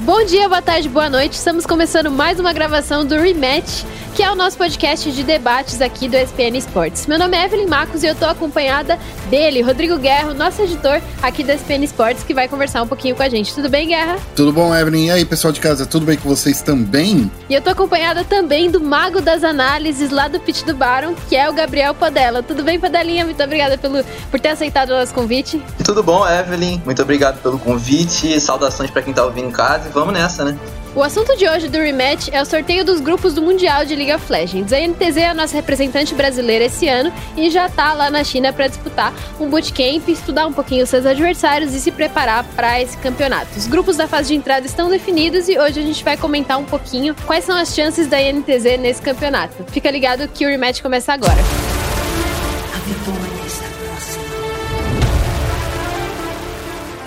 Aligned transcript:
Bom 0.00 0.24
dia, 0.24 0.48
boa 0.48 0.62
tarde, 0.62 0.88
boa 0.88 1.10
noite. 1.10 1.32
Estamos 1.32 1.66
começando 1.66 2.08
mais 2.08 2.38
uma 2.38 2.52
gravação 2.52 3.04
do 3.04 3.16
Rematch, 3.16 3.84
que 4.14 4.22
é 4.22 4.30
o 4.30 4.34
nosso 4.34 4.56
podcast 4.56 5.10
de 5.12 5.22
debates 5.22 5.80
aqui 5.80 6.08
do 6.08 6.16
ESPN 6.16 6.56
Esportes. 6.56 7.06
Meu 7.06 7.18
nome 7.18 7.36
é 7.36 7.44
Evelyn 7.44 7.66
Marcos 7.66 8.02
e 8.02 8.06
eu 8.06 8.12
estou 8.12 8.28
acompanhada 8.28 8.98
dele, 9.28 9.60
Rodrigo 9.60 9.98
Guerra, 9.98 10.32
nosso 10.34 10.62
editor 10.62 11.00
aqui 11.22 11.42
do 11.42 11.52
ESPN 11.52 11.84
Esportes, 11.84 12.22
que 12.22 12.32
vai 12.32 12.48
conversar 12.48 12.82
um 12.82 12.86
pouquinho 12.86 13.14
com 13.14 13.22
a 13.22 13.28
gente. 13.28 13.54
Tudo 13.54 13.68
bem, 13.68 13.88
Guerra? 13.88 14.18
Tudo 14.34 14.52
bom, 14.52 14.74
Evelyn? 14.74 15.06
E 15.06 15.10
aí, 15.10 15.24
pessoal 15.24 15.52
de 15.52 15.60
casa, 15.60 15.84
tudo 15.84 16.06
bem 16.06 16.16
com 16.16 16.28
vocês 16.28 16.62
também? 16.62 17.30
E 17.48 17.54
eu 17.54 17.58
estou 17.58 17.72
acompanhada 17.72 18.24
também 18.24 18.70
do 18.70 18.80
mago 18.80 19.20
das 19.20 19.44
análises 19.44 20.10
lá 20.10 20.28
do 20.28 20.40
Pitch 20.40 20.62
do 20.62 20.74
Baron, 20.74 21.14
que 21.28 21.36
é 21.36 21.48
o 21.48 21.52
Gabriel 21.52 21.94
Padella. 21.94 22.42
Tudo 22.42 22.62
bem, 22.62 22.78
Padelinha? 22.80 23.24
Muito 23.24 23.42
obrigada 23.42 23.76
pelo, 23.76 24.02
por 24.30 24.40
ter 24.40 24.50
aceitado 24.50 24.90
o 24.90 24.98
nosso 24.98 25.12
convite. 25.12 25.62
Tudo 25.84 26.02
bom, 26.02 26.26
Evelyn? 26.26 26.80
Muito 26.84 27.02
obrigado 27.02 27.42
pelo 27.42 27.58
convite. 27.58 28.40
Saudações 28.40 28.90
para 28.90 29.02
quem 29.02 29.10
está 29.10 29.24
ouvindo 29.24 29.48
em 29.48 29.52
casa 29.52 29.88
vamos 29.98 30.12
nessa, 30.12 30.44
né? 30.44 30.58
O 30.98 31.02
assunto 31.04 31.36
de 31.36 31.48
hoje 31.48 31.68
do 31.68 31.78
Rematch 31.78 32.28
é 32.32 32.42
o 32.42 32.44
sorteio 32.44 32.84
dos 32.84 32.98
grupos 32.98 33.32
do 33.32 33.40
Mundial 33.40 33.84
de 33.84 33.94
League 33.94 34.12
of 34.12 34.32
Legends. 34.32 34.72
A 34.72 34.80
NTZ 34.80 35.16
é 35.18 35.28
a 35.28 35.32
nossa 35.32 35.54
representante 35.54 36.12
brasileira 36.12 36.64
esse 36.64 36.88
ano 36.88 37.12
e 37.36 37.48
já 37.50 37.68
tá 37.68 37.92
lá 37.92 38.10
na 38.10 38.24
China 38.24 38.52
para 38.52 38.66
disputar 38.66 39.14
um 39.38 39.48
bootcamp, 39.48 40.08
estudar 40.08 40.48
um 40.48 40.52
pouquinho 40.52 40.84
seus 40.88 41.06
adversários 41.06 41.72
e 41.72 41.78
se 41.78 41.92
preparar 41.92 42.42
para 42.56 42.82
esse 42.82 42.96
campeonato. 42.96 43.56
Os 43.56 43.68
grupos 43.68 43.96
da 43.96 44.08
fase 44.08 44.30
de 44.30 44.34
entrada 44.34 44.66
estão 44.66 44.90
definidos 44.90 45.48
e 45.48 45.56
hoje 45.56 45.78
a 45.78 45.84
gente 45.84 46.02
vai 46.02 46.16
comentar 46.16 46.58
um 46.58 46.64
pouquinho 46.64 47.14
quais 47.28 47.44
são 47.44 47.56
as 47.56 47.72
chances 47.72 48.08
da 48.08 48.18
NTZ 48.20 48.80
nesse 48.80 49.00
campeonato. 49.00 49.54
Fica 49.68 49.88
ligado 49.92 50.26
que 50.26 50.44
o 50.44 50.48
Rematch 50.48 50.82
começa 50.82 51.12
agora. 51.12 51.77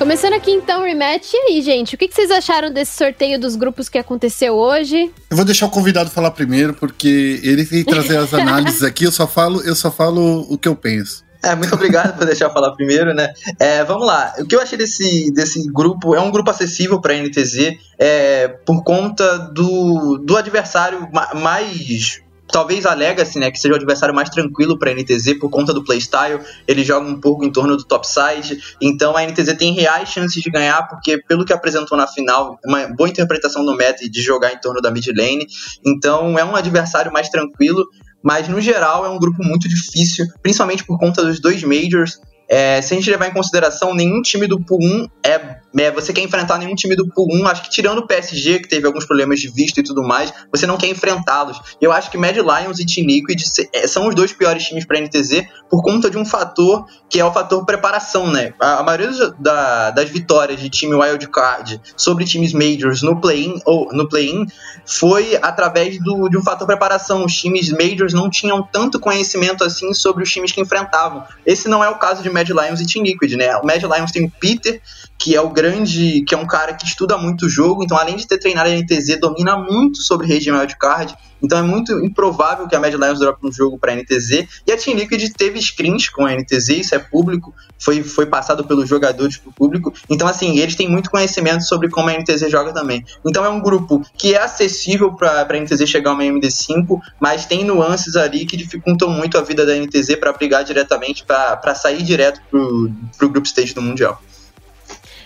Começando 0.01 0.33
aqui 0.33 0.49
então 0.49 0.81
o 0.81 0.83
rematch. 0.83 1.31
E 1.31 1.37
aí, 1.37 1.61
gente, 1.61 1.93
o 1.93 1.97
que 1.97 2.11
vocês 2.11 2.31
acharam 2.31 2.73
desse 2.73 2.97
sorteio 2.97 3.39
dos 3.39 3.55
grupos 3.55 3.87
que 3.87 3.99
aconteceu 3.99 4.55
hoje? 4.55 5.11
Eu 5.29 5.37
vou 5.37 5.45
deixar 5.45 5.67
o 5.67 5.69
convidado 5.69 6.09
falar 6.09 6.31
primeiro, 6.31 6.73
porque 6.73 7.39
ele 7.43 7.63
veio 7.63 7.85
trazer 7.85 8.17
as 8.17 8.33
análises 8.33 8.81
aqui, 8.81 9.03
eu 9.03 9.11
só 9.11 9.27
falo, 9.27 9.61
eu 9.61 9.75
só 9.75 9.91
falo 9.91 10.39
o 10.51 10.57
que 10.57 10.67
eu 10.67 10.75
penso. 10.75 11.23
É, 11.43 11.55
muito 11.55 11.75
obrigado 11.75 12.17
por 12.17 12.25
deixar 12.25 12.45
eu 12.45 12.51
falar 12.51 12.71
primeiro, 12.71 13.13
né? 13.13 13.31
É, 13.59 13.83
vamos 13.83 14.07
lá. 14.07 14.33
O 14.39 14.47
que 14.47 14.55
eu 14.55 14.59
achei 14.59 14.75
desse, 14.75 15.31
desse 15.35 15.71
grupo 15.71 16.15
é 16.15 16.19
um 16.19 16.31
grupo 16.31 16.49
acessível 16.49 16.99
para 16.99 17.13
a 17.13 17.17
NTZ 17.17 17.77
é, 17.99 18.47
por 18.47 18.83
conta 18.83 19.37
do, 19.53 20.17
do 20.17 20.35
adversário 20.35 21.09
mais 21.35 22.23
talvez 22.51 22.85
a 22.85 22.93
Legacy, 22.93 23.39
né, 23.39 23.49
que 23.49 23.59
seja 23.59 23.73
o 23.73 23.77
adversário 23.77 24.13
mais 24.13 24.29
tranquilo 24.29 24.77
para 24.77 24.91
a 24.91 24.93
NTZ 24.93 25.39
por 25.39 25.49
conta 25.49 25.73
do 25.73 25.83
playstyle, 25.83 26.39
ele 26.67 26.83
joga 26.83 27.07
um 27.07 27.19
pouco 27.19 27.45
em 27.45 27.51
torno 27.51 27.77
do 27.77 27.83
topside, 27.83 28.59
então 28.81 29.15
a 29.15 29.25
NTZ 29.25 29.55
tem 29.57 29.73
reais 29.73 30.09
chances 30.09 30.41
de 30.41 30.49
ganhar, 30.49 30.87
porque 30.87 31.17
pelo 31.17 31.45
que 31.45 31.53
apresentou 31.53 31.97
na 31.97 32.07
final, 32.07 32.59
uma 32.65 32.87
boa 32.87 33.09
interpretação 33.09 33.65
do 33.65 33.75
meta 33.75 34.07
de 34.07 34.21
jogar 34.21 34.53
em 34.53 34.59
torno 34.59 34.81
da 34.81 34.91
mid 34.91 35.07
lane, 35.07 35.47
então 35.85 36.37
é 36.37 36.43
um 36.43 36.55
adversário 36.55 37.11
mais 37.11 37.29
tranquilo, 37.29 37.85
mas 38.23 38.47
no 38.47 38.61
geral 38.61 39.05
é 39.05 39.09
um 39.09 39.17
grupo 39.17 39.43
muito 39.43 39.67
difícil, 39.67 40.25
principalmente 40.43 40.83
por 40.83 40.99
conta 40.99 41.23
dos 41.23 41.39
dois 41.39 41.63
majors, 41.63 42.19
é, 42.49 42.81
se 42.81 42.93
a 42.93 42.97
gente 42.97 43.09
levar 43.09 43.27
em 43.27 43.33
consideração, 43.33 43.93
nenhum 43.93 44.21
time 44.21 44.45
do 44.45 44.59
Pool 44.59 44.79
1 44.81 45.07
é 45.23 45.31
é, 45.31 45.60
você 45.93 46.13
quer 46.13 46.21
enfrentar 46.21 46.57
nenhum 46.57 46.75
time 46.75 46.95
do 46.95 47.07
Pool 47.07 47.27
1, 47.31 47.47
acho 47.47 47.63
que 47.63 47.69
tirando 47.69 47.99
o 47.99 48.07
PSG, 48.07 48.59
que 48.59 48.67
teve 48.67 48.85
alguns 48.85 49.05
problemas 49.05 49.39
de 49.39 49.49
visto 49.49 49.79
e 49.79 49.83
tudo 49.83 50.03
mais, 50.03 50.33
você 50.51 50.67
não 50.67 50.77
quer 50.77 50.87
enfrentá-los. 50.87 51.59
Eu 51.79 51.91
acho 51.91 52.11
que 52.11 52.17
Mad 52.17 52.35
Lions 52.35 52.79
e 52.79 52.85
Team 52.85 53.07
Liquid 53.07 53.41
é, 53.73 53.87
são 53.87 54.07
os 54.07 54.15
dois 54.15 54.33
piores 54.33 54.63
times 54.63 54.85
para 54.85 54.99
NTZ 54.99 55.43
por 55.69 55.81
conta 55.81 56.09
de 56.09 56.17
um 56.17 56.25
fator 56.25 56.85
que 57.09 57.19
é 57.19 57.25
o 57.25 57.31
fator 57.31 57.65
preparação, 57.65 58.27
né? 58.27 58.53
A, 58.59 58.83
maioria 58.83 59.11
da, 59.39 59.91
das 59.91 60.09
vitórias 60.09 60.59
de 60.59 60.69
time 60.69 60.95
wildcard 60.95 61.79
sobre 61.95 62.25
times 62.25 62.53
majors 62.53 63.01
no 63.01 63.19
play-in 63.19 63.59
ou 63.65 63.91
no 63.93 64.07
play-in 64.07 64.45
foi 64.85 65.37
através 65.41 65.97
do, 65.99 66.29
de 66.29 66.37
um 66.37 66.41
fator 66.41 66.65
preparação. 66.65 67.25
Os 67.25 67.35
times 67.35 67.69
majors 67.69 68.13
não 68.13 68.29
tinham 68.29 68.63
tanto 68.63 68.99
conhecimento 68.99 69.63
assim 69.63 69.93
sobre 69.93 70.23
os 70.23 70.31
times 70.31 70.51
que 70.51 70.61
enfrentavam. 70.61 71.23
Esse 71.45 71.67
não 71.67 71.83
é 71.83 71.89
o 71.89 71.95
caso 71.95 72.23
de 72.23 72.29
Mad 72.29 72.47
Lions 72.49 72.79
e 72.79 72.85
Team 72.85 73.03
Liquid, 73.03 73.33
né? 73.33 73.55
O 73.57 73.65
Mad 73.65 73.81
Lions 73.81 74.11
tem 74.11 74.25
o 74.25 74.31
Peter, 74.31 74.81
que 75.17 75.35
é 75.35 75.41
o 75.41 75.49
grande, 75.61 76.23
que 76.23 76.33
é 76.33 76.37
um 76.37 76.47
cara 76.47 76.73
que 76.73 76.87
estuda 76.87 77.15
muito 77.19 77.45
o 77.45 77.49
jogo, 77.49 77.83
então 77.83 77.95
além 77.95 78.15
de 78.15 78.25
ter 78.25 78.39
treinado 78.39 78.67
a 78.67 78.73
NTZ, 78.73 79.19
domina 79.19 79.55
muito 79.55 80.01
sobre 80.01 80.39
de 80.39 80.51
wildcard, 80.51 81.15
então 81.43 81.57
é 81.57 81.61
muito 81.61 82.03
improvável 82.03 82.67
que 82.67 82.75
a 82.75 82.79
Mad 82.79 82.93
Lions 82.93 83.19
drope 83.19 83.45
um 83.45 83.51
jogo 83.51 83.77
para 83.77 83.91
a 83.91 83.95
NTZ, 83.95 84.47
e 84.65 84.71
a 84.71 84.77
Team 84.77 84.97
Liquid 84.97 85.21
teve 85.37 85.61
screens 85.61 86.09
com 86.09 86.25
a 86.25 86.33
NTZ, 86.33 86.69
isso 86.69 86.95
é 86.95 86.99
público, 86.99 87.53
foi, 87.77 88.01
foi 88.01 88.25
passado 88.25 88.63
pelos 88.63 88.89
jogadores 88.89 89.37
para 89.37 89.49
o 89.51 89.53
público, 89.53 89.93
então 90.09 90.27
assim, 90.27 90.57
eles 90.57 90.73
têm 90.73 90.89
muito 90.89 91.11
conhecimento 91.11 91.63
sobre 91.63 91.89
como 91.89 92.09
a 92.09 92.13
NTZ 92.13 92.49
joga 92.49 92.73
também. 92.73 93.05
Então 93.23 93.45
é 93.45 93.49
um 93.49 93.61
grupo 93.61 94.01
que 94.17 94.33
é 94.33 94.41
acessível 94.41 95.13
para 95.13 95.41
a 95.41 95.59
NTZ 95.59 95.87
chegar 95.87 96.09
a 96.09 96.13
uma 96.13 96.23
MD5, 96.23 96.99
mas 97.19 97.45
tem 97.45 97.63
nuances 97.63 98.15
ali 98.15 98.45
que 98.47 98.57
dificultam 98.57 99.09
muito 99.11 99.37
a 99.37 99.41
vida 99.41 99.63
da 99.63 99.75
NTZ 99.75 100.15
para 100.15 100.33
brigar 100.33 100.63
diretamente, 100.63 101.23
para 101.23 101.75
sair 101.75 102.01
direto 102.01 102.41
para 102.49 102.59
o 102.59 103.29
Group 103.29 103.45
Stage 103.45 103.75
do 103.75 103.81
Mundial. 103.81 104.19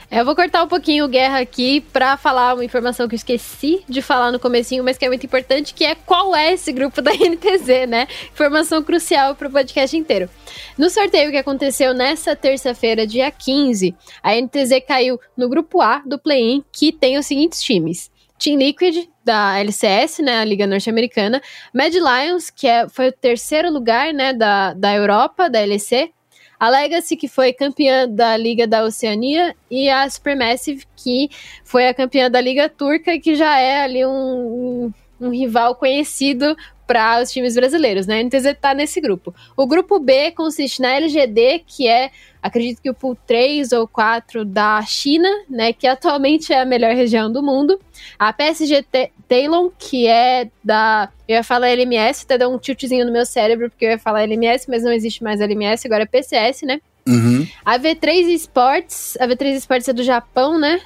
É, 0.10 0.20
eu 0.20 0.26
vou 0.26 0.36
cortar 0.36 0.64
um 0.64 0.68
pouquinho 0.68 1.06
o 1.06 1.08
Guerra 1.08 1.40
aqui 1.40 1.82
para 1.82 2.16
falar 2.16 2.54
uma 2.54 2.64
informação 2.64 3.08
que 3.08 3.16
eu 3.16 3.18
esqueci 3.18 3.84
de 3.90 4.02
falar 4.02 4.32
no 4.32 4.40
comecinho, 4.40 4.84
mas 4.84 4.98
que 4.98 5.06
é 5.06 5.08
muito 5.08 5.26
importante, 5.26 5.74
que 5.74 5.84
é 5.84 5.96
qual 5.96 6.36
é 6.36 6.54
esse 6.54 6.72
grupo 6.72 7.02
da 7.02 7.12
NTZ, 7.16 7.88
né? 7.88 8.08
Informação 8.32 8.84
crucial 8.84 9.36
para 9.36 9.48
o 9.48 9.52
podcast 9.52 9.98
inteiro. 9.98 10.30
No 10.78 10.90
sorteio 10.90 11.32
que 11.32 11.38
aconteceu 11.38 11.94
nessa 11.94 12.36
terça-feira, 12.36 13.08
dia 13.08 13.32
15, 13.32 13.96
a 14.22 14.36
NTZ 14.36 14.84
caiu 14.88 15.20
no 15.36 15.50
grupo 15.50 15.82
A 15.82 16.00
do 16.06 16.20
play-in, 16.20 16.64
que 16.72 16.92
tem 16.92 17.18
os 17.18 17.26
seguintes 17.26 17.62
times. 17.62 18.12
Team 18.38 18.58
Liquid, 18.58 19.08
da 19.24 19.58
LCS, 19.58 20.20
né, 20.20 20.40
a 20.40 20.46
Liga 20.46 20.68
Norte-Americana, 20.68 21.42
Mad 21.74 21.94
Lions, 21.94 22.50
que 22.50 22.68
é, 22.68 22.88
foi 22.88 23.08
o 23.08 23.12
terceiro 23.12 23.72
lugar, 23.72 24.14
né, 24.14 24.34
da, 24.34 24.74
da 24.74 24.94
Europa, 24.94 25.50
da 25.50 25.62
LEC, 25.62 26.14
a 26.60 26.70
Legacy, 26.70 27.16
que 27.16 27.28
foi 27.28 27.54
campeã 27.54 28.08
da 28.08 28.36
Liga 28.38 28.66
da 28.68 28.84
Oceania, 28.84 29.56
e 29.70 29.90
a 29.90 30.10
Supermassive, 30.10 30.86
que 30.96 31.30
foi 31.64 31.88
a 31.88 31.94
campeã 31.94 32.30
da 32.30 32.40
Liga 32.40 32.70
Turca, 32.70 33.20
que 33.20 33.36
já 33.36 33.60
é 33.60 33.82
ali 33.82 34.06
um, 34.06 34.92
um, 35.20 35.28
um 35.28 35.30
rival 35.30 35.76
conhecido 35.76 36.56
para 36.86 37.22
os 37.22 37.32
times 37.32 37.56
brasileiros, 37.56 38.06
né? 38.06 38.20
A 38.20 38.24
NTZ 38.24 38.46
está 38.46 38.74
nesse 38.74 39.02
grupo. 39.02 39.34
O 39.56 39.66
grupo 39.66 40.00
B 40.00 40.32
consiste 40.32 40.82
na 40.82 40.94
LGD, 40.96 41.64
que 41.66 41.88
é, 41.88 42.12
acredito 42.42 42.82
que 42.82 42.90
o 42.90 42.94
pool 42.94 43.18
3 43.28 43.72
ou 43.72 43.88
4 43.88 44.46
da 44.46 44.82
China, 44.84 45.30
né? 45.50 45.74
Que 45.74 45.88
atualmente 45.88 46.54
é 46.54 46.62
a 46.62 46.66
melhor 46.66 46.94
região 46.94 47.32
do 47.32 47.42
mundo. 47.42 47.80
A 48.18 48.32
PSG 48.32 48.86
Talon, 49.28 49.70
que 49.78 50.08
é 50.08 50.50
da. 50.64 51.10
Eu 51.28 51.38
ia 51.38 51.44
falar 51.44 51.70
LMS, 51.70 52.24
até 52.24 52.38
deu 52.38 52.52
um 52.52 52.58
tiltzinho 52.58 53.06
no 53.06 53.12
meu 53.12 53.26
cérebro, 53.26 53.70
porque 53.70 53.86
eu 53.86 53.90
ia 53.90 54.00
falar 54.00 54.24
LMS, 54.24 54.70
mas 54.70 54.84
não 54.84 54.92
existe 54.92 55.24
mais 55.24 55.42
LMS, 55.42 55.88
agora 55.88 56.04
é 56.04 56.06
PCS, 56.06 56.64
né? 56.64 56.80
Uhum. 57.08 57.48
A 57.64 57.78
V3 57.78 58.30
Sports, 58.36 59.18
a 59.20 59.28
V3 59.28 59.56
Sports 59.58 59.88
é 59.88 59.94
do 59.94 60.04
Japão, 60.04 60.60
né? 60.60 60.82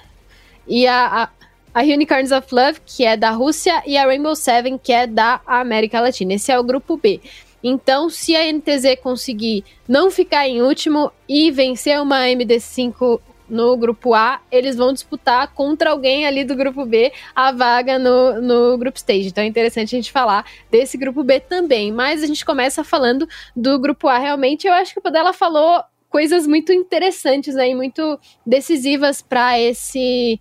E 0.67 0.85
a, 0.85 1.23
a 1.23 1.29
a 1.73 1.81
Unicorns 1.81 2.31
of 2.31 2.53
Love, 2.53 2.81
que 2.85 3.05
é 3.05 3.15
da 3.15 3.31
Rússia, 3.31 3.81
e 3.85 3.97
a 3.97 4.05
Rainbow 4.05 4.35
Seven, 4.35 4.77
que 4.77 4.91
é 4.91 5.05
da 5.05 5.41
América 5.45 5.99
Latina. 5.99 6.33
Esse 6.33 6.51
é 6.51 6.59
o 6.59 6.63
grupo 6.63 6.97
B. 6.97 7.19
Então, 7.63 8.09
se 8.09 8.35
a 8.35 8.51
NTZ 8.51 8.99
conseguir 9.01 9.65
não 9.87 10.09
ficar 10.09 10.47
em 10.47 10.61
último 10.61 11.11
e 11.27 11.51
vencer 11.51 12.01
uma 12.01 12.21
MD5 12.25 13.19
no 13.49 13.75
grupo 13.75 14.13
A, 14.13 14.39
eles 14.51 14.75
vão 14.75 14.93
disputar 14.93 15.51
contra 15.53 15.89
alguém 15.89 16.25
ali 16.25 16.43
do 16.43 16.55
grupo 16.55 16.85
B 16.85 17.11
a 17.35 17.51
vaga 17.51 17.97
no, 17.97 18.39
no 18.41 18.77
Group 18.77 18.95
Stage. 18.95 19.27
Então 19.27 19.43
é 19.43 19.47
interessante 19.47 19.95
a 19.95 19.97
gente 19.97 20.11
falar 20.11 20.45
desse 20.69 20.97
grupo 20.97 21.23
B 21.23 21.39
também. 21.39 21.91
Mas 21.91 22.23
a 22.23 22.27
gente 22.27 22.45
começa 22.45 22.83
falando 22.83 23.27
do 23.55 23.79
grupo 23.79 24.07
A. 24.07 24.17
Realmente, 24.17 24.67
eu 24.67 24.73
acho 24.73 24.93
que 24.93 24.99
o 24.99 25.01
Padela 25.01 25.33
falou 25.33 25.83
coisas 26.09 26.47
muito 26.47 26.71
interessantes 26.71 27.55
aí, 27.55 27.73
muito 27.75 28.19
decisivas 28.45 29.21
para 29.21 29.59
esse 29.59 30.39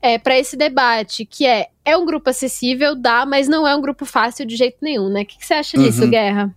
é, 0.00 0.18
para 0.18 0.38
esse 0.38 0.56
debate, 0.56 1.24
que 1.24 1.46
é 1.46 1.68
é 1.88 1.96
um 1.96 2.04
grupo 2.04 2.28
acessível, 2.28 2.94
dá, 2.94 3.24
mas 3.24 3.48
não 3.48 3.66
é 3.66 3.74
um 3.74 3.80
grupo 3.80 4.04
fácil 4.04 4.44
de 4.44 4.56
jeito 4.56 4.76
nenhum, 4.82 5.08
né? 5.08 5.22
O 5.22 5.26
que, 5.26 5.38
que 5.38 5.46
você 5.46 5.54
acha 5.54 5.78
uhum. 5.78 5.84
disso, 5.84 6.06
Guerra? 6.06 6.54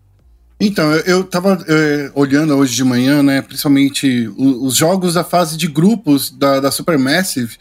Então, 0.59 0.93
eu, 0.93 0.99
eu 1.05 1.23
tava 1.23 1.57
é, 1.67 2.11
olhando 2.13 2.53
hoje 2.55 2.75
de 2.75 2.83
manhã, 2.83 3.23
né, 3.23 3.41
principalmente 3.41 4.27
os, 4.37 4.61
os 4.61 4.75
jogos 4.75 5.13
da 5.15 5.23
fase 5.23 5.57
de 5.57 5.67
grupos 5.67 6.29
da, 6.29 6.59
da 6.59 6.69
Supermassive, 6.69 7.57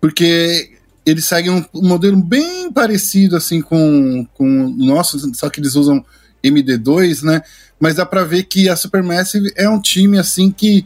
porque 0.00 0.70
eles 1.04 1.24
seguem 1.26 1.52
um, 1.52 1.64
um, 1.74 1.86
modelo 1.86 2.16
bem 2.16 2.72
parecido, 2.72 3.36
assim, 3.36 3.60
com, 3.60 4.26
com 4.34 4.64
o 4.64 4.84
nosso, 4.84 5.20
só 5.34 5.48
que 5.50 5.60
eles 5.60 5.76
usam 5.76 6.04
MD2, 6.42 7.22
né, 7.22 7.42
mas 7.78 7.96
dá 7.96 8.06
pra 8.06 8.24
ver 8.24 8.44
que 8.44 8.68
a 8.68 8.74
Supermassive 8.74 9.52
é 9.54 9.68
um 9.68 9.80
time, 9.80 10.18
assim, 10.18 10.50
que 10.50 10.84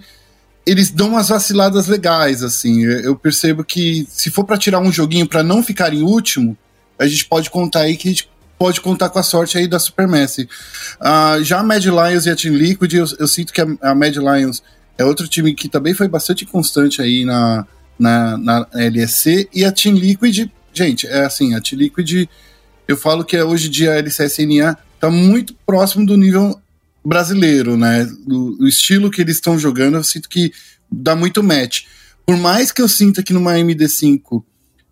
eles 0.67 0.91
dão 0.91 1.11
umas 1.11 1.29
vaciladas 1.29 1.87
legais, 1.87 2.43
assim. 2.43 2.83
Eu 2.83 3.15
percebo 3.15 3.63
que 3.63 4.07
se 4.11 4.31
for 4.31 4.45
para 4.45 4.59
tirar 4.59 4.81
um 4.81 4.91
joguinho 4.91 5.27
para 5.27 5.43
não 5.43 5.63
ficar 5.63 5.95
em 5.95 6.03
último, 6.03 6.59
a 6.99 7.07
gente 7.07 7.25
pode 7.27 7.49
contar 7.51 7.81
aí 7.81 7.97
que 7.97 8.09
a 8.09 8.11
gente 8.11 8.29
pode 8.59 8.81
contar 8.81 9.11
com 9.11 9.19
a 9.19 9.23
sorte 9.23 9.57
aí 9.57 9.69
da 9.69 9.79
Supermassive. 9.79 10.49
Uh, 11.01 11.45
já 11.45 11.61
a 11.61 11.63
Mad 11.63 11.85
Lions 11.85 12.27
e 12.27 12.31
a 12.31 12.37
Team 12.37 12.55
Liquid, 12.55 12.93
eu, 12.95 13.05
eu 13.19 13.29
sinto 13.29 13.53
que 13.53 13.61
a, 13.61 13.67
a, 13.83 13.95
Mad 13.95 14.17
Lions 14.17 14.63
é 14.99 15.05
outro 15.05 15.29
time 15.29 15.55
que 15.55 15.69
também 15.69 15.95
foi 15.95 16.09
bastante 16.09 16.45
constante 16.45 17.01
aí 17.01 17.25
na, 17.25 17.67
na, 17.99 18.39
na 18.39 18.67
LSC 18.75 19.49
e 19.53 19.65
a 19.65 19.71
Team 19.71 19.95
Liquid, 19.95 20.51
gente, 20.73 21.07
é 21.07 21.25
assim, 21.25 21.55
a 21.55 21.61
Team 21.61 21.79
Liquid, 21.81 22.29
eu 22.89 22.97
falo 22.97 23.25
que 23.25 23.41
hoje 23.41 23.69
em 23.69 23.71
dia 23.71 23.93
a 23.93 23.99
LCSNA 23.99 24.79
tá 24.99 25.11
muito 25.11 25.55
próximo 25.67 26.07
do 26.07 26.17
nível 26.17 26.59
brasileiro, 27.07 27.77
né? 27.77 28.05
Do, 28.27 28.57
do 28.57 28.67
estilo 28.67 29.11
que 29.11 29.21
eles 29.21 29.37
estão 29.37 29.57
jogando, 29.57 29.97
eu 29.97 30.05
sinto 30.05 30.29
que 30.29 30.53
dá 30.91 31.15
muito 31.15 31.43
match. 31.43 31.85
Por 32.27 32.37
mais 32.37 32.73
que 32.73 32.83
eu 32.83 32.89
sinta 32.89 33.23
que 33.23 33.33
numa 33.33 33.55
MD5 33.55 34.43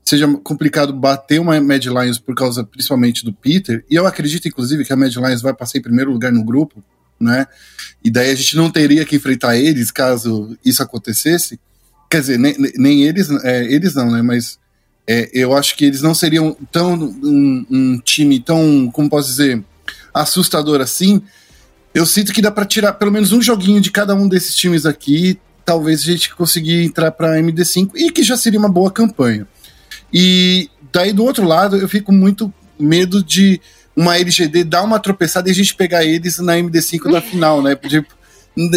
seja 0.04 0.28
complicado 0.44 0.92
bater 0.92 1.40
uma 1.40 1.60
Mad 1.60 1.84
Lions 1.86 2.18
por 2.18 2.34
causa 2.34 2.62
principalmente 2.62 3.24
do 3.24 3.32
Peter, 3.32 3.84
e 3.90 3.96
eu 3.96 4.06
acredito 4.06 4.46
inclusive 4.46 4.84
que 4.84 4.92
a 4.92 4.96
Mad 4.96 5.12
Lions 5.12 5.42
vai 5.42 5.52
passar 5.52 5.78
em 5.78 5.82
primeiro 5.82 6.12
lugar 6.12 6.30
no 6.30 6.44
grupo, 6.44 6.84
né? 7.18 7.46
E 8.04 8.10
daí 8.10 8.30
a 8.30 8.34
gente 8.34 8.56
não 8.56 8.70
teria 8.70 9.04
que 9.04 9.16
enfrentar 9.16 9.56
eles 9.56 9.90
caso 9.90 10.56
isso 10.64 10.82
acontecesse. 10.82 11.58
Quer 12.08 12.20
dizer, 12.20 12.38
nem, 12.38 12.54
nem 12.76 13.02
eles, 13.02 13.28
é, 13.42 13.64
eles 13.64 13.94
não, 13.94 14.10
né? 14.10 14.22
Mas 14.22 14.58
é, 15.06 15.30
eu 15.32 15.56
acho 15.56 15.76
que 15.76 15.86
eles 15.86 16.02
não 16.02 16.14
seriam 16.14 16.56
tão 16.70 16.94
um, 16.94 17.66
um, 17.70 17.98
time 17.98 18.38
tão, 18.38 18.88
como 18.92 19.10
posso 19.10 19.30
dizer, 19.30 19.64
assustador 20.12 20.80
assim. 20.80 21.20
Eu 21.94 22.04
sinto 22.04 22.32
que 22.32 22.42
dá 22.42 22.50
para 22.50 22.64
tirar 22.64 22.94
pelo 22.94 23.12
menos 23.12 23.30
um 23.30 23.40
joguinho 23.40 23.80
de 23.80 23.90
cada 23.90 24.14
um 24.14 24.26
desses 24.26 24.56
times 24.56 24.84
aqui, 24.84 25.38
talvez 25.64 26.02
a 26.02 26.04
gente 26.04 26.34
conseguir 26.34 26.84
entrar 26.84 27.12
para 27.12 27.38
MD5 27.38 27.92
e 27.94 28.10
que 28.10 28.22
já 28.22 28.36
seria 28.36 28.58
uma 28.58 28.68
boa 28.68 28.90
campanha. 28.90 29.46
E 30.12 30.68
daí 30.92 31.12
do 31.12 31.24
outro 31.24 31.46
lado, 31.46 31.76
eu 31.76 31.88
fico 31.88 32.12
muito 32.12 32.52
medo 32.78 33.22
de 33.22 33.60
uma 33.96 34.18
LGD 34.18 34.64
dar 34.64 34.82
uma 34.82 34.98
tropeçada 34.98 35.48
e 35.48 35.52
a 35.52 35.54
gente 35.54 35.74
pegar 35.74 36.04
eles 36.04 36.38
na 36.38 36.54
MD5 36.54 37.10
da 37.12 37.20
final, 37.20 37.62
né? 37.62 37.76
De, 37.76 38.04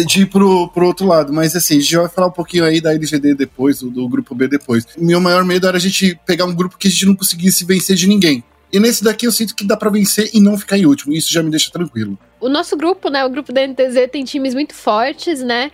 de 0.04 0.22
ir 0.22 0.26
pro, 0.26 0.68
pro 0.68 0.86
outro 0.86 1.06
lado. 1.06 1.32
Mas 1.32 1.56
assim, 1.56 1.78
a 1.78 1.80
gente 1.80 1.96
vai 1.96 2.08
falar 2.08 2.28
um 2.28 2.32
pouquinho 2.32 2.64
aí 2.64 2.80
da 2.80 2.94
LGD 2.94 3.34
depois, 3.34 3.80
do, 3.80 3.90
do 3.90 4.08
grupo 4.08 4.34
B 4.34 4.46
depois. 4.46 4.86
Meu 4.96 5.20
maior 5.20 5.44
medo 5.44 5.66
era 5.66 5.76
a 5.76 5.80
gente 5.80 6.18
pegar 6.24 6.44
um 6.44 6.54
grupo 6.54 6.78
que 6.78 6.86
a 6.86 6.90
gente 6.90 7.06
não 7.06 7.16
conseguisse 7.16 7.64
vencer 7.64 7.96
de 7.96 8.06
ninguém. 8.06 8.44
E 8.72 8.78
nesse 8.78 9.02
daqui 9.02 9.26
eu 9.26 9.32
sinto 9.32 9.54
que 9.54 9.64
dá 9.64 9.76
para 9.76 9.90
vencer 9.90 10.30
e 10.34 10.40
não 10.40 10.58
ficar 10.58 10.76
em 10.76 10.86
último. 10.86 11.14
Isso 11.14 11.32
já 11.32 11.42
me 11.42 11.50
deixa 11.50 11.70
tranquilo. 11.70 12.18
O 12.40 12.48
nosso 12.48 12.76
grupo, 12.76 13.08
né? 13.08 13.24
O 13.24 13.30
grupo 13.30 13.52
da 13.52 13.66
NTZ 13.66 14.10
tem 14.12 14.24
times 14.24 14.54
muito 14.54 14.74
fortes, 14.74 15.42
né? 15.42 15.70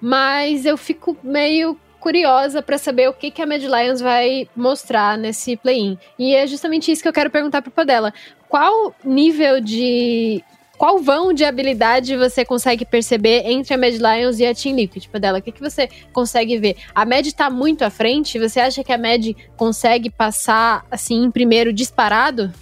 Mas 0.00 0.64
eu 0.64 0.76
fico 0.76 1.16
meio 1.22 1.76
curiosa 1.98 2.62
para 2.62 2.78
saber 2.78 3.08
o 3.08 3.12
que, 3.12 3.32
que 3.32 3.42
a 3.42 3.46
Mad 3.46 3.62
Lions 3.62 4.00
vai 4.00 4.48
mostrar 4.54 5.18
nesse 5.18 5.56
play-in. 5.56 5.98
E 6.16 6.34
é 6.34 6.46
justamente 6.46 6.92
isso 6.92 7.02
que 7.02 7.08
eu 7.08 7.12
quero 7.12 7.30
perguntar 7.30 7.62
pro 7.62 7.70
Padela. 7.70 8.14
Qual 8.48 8.94
nível 9.04 9.60
de 9.60 10.40
qual 10.76 10.98
vão 10.98 11.32
de 11.32 11.44
habilidade 11.44 12.16
você 12.16 12.44
consegue 12.44 12.84
perceber 12.84 13.42
entre 13.46 13.74
a 13.74 13.78
Mad 13.78 13.94
Lions 13.94 14.38
e 14.38 14.46
a 14.46 14.54
Team 14.54 14.76
Liquid? 14.76 15.02
Tipo, 15.02 15.18
dela, 15.18 15.38
o 15.38 15.42
que, 15.42 15.52
que 15.52 15.60
você 15.60 15.88
consegue 16.12 16.58
ver? 16.58 16.76
A 16.94 17.04
Mad 17.04 17.26
tá 17.32 17.48
muito 17.48 17.82
à 17.82 17.90
frente? 17.90 18.38
Você 18.38 18.60
acha 18.60 18.84
que 18.84 18.92
a 18.92 18.98
Mad 18.98 19.34
consegue 19.56 20.10
passar, 20.10 20.84
assim, 20.90 21.24
em 21.24 21.30
primeiro 21.30 21.72
disparado? 21.72 22.52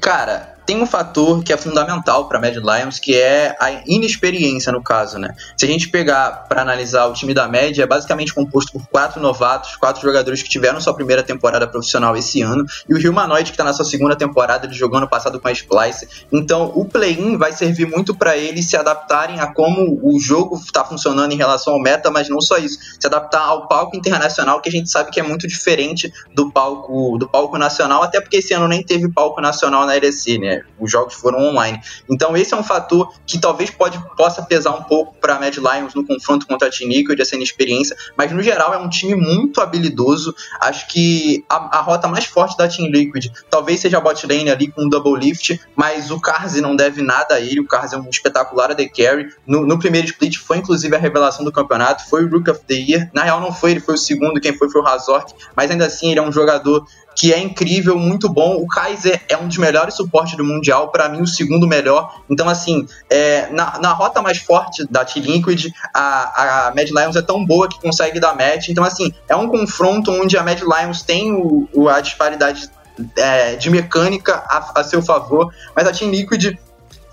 Cara, 0.00 0.51
tem 0.72 0.82
um 0.82 0.86
fator 0.86 1.44
que 1.44 1.52
é 1.52 1.56
fundamental 1.58 2.26
para 2.26 2.40
Mad 2.40 2.56
Lions, 2.56 2.98
que 2.98 3.14
é 3.14 3.54
a 3.60 3.82
inexperiência 3.86 4.72
no 4.72 4.82
caso, 4.82 5.18
né? 5.18 5.34
Se 5.54 5.66
a 5.66 5.68
gente 5.68 5.90
pegar 5.90 6.46
para 6.48 6.62
analisar 6.62 7.04
o 7.08 7.12
time 7.12 7.34
da 7.34 7.46
Mad, 7.46 7.78
é 7.78 7.84
basicamente 7.84 8.32
composto 8.32 8.72
por 8.72 8.86
quatro 8.86 9.20
novatos, 9.20 9.76
quatro 9.76 10.00
jogadores 10.00 10.42
que 10.42 10.48
tiveram 10.48 10.80
sua 10.80 10.94
primeira 10.94 11.22
temporada 11.22 11.66
profissional 11.66 12.16
esse 12.16 12.40
ano, 12.40 12.64
e 12.88 12.94
o 12.94 13.10
Humanoid 13.10 13.44
que 13.44 13.50
está 13.50 13.64
na 13.64 13.74
sua 13.74 13.84
segunda 13.84 14.16
temporada, 14.16 14.64
ele 14.64 14.72
jogou 14.72 14.96
ano 14.96 15.06
passado 15.06 15.38
com 15.38 15.46
a 15.46 15.52
Splice. 15.52 16.08
Então, 16.32 16.72
o 16.74 16.86
play-in 16.86 17.36
vai 17.36 17.52
servir 17.52 17.86
muito 17.86 18.14
para 18.14 18.34
eles 18.34 18.70
se 18.70 18.74
adaptarem 18.74 19.40
a 19.40 19.52
como 19.52 20.00
o 20.02 20.18
jogo 20.18 20.56
está 20.56 20.82
funcionando 20.82 21.32
em 21.32 21.36
relação 21.36 21.74
ao 21.74 21.80
meta, 21.80 22.10
mas 22.10 22.30
não 22.30 22.40
só 22.40 22.56
isso, 22.56 22.78
se 22.98 23.06
adaptar 23.06 23.42
ao 23.42 23.68
palco 23.68 23.94
internacional, 23.94 24.62
que 24.62 24.70
a 24.70 24.72
gente 24.72 24.90
sabe 24.90 25.10
que 25.10 25.20
é 25.20 25.22
muito 25.22 25.46
diferente 25.46 26.10
do 26.34 26.50
palco 26.50 27.18
do 27.18 27.28
palco 27.28 27.58
nacional, 27.58 28.02
até 28.02 28.22
porque 28.22 28.38
esse 28.38 28.54
ano 28.54 28.66
nem 28.66 28.82
teve 28.82 29.12
palco 29.12 29.38
nacional 29.38 29.84
na 29.84 29.92
LEC, 29.92 30.38
né? 30.38 30.61
Os 30.78 30.90
jogos 30.90 31.14
foram 31.14 31.38
online. 31.40 31.80
Então 32.10 32.36
esse 32.36 32.52
é 32.52 32.56
um 32.56 32.64
fator 32.64 33.14
que 33.26 33.38
talvez 33.38 33.70
pode, 33.70 33.98
possa 34.16 34.42
pesar 34.42 34.72
um 34.72 34.82
pouco 34.82 35.14
para 35.20 35.36
a 35.36 35.40
Mad 35.40 35.56
Lions 35.56 35.94
no 35.94 36.04
confronto 36.04 36.46
contra 36.46 36.68
a 36.68 36.70
Team 36.70 36.90
Liquid, 36.90 37.18
essa 37.20 37.36
inexperiência, 37.36 37.96
mas 38.16 38.32
no 38.32 38.42
geral 38.42 38.74
é 38.74 38.78
um 38.78 38.88
time 38.88 39.14
muito 39.14 39.60
habilidoso. 39.60 40.34
Acho 40.60 40.88
que 40.88 41.44
a, 41.48 41.78
a 41.78 41.80
rota 41.80 42.08
mais 42.08 42.24
forte 42.24 42.56
da 42.56 42.68
Team 42.68 42.88
Liquid 42.88 43.26
talvez 43.48 43.80
seja 43.80 43.98
a 43.98 44.00
bot 44.00 44.26
lane 44.26 44.50
ali 44.50 44.70
com 44.70 44.86
o 44.86 44.90
double 44.90 45.18
lift, 45.18 45.60
mas 45.76 46.10
o 46.10 46.20
Karzi 46.20 46.60
não 46.60 46.74
deve 46.74 47.02
nada 47.02 47.36
a 47.36 47.40
ele. 47.40 47.60
O 47.60 47.66
Karzi 47.66 47.94
é 47.94 47.98
um 47.98 48.08
espetacular 48.08 48.72
AD 48.72 48.88
carry. 48.88 49.28
No, 49.46 49.64
no 49.64 49.78
primeiro 49.78 50.06
split 50.06 50.36
foi 50.38 50.58
inclusive 50.58 50.94
a 50.94 50.98
revelação 50.98 51.44
do 51.44 51.52
campeonato, 51.52 52.08
foi 52.08 52.24
o 52.24 52.30
Rook 52.30 52.50
of 52.50 52.60
the 52.66 52.74
Year. 52.74 53.10
Na 53.12 53.22
real 53.22 53.40
não 53.40 53.52
foi, 53.52 53.72
ele 53.72 53.80
foi 53.80 53.94
o 53.94 53.98
segundo, 53.98 54.40
quem 54.40 54.56
foi 54.56 54.68
foi 54.72 54.80
o 54.80 54.84
Razork, 54.84 55.32
mas 55.54 55.70
ainda 55.70 55.86
assim 55.86 56.10
ele 56.10 56.18
é 56.18 56.22
um 56.22 56.32
jogador 56.32 56.86
que 57.14 57.32
é 57.32 57.38
incrível, 57.38 57.98
muito 57.98 58.28
bom. 58.28 58.56
O 58.56 58.66
Kaiser 58.66 59.20
é 59.28 59.36
um 59.36 59.48
dos 59.48 59.58
melhores 59.58 59.94
suportes 59.94 60.36
do 60.36 60.44
Mundial, 60.44 60.88
para 60.88 61.08
mim 61.08 61.20
o 61.20 61.26
segundo 61.26 61.66
melhor. 61.66 62.22
Então, 62.28 62.48
assim, 62.48 62.86
é, 63.10 63.50
na, 63.50 63.78
na 63.78 63.92
rota 63.92 64.22
mais 64.22 64.38
forte 64.38 64.86
da 64.90 65.04
T-Liquid, 65.04 65.72
a, 65.94 66.68
a 66.68 66.74
Mad 66.74 66.88
Lions 66.88 67.16
é 67.16 67.22
tão 67.22 67.44
boa 67.44 67.68
que 67.68 67.80
consegue 67.80 68.18
dar 68.18 68.34
match. 68.36 68.68
Então, 68.68 68.84
assim, 68.84 69.12
é 69.28 69.36
um 69.36 69.48
confronto 69.48 70.10
onde 70.10 70.36
a 70.36 70.42
Mad 70.42 70.60
Lions 70.60 71.02
tem 71.02 71.32
o, 71.32 71.68
o 71.72 71.88
a 71.88 72.00
disparidade 72.00 72.70
é, 73.16 73.56
de 73.56 73.70
mecânica 73.70 74.42
a, 74.48 74.80
a, 74.80 74.84
seu 74.84 75.02
favor, 75.02 75.52
mas 75.74 75.86
a 75.86 75.92
Team 75.92 76.10
Liquid 76.10 76.56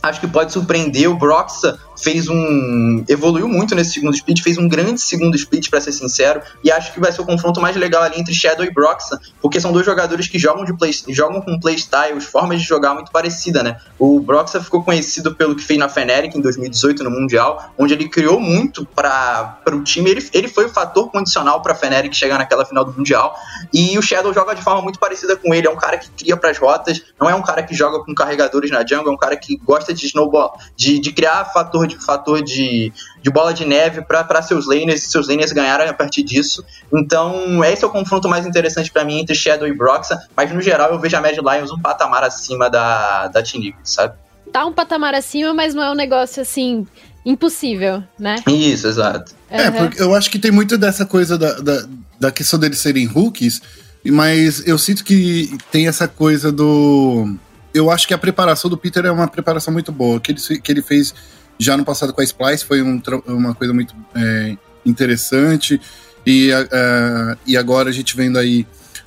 acho 0.01 0.19
que 0.19 0.27
pode 0.27 0.51
surpreender. 0.51 1.09
O 1.09 1.15
Broxa 1.15 1.77
fez 2.01 2.27
um. 2.29 3.03
evoluiu 3.07 3.47
muito 3.47 3.75
nesse 3.75 3.93
segundo 3.93 4.15
split, 4.15 4.41
fez 4.41 4.57
um 4.57 4.67
grande 4.67 5.01
segundo 5.01 5.35
split, 5.35 5.69
para 5.69 5.81
ser 5.81 5.91
sincero, 5.91 6.41
e 6.63 6.71
acho 6.71 6.93
que 6.93 6.99
vai 6.99 7.11
ser 7.11 7.21
o 7.21 7.25
confronto 7.25 7.59
mais 7.59 7.75
legal 7.75 8.03
ali 8.03 8.19
entre 8.19 8.33
Shadow 8.33 8.65
e 8.65 8.71
Broxa, 8.71 9.19
porque 9.41 9.59
são 9.59 9.71
dois 9.71 9.85
jogadores 9.85 10.27
que 10.27 10.39
jogam, 10.39 10.63
de 10.63 10.73
play, 10.77 10.91
jogam 11.09 11.41
com 11.41 11.59
playstyles, 11.59 12.23
formas 12.25 12.61
de 12.61 12.67
jogar 12.67 12.93
muito 12.93 13.11
parecida, 13.11 13.61
né? 13.61 13.77
O 13.97 14.19
Broxa 14.19 14.61
ficou 14.61 14.83
conhecido 14.83 15.35
pelo 15.35 15.55
que 15.55 15.63
fez 15.63 15.79
na 15.79 15.89
Fnatic 15.89 16.35
em 16.35 16.41
2018 16.41 17.03
no 17.03 17.11
Mundial, 17.11 17.73
onde 17.77 17.93
ele 17.93 18.07
criou 18.07 18.39
muito 18.39 18.85
para 18.85 19.61
o 19.67 19.83
time, 19.83 20.09
ele, 20.09 20.29
ele 20.33 20.47
foi 20.47 20.65
o 20.65 20.69
fator 20.69 21.11
condicional 21.11 21.61
para 21.61 21.73
a 21.73 21.75
Fnatic 21.75 22.13
chegar 22.13 22.37
naquela 22.37 22.65
final 22.65 22.85
do 22.85 22.93
Mundial, 22.93 23.35
e 23.73 23.97
o 23.97 24.01
Shadow 24.01 24.33
joga 24.33 24.55
de 24.55 24.61
forma 24.61 24.81
muito 24.81 24.99
parecida 24.99 25.35
com 25.35 25.53
ele, 25.53 25.67
é 25.67 25.69
um 25.69 25.77
cara 25.77 25.97
que 25.97 26.09
cria 26.11 26.37
para 26.37 26.49
as 26.49 26.57
rotas, 26.57 27.01
não 27.19 27.29
é 27.29 27.35
um 27.35 27.41
cara 27.41 27.63
que 27.63 27.75
joga 27.75 28.03
com 28.03 28.13
carregadores 28.13 28.71
na 28.71 28.85
jungle, 28.85 29.11
é 29.11 29.13
um 29.13 29.17
cara 29.17 29.35
que 29.35 29.57
gosta 29.57 29.88
de 29.93 30.05
snowball, 30.05 30.57
de, 30.75 30.99
de 30.99 31.11
criar 31.11 31.45
fator 31.45 31.87
de 31.87 31.97
fator 32.03 32.41
de, 32.41 32.91
de 33.21 33.29
bola 33.29 33.53
de 33.53 33.65
neve 33.65 34.01
para 34.01 34.41
seus 34.41 34.65
laners 34.65 35.03
e 35.03 35.09
seus 35.09 35.27
laners 35.27 35.51
ganharam 35.51 35.89
a 35.89 35.93
partir 35.93 36.23
disso. 36.23 36.63
Então, 36.93 37.63
esse 37.63 37.83
é 37.83 37.87
o 37.87 37.91
confronto 37.91 38.27
mais 38.27 38.45
interessante 38.45 38.91
para 38.91 39.03
mim 39.03 39.19
entre 39.19 39.35
Shadow 39.35 39.67
e 39.67 39.73
Broxa, 39.73 40.19
mas 40.35 40.51
no 40.51 40.61
geral 40.61 40.91
eu 40.91 40.99
vejo 40.99 41.15
a 41.15 41.21
Mad 41.21 41.35
Lions 41.35 41.71
um 41.71 41.79
patamar 41.79 42.23
acima 42.23 42.69
da, 42.69 43.27
da 43.27 43.41
Team 43.43 43.61
Liquid, 43.63 43.85
sabe? 43.85 44.15
Tá 44.51 44.65
um 44.65 44.73
patamar 44.73 45.13
acima, 45.13 45.53
mas 45.53 45.73
não 45.75 45.83
é 45.83 45.91
um 45.91 45.95
negócio 45.95 46.41
assim 46.41 46.87
impossível, 47.25 48.03
né? 48.17 48.37
Isso, 48.47 48.87
exato. 48.87 49.33
É, 49.49 49.69
uhum. 49.69 49.77
porque 49.77 50.01
eu 50.01 50.15
acho 50.15 50.29
que 50.29 50.39
tem 50.39 50.51
muito 50.51 50.77
dessa 50.77 51.05
coisa 51.05 51.37
da, 51.37 51.53
da, 51.53 51.85
da 52.19 52.31
questão 52.31 52.59
deles 52.59 52.79
serem 52.79 53.05
rookies, 53.05 53.61
mas 54.05 54.65
eu 54.67 54.77
sinto 54.77 55.03
que 55.03 55.57
tem 55.71 55.87
essa 55.87 56.07
coisa 56.07 56.51
do 56.51 57.35
eu 57.73 57.91
acho 57.91 58.07
que 58.07 58.13
a 58.13 58.17
preparação 58.17 58.69
do 58.69 58.77
Peter 58.77 59.05
é 59.05 59.11
uma 59.11 59.27
preparação 59.27 59.73
muito 59.73 59.91
boa. 59.91 60.19
Que 60.19 60.31
ele, 60.31 60.59
que 60.59 60.71
ele 60.71 60.81
fez 60.81 61.13
já 61.57 61.75
no 61.75 61.85
passado 61.85 62.13
com 62.13 62.21
a 62.21 62.23
Splice 62.23 62.65
foi 62.65 62.81
um, 62.81 63.01
uma 63.27 63.53
coisa 63.53 63.73
muito 63.73 63.95
é, 64.15 64.57
interessante. 64.85 65.79
E, 66.25 66.51
uh, 66.51 67.37
e 67.45 67.57
agora 67.57 67.89
a 67.89 67.91
gente 67.91 68.15
vendo 68.15 68.37
aí 68.37 68.65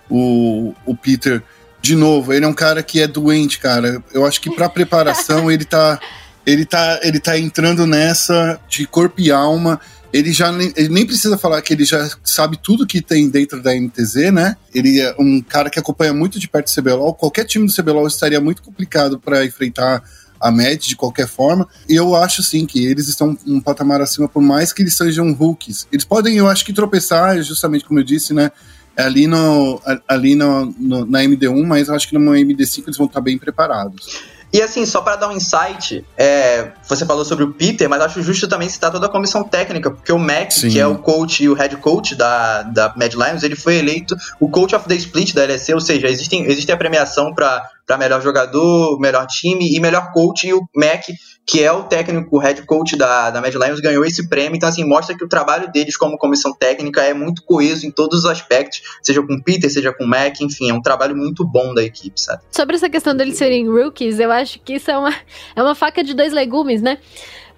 o, 0.09 0.75
o 0.85 0.97
Peter 0.97 1.43
de 1.81 1.97
novo. 1.97 2.33
Ele 2.33 2.45
é 2.45 2.49
um 2.49 2.55
cara 2.55 2.83
que 2.83 3.01
é 3.01 3.07
doente, 3.07 3.59
cara. 3.59 4.03
Eu 4.13 4.25
acho 4.25 4.41
que 4.41 4.55
para 4.55 4.69
preparação 4.69 5.51
ele 5.51 5.65
tá, 5.65 5.99
ele, 6.47 6.65
tá, 6.65 7.01
ele 7.03 7.19
tá 7.19 7.39
entrando 7.39 7.87
nessa 7.87 8.61
de 8.69 8.87
corpo 8.87 9.21
e 9.21 9.31
alma 9.31 9.81
ele 10.13 10.33
já 10.33 10.53
nem, 10.53 10.73
ele 10.77 10.89
nem 10.91 11.07
precisa 11.07 11.39
falar 11.39 11.63
que 11.63 11.73
ele 11.73 11.85
já 11.85 12.09
sabe 12.23 12.59
tudo 12.63 12.87
que 12.87 13.01
tem 13.01 13.29
dentro 13.31 13.63
da 13.63 13.75
MTZ, 13.75 14.31
né? 14.33 14.57
Ele 14.75 15.01
é 15.01 15.15
um 15.19 15.41
cara 15.41 15.71
que 15.71 15.79
acompanha 15.79 16.13
muito 16.13 16.39
de 16.39 16.49
perto 16.49 16.69
o 16.69 16.75
CBLOL. 16.75 17.15
Qualquer 17.15 17.45
time 17.45 17.67
do 17.67 17.73
CBLOL 17.73 18.07
estaria 18.07 18.41
muito 18.41 18.63
complicado 18.63 19.19
para 19.19 19.45
enfrentar 19.45 20.03
a 20.39 20.51
MED 20.51 20.89
de 20.89 20.97
qualquer 20.97 21.29
forma. 21.29 21.67
E 21.89 21.95
eu 21.95 22.15
acho 22.15 22.43
sim 22.43 22.67
que 22.67 22.85
eles 22.85 23.09
estão 23.09 23.39
um 23.47 23.61
patamar 23.61 24.03
acima, 24.03 24.29
por 24.29 24.43
mais 24.43 24.73
que 24.73 24.83
eles 24.83 24.97
sejam 24.97 25.33
rookies. 25.33 25.87
Eles 25.91 26.05
podem, 26.05 26.37
eu 26.37 26.49
acho 26.49 26.65
que 26.65 26.73
tropeçar, 26.73 27.41
justamente 27.43 27.85
como 27.85 28.01
eu 28.01 28.05
disse, 28.05 28.35
né? 28.35 28.51
Ali, 28.95 29.27
no, 29.27 29.81
ali 30.07 30.35
no, 30.35 30.67
no 30.79 31.07
na 31.07 31.21
MD1, 31.21 31.65
mas 31.65 31.89
eu 31.89 31.95
acho 31.95 32.07
que 32.07 32.15
numa 32.15 32.37
MD5 32.37 32.83
eles 32.87 32.99
vão 32.99 33.07
estar 33.07 33.23
bem 33.23 33.39
preparados. 33.39 34.23
E 34.53 34.61
assim, 34.61 34.85
só 34.85 35.01
para 35.01 35.17
dar 35.17 35.29
um 35.29 35.33
insight, 35.33 36.05
é, 36.17 36.73
você 36.87 37.07
falou 37.07 37.25
sobre 37.25 37.45
o 37.45 37.53
Peter, 37.53 37.89
mas 37.89 38.03
acho 38.03 38.23
justo 38.23 38.47
também 38.47 38.69
citar 38.69 38.91
toda 38.91 39.07
a 39.07 39.09
comissão 39.09 39.43
técnica, 39.43 39.91
porque 39.91 40.13
o 40.13 40.19
Mac, 40.19 40.53
Sim. 40.53 40.69
que 40.69 40.79
é 40.79 40.87
o 40.87 40.99
coach 40.99 41.43
e 41.43 41.49
o 41.49 41.55
head 41.55 41.77
coach 41.79 42.15
da, 42.15 42.63
da 42.63 42.93
Mad 42.95 43.15
Lions, 43.15 43.43
ele 43.43 43.57
foi 43.57 43.77
eleito 43.77 44.15
o 44.39 44.49
coach 44.49 44.75
of 44.75 44.87
the 44.87 44.95
split 44.95 45.33
da 45.33 45.45
LEC, 45.45 45.73
ou 45.73 45.81
seja, 45.81 46.09
existem, 46.09 46.45
existe 46.45 46.71
a 46.71 46.77
premiação 46.77 47.35
para 47.35 47.63
para 47.87 47.99
melhor 47.99 48.23
jogador, 48.23 48.99
melhor 48.99 49.27
time 49.27 49.75
e 49.75 49.81
melhor 49.81 50.13
coach. 50.13 50.47
E 50.47 50.55
o 50.55 50.63
Mac, 50.75 51.05
que 51.45 51.63
é 51.63 51.73
o 51.73 51.83
técnico, 51.85 52.37
o 52.37 52.39
head 52.39 52.63
coach 52.63 52.97
da, 52.97 53.31
da 53.31 53.41
Mad 53.41 53.55
Lions, 53.55 53.81
ganhou 53.81 54.05
esse 54.05 54.29
prêmio. 54.29 54.57
Então, 54.57 54.69
assim, 54.69 54.85
mostra 54.85 55.17
que 55.17 55.25
o 55.25 55.29
trabalho 55.29 55.71
deles 55.73 55.97
como 55.97 56.17
comissão 56.17 56.55
técnica 56.55 57.03
é 57.03 57.13
muito 57.13 57.43
coeso 57.43 57.87
em 57.87 57.91
todos 57.91 58.21
os 58.21 58.25
aspectos, 58.27 58.83
seja 59.03 59.23
com 59.23 59.35
o 59.35 59.43
Peter, 59.43 59.71
seja 59.71 59.93
com 59.93 60.05
o 60.05 60.07
Mac, 60.07 60.41
enfim, 60.41 60.71
é 60.71 60.75
um 60.75 60.81
trabalho 60.81 61.17
muito 61.17 61.45
bom 61.45 61.75
da 61.75 61.83
equipe, 61.83 62.21
sabe? 62.21 62.43
Sobre 62.51 62.77
essa 62.77 62.89
questão 62.89 63.15
deles 63.15 63.37
serem 63.37 63.69
rookies, 63.69 64.21
eu 64.21 64.31
acho 64.31 64.61
que 64.61 64.75
isso 64.75 64.91
é 64.91 64.97
uma, 64.97 65.15
é 65.57 65.63
uma 65.63 65.75
faca 65.75 66.05
de 66.05 66.15
dois 66.15 66.33
legumes, 66.33 66.81
né? 66.81 66.99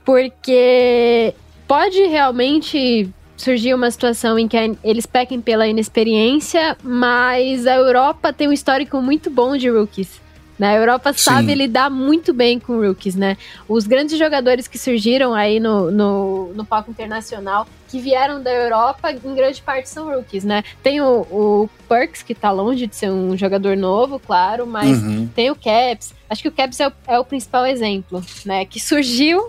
Porque 0.05 1.35
pode 1.69 2.03
realmente 2.07 3.09
surgir 3.37 3.75
uma 3.75 3.91
situação 3.91 4.38
em 4.38 4.47
que 4.47 4.57
eles 4.83 5.07
pequem 5.07 5.41
pela 5.41 5.67
inexperiência, 5.67 6.76
mas 6.83 7.67
a 7.67 7.75
Europa 7.75 8.33
tem 8.33 8.49
um 8.49 8.53
histórico 8.53 9.00
muito 9.03 9.29
bom 9.31 9.57
de 9.57 9.69
rookies. 9.69 10.24
Né? 10.59 10.69
A 10.69 10.75
Europa 10.75 11.13
Sim. 11.13 11.19
sabe 11.19 11.55
lidar 11.55 11.91
muito 11.91 12.33
bem 12.33 12.61
com 12.61 12.81
rookies, 12.81 13.17
né? 13.17 13.37
Os 13.69 13.87
grandes 13.87 14.19
jogadores 14.19 14.69
que 14.69 14.79
surgiram 14.79 15.35
aí 15.35 15.59
no, 15.59 15.91
no, 15.91 16.53
no 16.55 16.65
palco 16.65 16.91
internacional, 16.91 17.67
que 17.89 17.99
vieram 17.99 18.43
da 18.43 18.53
Europa, 18.53 19.11
em 19.11 19.35
grande 19.35 19.61
parte 19.63 19.89
são 19.89 20.07
rookies, 20.13 20.45
né? 20.45 20.63
Tem 20.83 21.01
o, 21.01 21.23
o 21.31 21.69
Perks, 21.89 22.23
que 22.23 22.35
tá 22.35 22.51
longe 22.51 22.87
de 22.87 22.95
ser 22.95 23.11
um 23.11 23.37
jogador 23.37 23.77
novo, 23.77 24.19
claro, 24.19 24.67
mas 24.67 25.03
uhum. 25.03 25.29
tem 25.35 25.51
o 25.51 25.57
Caps. 25.57 26.15
Acho 26.31 26.43
que 26.43 26.49
o 26.49 26.53
Caps 26.53 26.79
é 26.81 26.89
o, 26.89 26.93
é 27.09 27.19
o 27.19 27.25
principal 27.25 27.67
exemplo, 27.67 28.25
né? 28.45 28.65
Que 28.65 28.79
surgiu 28.79 29.49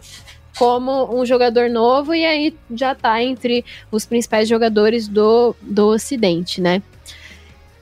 como 0.58 1.14
um 1.14 1.26
jogador 1.26 1.70
novo 1.70 2.16
e 2.16 2.26
aí 2.26 2.56
já 2.74 2.96
tá 2.96 3.22
entre 3.22 3.64
os 3.92 4.06
principais 4.06 4.48
jogadores 4.48 5.08
do, 5.08 5.56
do 5.62 5.88
Ocidente, 5.88 6.62
né? 6.62 6.82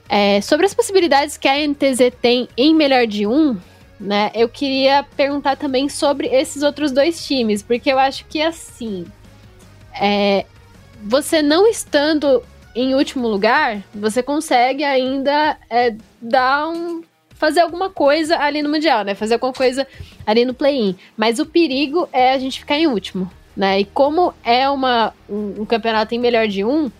É, 0.08 0.40
sobre 0.40 0.66
as 0.66 0.74
possibilidades 0.74 1.36
que 1.36 1.48
a 1.48 1.66
NTZ 1.66 2.12
tem 2.20 2.48
em 2.56 2.74
melhor 2.74 3.06
de 3.06 3.26
um, 3.26 3.56
né? 3.98 4.30
Eu 4.34 4.48
queria 4.48 5.04
perguntar 5.16 5.56
também 5.56 5.88
sobre 5.88 6.28
esses 6.28 6.62
outros 6.62 6.92
dois 6.92 7.26
times, 7.26 7.62
porque 7.62 7.90
eu 7.90 7.98
acho 7.98 8.24
que 8.26 8.42
assim, 8.42 9.06
é, 9.98 10.44
você 11.02 11.40
não 11.40 11.66
estando 11.66 12.42
em 12.74 12.94
último 12.94 13.28
lugar, 13.28 13.82
você 13.94 14.22
consegue 14.22 14.82
ainda 14.82 15.56
é, 15.70 15.94
dar 16.20 16.68
um 16.68 17.02
fazer 17.34 17.60
alguma 17.60 17.90
coisa 17.90 18.38
ali 18.38 18.62
no 18.62 18.68
Mundial, 18.68 19.04
né? 19.04 19.14
Fazer 19.14 19.34
alguma 19.34 19.52
coisa 19.52 19.86
ali 20.26 20.44
no 20.44 20.54
play-in. 20.54 20.96
Mas 21.16 21.38
o 21.38 21.46
perigo 21.46 22.08
é 22.12 22.32
a 22.32 22.38
gente 22.38 22.60
ficar 22.60 22.78
em 22.78 22.86
último, 22.86 23.30
né? 23.56 23.80
E 23.80 23.84
como 23.84 24.32
é 24.42 24.68
uma, 24.68 25.12
um, 25.28 25.62
um 25.62 25.64
campeonato 25.64 26.14
em 26.14 26.18
melhor 26.18 26.48
de 26.48 26.64
um, 26.64 26.90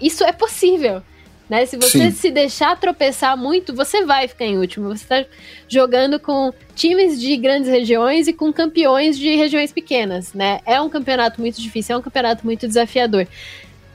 isso 0.00 0.22
é 0.22 0.32
possível. 0.32 1.02
Né? 1.48 1.64
Se 1.64 1.76
você 1.76 2.10
Sim. 2.10 2.10
se 2.10 2.30
deixar 2.30 2.78
tropeçar 2.78 3.36
muito, 3.36 3.74
você 3.74 4.04
vai 4.04 4.28
ficar 4.28 4.44
em 4.44 4.58
último. 4.58 4.88
Você 4.88 5.02
está 5.02 5.24
jogando 5.66 6.20
com 6.20 6.52
times 6.74 7.18
de 7.18 7.36
grandes 7.38 7.70
regiões 7.70 8.28
e 8.28 8.32
com 8.32 8.52
campeões 8.52 9.18
de 9.18 9.34
regiões 9.34 9.72
pequenas, 9.72 10.34
né? 10.34 10.60
É 10.66 10.80
um 10.80 10.90
campeonato 10.90 11.40
muito 11.40 11.60
difícil, 11.60 11.96
é 11.96 11.98
um 11.98 12.02
campeonato 12.02 12.44
muito 12.44 12.66
desafiador. 12.66 13.26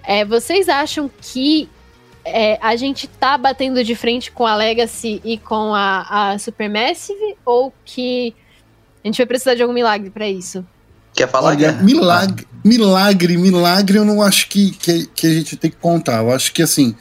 É, 0.03 0.25
vocês 0.25 0.67
acham 0.67 1.10
que 1.22 1.69
é, 2.25 2.57
a 2.62 2.75
gente 2.75 3.07
tá 3.07 3.38
batendo 3.38 3.83
de 3.83 3.95
frente 3.95 4.31
com 4.31 4.45
a 4.45 4.55
Legacy 4.55 5.22
e 5.24 5.38
com 5.38 5.75
a, 5.75 6.31
a 6.31 6.39
Supermassive 6.39 7.36
ou 7.45 7.74
que 7.86 8.33
a 9.03 9.07
gente 9.07 9.17
vai 9.17 9.25
precisar 9.25 9.55
de 9.55 9.62
algum 9.62 9.74
milagre 9.74 10.10
para 10.10 10.27
isso? 10.27 10.65
Quer 11.13 11.29
falar? 11.29 11.50
Olha, 11.50 11.74
milagre, 11.74 12.48
milagre, 12.63 13.38
milagre, 13.38 13.98
eu 13.98 14.05
não 14.05 14.22
acho 14.22 14.48
que, 14.50 14.72
que, 14.72 15.05
que, 15.07 15.27
a 15.27 15.29
gente 15.29 15.57
tem 15.57 15.69
que 15.69 15.77
contar. 15.77 16.24
Eu 16.24 16.31
acho 16.31 16.51
que 16.51 16.62
assim, 16.62 16.95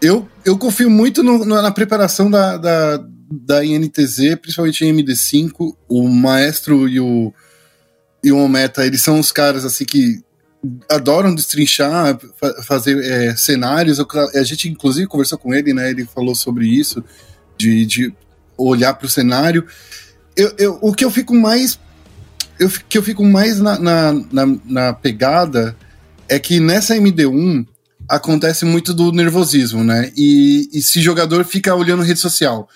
eu, 0.00 0.28
eu 0.44 0.56
confio 0.56 0.88
muito 0.88 1.22
no, 1.22 1.44
na 1.44 1.70
preparação 1.70 2.30
da, 2.30 2.56
da, 2.56 3.04
da 3.30 3.64
INTZ, 3.64 4.36
principalmente 4.40 4.84
em 4.84 4.94
MD5. 4.94 5.74
O 5.88 6.08
Maestro 6.08 6.88
e 6.88 7.00
o, 7.00 7.32
e 8.22 8.30
o 8.30 8.38
Ometa, 8.38 8.86
eles 8.86 9.02
são 9.02 9.18
os 9.18 9.32
caras 9.32 9.64
assim 9.64 9.84
que 9.84 10.22
adoram 10.90 11.34
destrinchar, 11.34 12.18
fazer 12.64 12.98
é, 13.04 13.36
cenários. 13.36 13.98
A 14.00 14.42
gente, 14.42 14.68
inclusive, 14.68 15.06
conversou 15.06 15.38
com 15.38 15.54
ele, 15.54 15.72
né? 15.72 15.90
Ele 15.90 16.04
falou 16.04 16.34
sobre 16.34 16.66
isso, 16.66 17.04
de, 17.56 17.84
de 17.86 18.14
olhar 18.56 18.94
para 18.94 19.06
o 19.06 19.10
cenário. 19.10 19.66
Eu, 20.36 20.54
eu, 20.58 20.78
o 20.80 20.94
que 20.94 21.04
eu 21.04 21.10
fico 21.10 21.34
mais. 21.34 21.78
Eu, 22.58 22.70
que 22.88 22.98
eu 22.98 23.02
fico 23.02 23.24
mais 23.24 23.60
na, 23.60 23.78
na, 23.78 24.12
na, 24.12 24.58
na 24.64 24.92
pegada 24.92 25.76
é 26.28 26.38
que 26.40 26.58
nessa 26.58 26.96
MD1 26.96 27.66
acontece 28.08 28.64
muito 28.64 28.94
do 28.94 29.12
nervosismo, 29.12 29.84
né? 29.84 30.10
E, 30.16 30.68
e 30.72 30.82
se 30.82 31.00
jogador 31.00 31.44
fica 31.44 31.74
olhando 31.74 32.02
rede 32.02 32.20
social. 32.20 32.68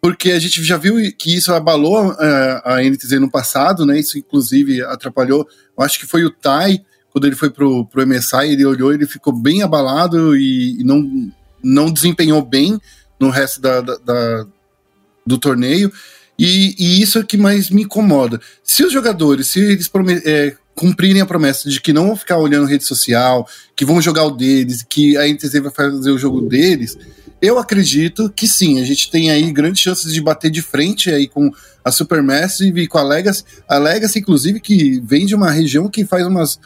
Porque 0.00 0.32
a 0.32 0.38
gente 0.38 0.62
já 0.64 0.76
viu 0.76 0.96
que 1.16 1.34
isso 1.34 1.52
abalou 1.52 2.08
uh, 2.08 2.16
a 2.64 2.82
NTZ 2.82 3.20
no 3.20 3.30
passado, 3.30 3.86
né? 3.86 3.98
Isso 3.98 4.18
inclusive 4.18 4.82
atrapalhou. 4.82 5.46
Eu 5.76 5.84
acho 5.84 5.98
que 5.98 6.06
foi 6.06 6.24
o 6.24 6.30
Tai 6.30 6.82
quando 7.12 7.26
ele 7.26 7.36
foi 7.36 7.50
pro, 7.50 7.84
pro 7.86 8.06
MSI, 8.06 8.48
ele 8.52 8.64
olhou, 8.64 8.92
ele 8.92 9.06
ficou 9.06 9.34
bem 9.34 9.62
abalado 9.62 10.34
e, 10.34 10.80
e 10.80 10.84
não, 10.84 11.30
não 11.62 11.92
desempenhou 11.92 12.42
bem 12.42 12.80
no 13.20 13.28
resto 13.28 13.60
da, 13.60 13.82
da, 13.82 13.96
da 13.98 14.46
do 15.24 15.38
torneio. 15.38 15.92
E, 16.38 16.74
e, 16.78 17.02
isso 17.02 17.18
é 17.18 17.20
o 17.20 17.26
que 17.26 17.36
mais 17.36 17.68
me 17.68 17.82
incomoda. 17.82 18.40
Se 18.64 18.82
os 18.82 18.92
jogadores, 18.92 19.48
se 19.48 19.60
eles 19.60 19.90
é, 20.24 20.56
cumprirem 20.74 21.22
a 21.22 21.26
promessa 21.26 21.68
de 21.68 21.80
que 21.80 21.92
não 21.92 22.08
vão 22.08 22.16
ficar 22.16 22.38
olhando 22.38 22.66
rede 22.66 22.84
social, 22.84 23.46
que 23.76 23.84
vão 23.84 24.00
jogar 24.00 24.24
o 24.24 24.30
deles, 24.30 24.84
que 24.88 25.16
a 25.16 25.28
NTZ 25.28 25.60
vai 25.60 25.70
fazer 25.70 26.10
o 26.10 26.18
jogo 26.18 26.40
deles, 26.42 26.96
eu 27.40 27.58
acredito 27.58 28.30
que 28.30 28.46
sim, 28.46 28.80
a 28.80 28.84
gente 28.84 29.10
tem 29.10 29.30
aí 29.30 29.50
grandes 29.50 29.82
chances 29.82 30.12
de 30.14 30.20
bater 30.20 30.50
de 30.50 30.62
frente 30.62 31.10
aí 31.10 31.26
com 31.26 31.50
a 31.84 31.90
Supermassive 31.90 32.82
e 32.82 32.86
com 32.86 32.98
a 32.98 33.02
Legacy. 33.02 33.42
A 33.68 33.78
Legacy, 33.78 34.20
inclusive, 34.20 34.60
que 34.60 35.00
vem 35.04 35.26
de 35.26 35.34
uma 35.34 35.50
região 35.50 35.88
que 35.88 36.04
faz 36.04 36.26
umas 36.26 36.60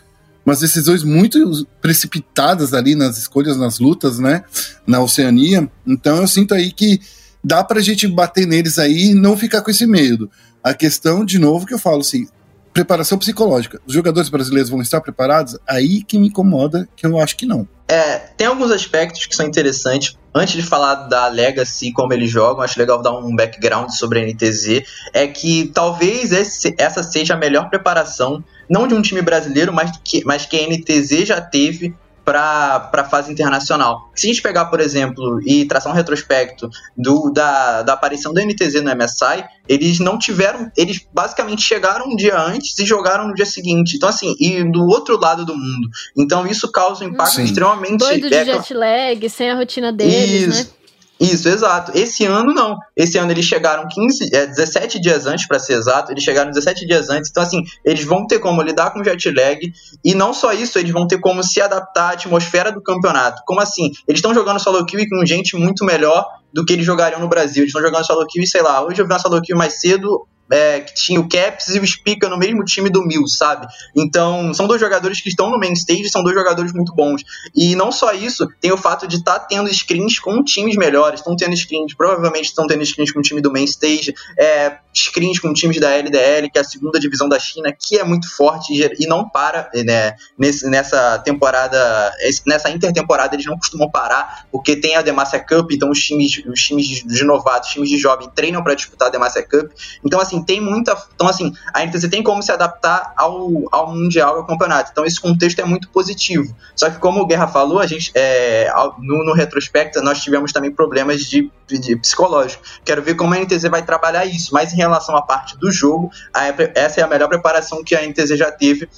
umas 0.44 0.60
decisões 0.60 1.02
muito 1.02 1.66
precipitadas 1.80 2.72
ali 2.72 2.94
nas 2.94 3.18
escolhas, 3.18 3.56
nas 3.56 3.80
lutas, 3.80 4.20
né? 4.20 4.44
Na 4.86 5.00
Oceania. 5.00 5.68
Então 5.84 6.18
eu 6.18 6.28
sinto 6.28 6.54
aí 6.54 6.70
que 6.70 7.00
dá 7.42 7.64
pra 7.64 7.80
gente 7.80 8.06
bater 8.06 8.46
neles 8.46 8.78
aí 8.78 9.10
e 9.10 9.14
não 9.14 9.36
ficar 9.36 9.60
com 9.62 9.72
esse 9.72 9.86
medo. 9.88 10.30
A 10.62 10.72
questão, 10.72 11.24
de 11.24 11.38
novo, 11.38 11.66
que 11.66 11.74
eu 11.74 11.78
falo 11.80 12.00
assim, 12.00 12.28
preparação 12.76 13.16
psicológica. 13.16 13.80
Os 13.86 13.94
jogadores 13.94 14.28
brasileiros 14.28 14.68
vão 14.68 14.82
estar 14.82 15.00
preparados? 15.00 15.58
Aí 15.66 16.02
que 16.02 16.18
me 16.18 16.28
incomoda, 16.28 16.86
que 16.94 17.06
eu 17.06 17.18
acho 17.18 17.34
que 17.34 17.46
não. 17.46 17.66
É, 17.88 18.18
tem 18.36 18.46
alguns 18.46 18.70
aspectos 18.70 19.24
que 19.24 19.34
são 19.34 19.46
interessantes. 19.46 20.18
Antes 20.34 20.54
de 20.54 20.62
falar 20.62 21.06
da 21.06 21.26
Legacy, 21.28 21.90
como 21.92 22.12
eles 22.12 22.30
jogam, 22.30 22.62
acho 22.62 22.78
legal 22.78 23.00
dar 23.00 23.12
um 23.12 23.34
background 23.34 23.88
sobre 23.90 24.20
a 24.20 24.26
NTZ. 24.26 24.82
É 25.14 25.26
que 25.26 25.70
talvez 25.72 26.32
esse, 26.32 26.74
essa 26.76 27.02
seja 27.02 27.32
a 27.32 27.38
melhor 27.38 27.70
preparação 27.70 28.44
não 28.68 28.86
de 28.86 28.92
um 28.92 29.00
time 29.00 29.22
brasileiro, 29.22 29.72
mas 29.72 29.92
que, 30.04 30.22
mas 30.26 30.44
que 30.44 30.58
a 30.58 30.68
NTZ 30.68 31.28
já 31.28 31.40
teve 31.40 31.94
para 32.26 32.90
a 32.92 33.04
fase 33.04 33.32
internacional. 33.32 34.10
Se 34.12 34.26
a 34.26 34.30
gente 34.30 34.42
pegar, 34.42 34.64
por 34.64 34.80
exemplo, 34.80 35.40
e 35.46 35.64
traçar 35.64 35.92
um 35.92 35.94
retrospecto 35.94 36.68
do, 36.96 37.30
da, 37.30 37.82
da 37.82 37.92
aparição 37.92 38.34
da 38.34 38.44
NTZ 38.44 38.82
no 38.82 38.90
MSI, 38.96 39.44
eles 39.68 40.00
não 40.00 40.18
tiveram. 40.18 40.68
Eles 40.76 41.06
basicamente 41.14 41.62
chegaram 41.62 42.08
um 42.08 42.16
dia 42.16 42.36
antes 42.36 42.76
e 42.80 42.84
jogaram 42.84 43.28
no 43.28 43.34
dia 43.34 43.46
seguinte. 43.46 43.94
Então, 43.94 44.08
assim, 44.08 44.34
e 44.40 44.64
do 44.64 44.86
outro 44.86 45.16
lado 45.20 45.44
do 45.44 45.54
mundo. 45.54 45.88
Então, 46.16 46.44
isso 46.48 46.70
causa 46.72 47.04
um 47.04 47.08
impacto 47.10 47.36
Sim. 47.36 47.44
extremamente. 47.44 47.98
Doido 47.98 48.28
de 48.28 48.34
é, 48.34 48.44
jet 48.44 48.74
lag, 48.74 49.30
sem 49.30 49.48
a 49.48 49.54
rotina 49.54 49.92
deles, 49.92 50.48
isso. 50.48 50.64
né? 50.64 50.70
Isso, 51.18 51.48
exato. 51.48 51.92
Esse 51.94 52.26
ano 52.26 52.52
não. 52.52 52.76
Esse 52.94 53.16
ano 53.16 53.30
eles 53.30 53.44
chegaram 53.44 53.88
15, 53.88 54.34
é, 54.34 54.46
17 54.46 55.00
dias 55.00 55.26
antes, 55.26 55.46
para 55.48 55.58
ser 55.58 55.74
exato. 55.74 56.12
Eles 56.12 56.22
chegaram 56.22 56.50
17 56.50 56.86
dias 56.86 57.08
antes. 57.08 57.30
Então, 57.30 57.42
assim, 57.42 57.62
eles 57.84 58.04
vão 58.04 58.26
ter 58.26 58.38
como 58.38 58.60
lidar 58.60 58.90
com 58.90 59.02
jet 59.02 59.30
lag. 59.30 59.58
E 60.04 60.14
não 60.14 60.34
só 60.34 60.52
isso, 60.52 60.78
eles 60.78 60.92
vão 60.92 61.06
ter 61.06 61.18
como 61.18 61.42
se 61.42 61.60
adaptar 61.60 62.10
à 62.10 62.12
atmosfera 62.12 62.70
do 62.70 62.82
campeonato. 62.82 63.42
Como 63.46 63.60
assim? 63.60 63.90
Eles 64.06 64.18
estão 64.18 64.34
jogando 64.34 64.60
solo 64.60 64.84
queue 64.84 65.08
com 65.08 65.24
gente 65.24 65.56
muito 65.56 65.84
melhor 65.84 66.26
do 66.52 66.64
que 66.64 66.74
eles 66.74 66.84
jogariam 66.84 67.20
no 67.20 67.28
Brasil. 67.28 67.62
Eles 67.62 67.70
estão 67.74 67.82
jogando 67.82 68.06
solo 68.06 68.26
queue, 68.26 68.46
sei 68.46 68.62
lá, 68.62 68.84
hoje 68.84 69.00
eu 69.00 69.06
vi 69.06 69.12
uma 69.12 69.18
solo 69.18 69.40
queue 69.40 69.56
mais 69.56 69.80
cedo, 69.80 70.26
é, 70.50 70.80
que 70.80 70.94
tinha 70.94 71.20
o 71.20 71.28
Caps 71.28 71.68
e 71.68 71.78
o 71.78 71.86
Spica 71.86 72.28
no 72.28 72.38
mesmo 72.38 72.64
time 72.64 72.88
do 72.90 73.02
Mil, 73.04 73.26
sabe? 73.26 73.66
Então, 73.94 74.52
são 74.54 74.66
dois 74.66 74.80
jogadores 74.80 75.20
que 75.20 75.28
estão 75.28 75.50
no 75.50 75.58
main 75.58 75.72
stage, 75.72 76.08
são 76.08 76.22
dois 76.22 76.34
jogadores 76.34 76.72
muito 76.72 76.94
bons. 76.94 77.22
E 77.54 77.74
não 77.74 77.90
só 77.90 78.12
isso, 78.12 78.46
tem 78.60 78.72
o 78.72 78.76
fato 78.76 79.06
de 79.06 79.16
estar 79.16 79.38
tá 79.38 79.46
tendo 79.46 79.72
screens 79.72 80.18
com 80.18 80.42
times 80.42 80.76
melhores, 80.76 81.20
estão 81.20 81.36
tendo 81.36 81.56
screens, 81.56 81.94
provavelmente 81.94 82.46
estão 82.46 82.66
tendo 82.66 82.84
screens 82.84 83.12
com 83.12 83.20
o 83.20 83.22
time 83.22 83.40
do 83.40 83.52
main 83.52 83.64
stage, 83.64 84.14
é, 84.38 84.78
screens 84.94 85.38
com 85.38 85.52
times 85.52 85.80
da 85.80 85.90
LDL, 85.90 86.50
que 86.50 86.58
é 86.58 86.60
a 86.60 86.64
segunda 86.64 86.98
divisão 86.98 87.28
da 87.28 87.38
China, 87.38 87.72
que 87.72 87.98
é 87.98 88.04
muito 88.04 88.28
forte 88.34 88.72
e 88.98 89.06
não 89.06 89.28
para, 89.28 89.70
né, 89.84 90.14
nesse, 90.38 90.68
nessa 90.68 91.18
temporada, 91.18 92.12
nessa 92.46 92.70
intertemporada 92.70 93.34
eles 93.34 93.46
não 93.46 93.56
costumam 93.56 93.90
parar, 93.90 94.46
porque 94.50 94.76
tem 94.76 94.96
a 94.96 95.02
Demacia 95.02 95.40
Cup, 95.40 95.70
então 95.72 95.90
os 95.90 95.98
times, 96.02 96.42
os 96.46 96.62
times 96.62 96.86
de 96.86 97.24
novatos, 97.24 97.68
os 97.68 97.74
times 97.74 97.90
de 97.90 97.98
jovem 97.98 98.30
treinam 98.34 98.62
para 98.62 98.74
disputar 98.74 99.08
a 99.08 99.10
Demacia 99.10 99.42
Cup. 99.42 99.70
Então, 100.04 100.20
assim, 100.20 100.35
assim, 100.36 100.42
tem 100.44 100.60
muita. 100.60 100.96
Então, 101.14 101.28
assim, 101.28 101.52
a 101.72 101.84
NTZ 101.84 102.08
tem 102.08 102.22
como 102.22 102.42
se 102.42 102.52
adaptar 102.52 103.12
ao, 103.16 103.50
ao 103.72 103.94
Mundial, 103.94 104.36
ao 104.36 104.46
campeonato. 104.46 104.90
Então, 104.92 105.04
esse 105.04 105.20
contexto 105.20 105.60
é 105.60 105.64
muito 105.64 105.88
positivo. 105.88 106.54
Só 106.74 106.90
que, 106.90 106.98
como 106.98 107.20
o 107.20 107.26
Guerra 107.26 107.46
falou, 107.46 107.78
a 107.78 107.86
gente, 107.86 108.10
é, 108.14 108.70
no, 108.98 109.24
no 109.24 109.32
retrospecto, 109.32 110.00
nós 110.02 110.22
tivemos 110.22 110.52
também 110.52 110.70
problemas 110.70 111.22
de, 111.22 111.50
de 111.66 111.96
psicológico. 111.96 112.62
Quero 112.84 113.02
ver 113.02 113.14
como 113.14 113.34
a 113.34 113.38
NTZ 113.38 113.64
vai 113.64 113.82
trabalhar 113.82 114.24
isso. 114.24 114.52
Mas 114.52 114.72
em 114.72 114.76
relação 114.76 115.16
à 115.16 115.22
parte 115.22 115.56
do 115.56 115.70
jogo, 115.70 116.10
a, 116.32 116.46
essa 116.74 117.00
é 117.00 117.04
a 117.04 117.08
melhor 117.08 117.28
preparação 117.28 117.82
que 117.82 117.94
a 117.94 118.06
NTZ 118.06 118.36
já 118.36 118.50
teve 118.50 118.88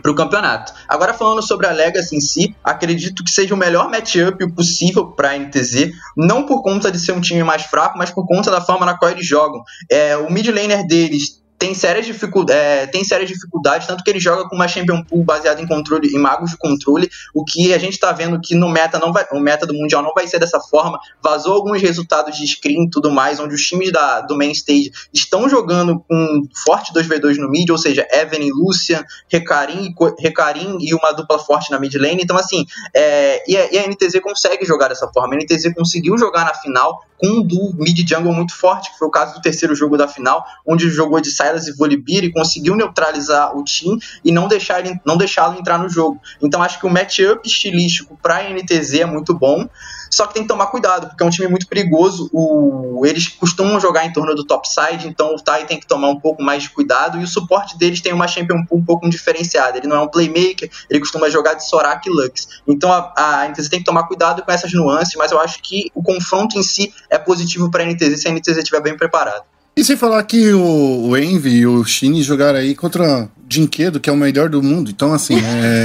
para 0.00 0.10
o 0.10 0.14
campeonato. 0.14 0.72
Agora 0.88 1.14
falando 1.14 1.42
sobre 1.42 1.66
a 1.66 1.72
Legacy 1.72 2.16
em 2.16 2.20
si, 2.20 2.56
acredito 2.64 3.22
que 3.22 3.30
seja 3.30 3.54
o 3.54 3.58
melhor 3.58 3.90
matchup 3.90 4.50
possível 4.52 5.06
para 5.06 5.30
a 5.30 5.38
NTZ, 5.38 5.92
não 6.16 6.44
por 6.44 6.62
conta 6.62 6.90
de 6.90 6.98
ser 6.98 7.12
um 7.12 7.20
time 7.20 7.44
mais 7.44 7.62
fraco, 7.62 7.98
mas 7.98 8.10
por 8.10 8.26
conta 8.26 8.50
da 8.50 8.60
forma 8.60 8.86
na 8.86 8.96
qual 8.96 9.10
eles 9.10 9.26
jogam. 9.26 9.62
É, 9.90 10.16
o 10.16 10.30
mid 10.30 10.46
laner 10.48 10.86
deles 10.86 11.39
tem 11.60 11.74
sérias, 11.74 12.06
dificuldades, 12.06 12.54
é, 12.54 12.86
tem 12.86 13.04
sérias 13.04 13.28
dificuldades, 13.28 13.86
tanto 13.86 14.02
que 14.02 14.08
ele 14.08 14.18
joga 14.18 14.48
com 14.48 14.56
uma 14.56 14.66
Champion 14.66 15.04
Pool 15.04 15.22
baseada 15.22 15.60
em 15.60 15.66
controle, 15.66 16.08
em 16.08 16.18
magos 16.18 16.52
de 16.52 16.56
controle, 16.56 17.10
o 17.34 17.44
que 17.44 17.74
a 17.74 17.78
gente 17.78 17.92
está 17.92 18.10
vendo 18.12 18.40
que 18.40 18.54
no 18.54 18.66
meta 18.66 18.98
não 18.98 19.12
vai, 19.12 19.26
o 19.30 19.38
meta 19.38 19.66
do 19.66 19.74
Mundial 19.74 20.02
não 20.02 20.12
vai 20.14 20.26
ser 20.26 20.38
dessa 20.38 20.58
forma. 20.58 20.98
Vazou 21.22 21.52
alguns 21.52 21.82
resultados 21.82 22.34
de 22.38 22.46
screen 22.46 22.86
e 22.86 22.90
tudo 22.90 23.10
mais, 23.10 23.38
onde 23.38 23.54
os 23.54 23.60
times 23.60 23.92
da, 23.92 24.22
do 24.22 24.38
main 24.38 24.52
stage 24.52 24.90
estão 25.12 25.50
jogando 25.50 26.02
com 26.08 26.48
forte 26.64 26.94
2v2 26.94 27.36
no 27.36 27.50
mid, 27.50 27.68
ou 27.68 27.76
seja, 27.76 28.08
Evan 28.10 28.38
e 28.38 28.50
Lucian, 28.50 29.04
Recarim, 29.28 29.94
Recarim 30.18 30.78
e 30.80 30.94
uma 30.94 31.12
dupla 31.12 31.38
forte 31.38 31.70
na 31.70 31.78
mid 31.78 31.94
lane. 31.96 32.22
Então, 32.22 32.38
assim, 32.38 32.64
é, 32.96 33.44
e, 33.46 33.54
a, 33.54 33.70
e 33.70 33.78
a 33.78 33.86
NTZ 33.86 34.18
consegue 34.22 34.64
jogar 34.64 34.88
dessa 34.88 35.06
forma. 35.08 35.34
A 35.34 35.36
NTZ 35.36 35.74
conseguiu 35.74 36.16
jogar 36.16 36.46
na 36.46 36.54
final 36.54 37.02
com 37.20 37.26
um 37.26 37.42
do 37.42 37.74
mid 37.76 38.08
jungle 38.08 38.32
muito 38.32 38.56
forte, 38.56 38.90
que 38.90 38.98
foi 38.98 39.06
o 39.06 39.10
caso 39.10 39.34
do 39.34 39.42
terceiro 39.42 39.74
jogo 39.74 39.96
da 39.96 40.08
final, 40.08 40.42
onde 40.66 40.88
jogou 40.88 41.20
de 41.20 41.30
Silas 41.50 41.66
e 41.66 41.72
Volibear 41.72 42.30
conseguiu 42.32 42.76
neutralizar 42.76 43.56
o 43.56 43.64
Team 43.64 43.98
e 44.24 44.30
não 44.30 44.48
deixar 44.48 44.80
ele, 44.80 44.98
não 45.04 45.16
deixá-lo 45.16 45.58
entrar 45.58 45.78
no 45.78 45.88
jogo. 45.88 46.20
Então 46.40 46.62
acho 46.62 46.78
que 46.78 46.86
o 46.86 46.90
matchup 46.90 47.46
estilístico 47.46 48.18
para 48.22 48.48
NTZ 48.48 48.94
é 49.00 49.04
muito 49.04 49.34
bom. 49.34 49.68
Só 50.10 50.26
que 50.26 50.34
tem 50.34 50.42
que 50.42 50.48
tomar 50.48 50.66
cuidado, 50.66 51.06
porque 51.06 51.22
é 51.22 51.26
um 51.26 51.30
time 51.30 51.46
muito 51.46 51.68
perigoso. 51.68 52.28
O, 52.32 53.06
eles 53.06 53.28
costumam 53.28 53.78
jogar 53.78 54.04
em 54.04 54.12
torno 54.12 54.34
do 54.34 54.44
topside, 54.44 55.06
então 55.06 55.34
o 55.34 55.40
Tai 55.40 55.64
tem 55.66 55.78
que 55.78 55.86
tomar 55.86 56.08
um 56.08 56.18
pouco 56.18 56.42
mais 56.42 56.64
de 56.64 56.70
cuidado. 56.70 57.20
E 57.20 57.22
o 57.22 57.28
suporte 57.28 57.78
deles 57.78 58.00
tem 58.00 58.12
uma 58.12 58.26
Champion 58.26 58.64
Pool 58.64 58.80
um 58.80 58.84
pouco 58.84 59.08
diferenciada. 59.08 59.78
Ele 59.78 59.86
não 59.86 59.96
é 59.96 60.00
um 60.00 60.08
playmaker, 60.08 60.68
ele 60.90 60.98
costuma 60.98 61.30
jogar 61.30 61.54
de 61.54 61.68
Sorak 61.68 62.08
e 62.08 62.12
Lux. 62.12 62.60
Então 62.66 62.92
a, 62.92 63.12
a 63.16 63.48
NTZ 63.48 63.68
tem 63.68 63.78
que 63.78 63.84
tomar 63.84 64.02
cuidado 64.08 64.42
com 64.42 64.50
essas 64.50 64.72
nuances, 64.72 65.14
mas 65.14 65.30
eu 65.30 65.38
acho 65.38 65.62
que 65.62 65.92
o 65.94 66.02
confronto 66.02 66.58
em 66.58 66.62
si 66.62 66.92
é 67.08 67.16
positivo 67.16 67.70
para 67.70 67.84
a 67.84 67.86
NTZ 67.86 68.20
se 68.20 68.28
a 68.28 68.32
NTZ 68.32 68.58
estiver 68.58 68.82
bem 68.82 68.96
preparada. 68.96 69.44
E 69.80 69.84
sem 69.84 69.96
falar 69.96 70.22
que 70.24 70.52
o, 70.52 71.08
o 71.08 71.16
Envy 71.16 71.60
e 71.60 71.66
o 71.66 71.82
Shin 71.82 72.22
jogaram 72.22 72.58
aí 72.58 72.74
contra 72.74 73.30
Dinquedo, 73.48 73.98
que 73.98 74.10
é 74.10 74.12
o 74.12 74.16
melhor 74.16 74.50
do 74.50 74.62
mundo. 74.62 74.90
Então, 74.90 75.10
assim, 75.10 75.36
é. 75.38 75.84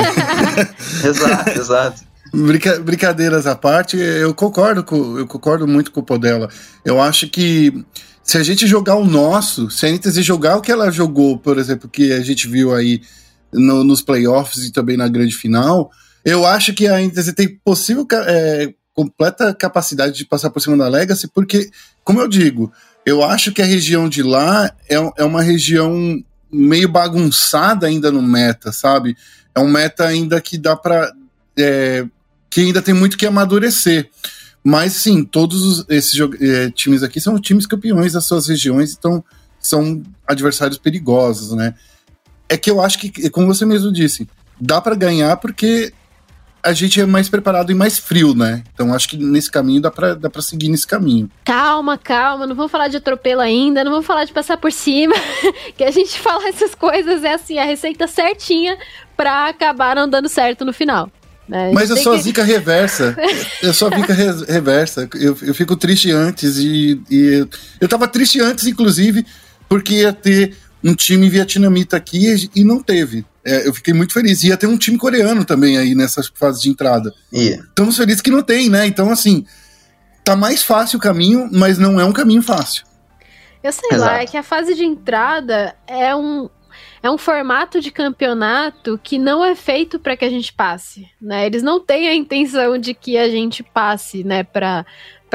exato, 1.07 1.49
exato. 1.51 2.03
Brinca, 2.33 2.77
brincadeiras 2.81 3.47
à 3.47 3.55
parte, 3.55 3.95
eu 3.95 4.33
concordo, 4.33 4.83
com, 4.83 5.17
eu 5.17 5.25
concordo 5.25 5.65
muito 5.65 5.93
com 5.93 6.01
o 6.01 6.03
Podela. 6.03 6.49
Eu 6.83 6.99
acho 6.99 7.29
que 7.29 7.85
se 8.21 8.37
a 8.37 8.43
gente 8.43 8.67
jogar 8.67 8.95
o 8.95 9.05
nosso, 9.05 9.71
se 9.71 9.85
a 9.85 9.89
NTZ 9.89 10.17
jogar 10.25 10.57
o 10.57 10.61
que 10.61 10.73
ela 10.73 10.91
jogou, 10.91 11.37
por 11.37 11.57
exemplo, 11.57 11.87
que 11.87 12.11
a 12.11 12.19
gente 12.19 12.49
viu 12.49 12.75
aí 12.75 13.01
no, 13.53 13.81
nos 13.81 14.01
playoffs 14.01 14.65
e 14.65 14.73
também 14.73 14.97
na 14.97 15.07
grande 15.07 15.33
final, 15.33 15.89
eu 16.25 16.45
acho 16.45 16.73
que 16.73 16.85
a 16.85 16.99
NTZ 16.99 17.31
tem 17.31 17.47
possível 17.63 18.05
é, 18.27 18.73
completa 18.93 19.53
capacidade 19.53 20.17
de 20.17 20.25
passar 20.25 20.49
por 20.49 20.59
cima 20.59 20.75
da 20.75 20.89
Legacy, 20.89 21.29
porque, 21.29 21.69
como 22.03 22.19
eu 22.19 22.27
digo, 22.27 22.73
eu 23.05 23.23
acho 23.23 23.51
que 23.51 23.61
a 23.61 23.65
região 23.65 24.09
de 24.09 24.23
lá 24.23 24.71
é, 24.89 24.95
é 25.17 25.23
uma 25.23 25.41
região 25.41 26.23
meio 26.51 26.89
bagunçada 26.89 27.85
ainda 27.87 28.11
no 28.11 28.21
meta, 28.21 28.71
sabe? 28.71 29.15
É 29.53 29.59
um 29.59 29.67
meta 29.67 30.05
ainda 30.05 30.41
que 30.41 30.57
dá 30.57 30.75
para 30.75 31.13
é, 31.57 32.05
que 32.49 32.61
ainda 32.61 32.81
tem 32.81 32.93
muito 32.93 33.17
que 33.17 33.25
amadurecer. 33.25 34.09
Mas 34.63 34.93
sim, 34.93 35.23
todos 35.23 35.85
esses 35.87 36.19
é, 36.41 36.71
times 36.71 37.03
aqui 37.03 37.21
são 37.21 37.39
times 37.39 37.67
campeões 37.67 38.13
das 38.13 38.25
suas 38.25 38.47
regiões, 38.47 38.95
então 38.97 39.23
são 39.59 40.01
adversários 40.25 40.79
perigosos, 40.79 41.51
né? 41.51 41.75
É 42.49 42.57
que 42.57 42.71
eu 42.71 42.81
acho 42.81 42.97
que, 42.97 43.29
como 43.29 43.47
você 43.47 43.65
mesmo 43.65 43.91
disse, 43.91 44.27
dá 44.59 44.81
para 44.81 44.95
ganhar 44.95 45.37
porque 45.37 45.93
a 46.65 46.73
gente 46.73 46.99
é 46.99 47.05
mais 47.05 47.29
preparado 47.29 47.71
e 47.71 47.75
mais 47.75 47.99
frio, 47.99 48.33
né? 48.33 48.63
Então 48.73 48.91
acho 48.93 49.07
que 49.07 49.17
nesse 49.17 49.51
caminho 49.51 49.79
dá 49.81 49.91
pra, 49.91 50.15
dá 50.15 50.29
pra 50.29 50.41
seguir 50.41 50.67
nesse 50.67 50.87
caminho. 50.87 51.29
Calma, 51.45 51.95
calma, 51.95 52.47
não 52.47 52.55
vamos 52.55 52.71
falar 52.71 52.87
de 52.87 52.97
atropelo 52.97 53.41
ainda, 53.41 53.83
não 53.83 53.91
vamos 53.91 54.05
falar 54.05 54.25
de 54.25 54.33
passar 54.33 54.57
por 54.57 54.71
cima, 54.71 55.13
que 55.77 55.83
a 55.83 55.91
gente 55.91 56.19
fala 56.19 56.47
essas 56.47 56.73
coisas 56.73 57.23
é 57.23 57.35
assim, 57.35 57.59
a 57.59 57.63
receita 57.63 58.07
certinha 58.07 58.77
pra 59.15 59.47
acabar 59.47 59.95
não 59.95 60.09
dando 60.09 60.27
certo 60.27 60.65
no 60.65 60.73
final. 60.73 61.09
Né? 61.47 61.71
Mas 61.71 61.91
eu 61.91 61.97
sou 61.97 62.13
que... 62.13 62.19
a 62.19 62.21
zica 62.23 62.43
reversa. 62.43 63.15
eu 63.61 63.71
sou 63.71 63.87
a 63.87 63.95
zica 63.95 64.13
re 64.13 64.45
reversa. 64.47 65.07
Eu, 65.13 65.37
eu 65.43 65.53
fico 65.53 65.75
triste 65.75 66.11
antes 66.11 66.57
e, 66.57 66.99
e 67.09 67.47
eu 67.79 67.87
tava 67.87 68.07
triste 68.07 68.41
antes, 68.41 68.65
inclusive, 68.65 69.23
porque 69.69 70.01
ia 70.01 70.11
ter 70.11 70.57
um 70.85 70.93
time 70.93 71.27
vietnamita 71.27 71.97
aqui 71.97 72.49
e 72.55 72.63
não 72.63 72.81
teve. 72.81 73.25
É, 73.43 73.67
eu 73.67 73.73
fiquei 73.73 73.91
muito 73.91 74.13
feliz. 74.13 74.43
Ia 74.43 74.55
ter 74.55 74.67
um 74.67 74.77
time 74.77 74.99
coreano 74.99 75.43
também 75.43 75.79
aí 75.79 75.95
nessa 75.95 76.21
fase 76.35 76.61
de 76.61 76.69
entrada. 76.69 77.11
Yeah. 77.33 77.63
Estamos 77.63 77.97
felizes 77.97 78.21
que 78.21 78.29
não 78.29 78.43
tem, 78.43 78.69
né? 78.69 78.85
Então, 78.85 79.09
assim, 79.09 79.45
tá 80.23 80.35
mais 80.35 80.61
fácil 80.63 80.97
o 80.97 81.01
caminho, 81.01 81.49
mas 81.51 81.79
não 81.79 81.99
é 81.99 82.05
um 82.05 82.13
caminho 82.13 82.43
fácil. 82.43 82.85
Eu 83.63 83.71
sei 83.71 83.89
Exato. 83.93 84.11
lá, 84.11 84.21
é 84.21 84.27
que 84.27 84.37
a 84.37 84.43
fase 84.43 84.75
de 84.75 84.85
entrada 84.85 85.75
é 85.87 86.15
um, 86.15 86.47
é 87.01 87.09
um 87.09 87.17
formato 87.17 87.81
de 87.81 87.89
campeonato 87.89 88.99
que 89.01 89.17
não 89.17 89.43
é 89.43 89.55
feito 89.55 89.99
para 89.99 90.15
que 90.15 90.23
a 90.23 90.29
gente 90.29 90.53
passe, 90.53 91.07
né? 91.19 91.47
Eles 91.47 91.63
não 91.63 91.79
têm 91.79 92.07
a 92.07 92.13
intenção 92.13 92.77
de 92.77 92.93
que 92.93 93.17
a 93.17 93.27
gente 93.27 93.63
passe, 93.63 94.23
né, 94.23 94.43
para 94.43 94.85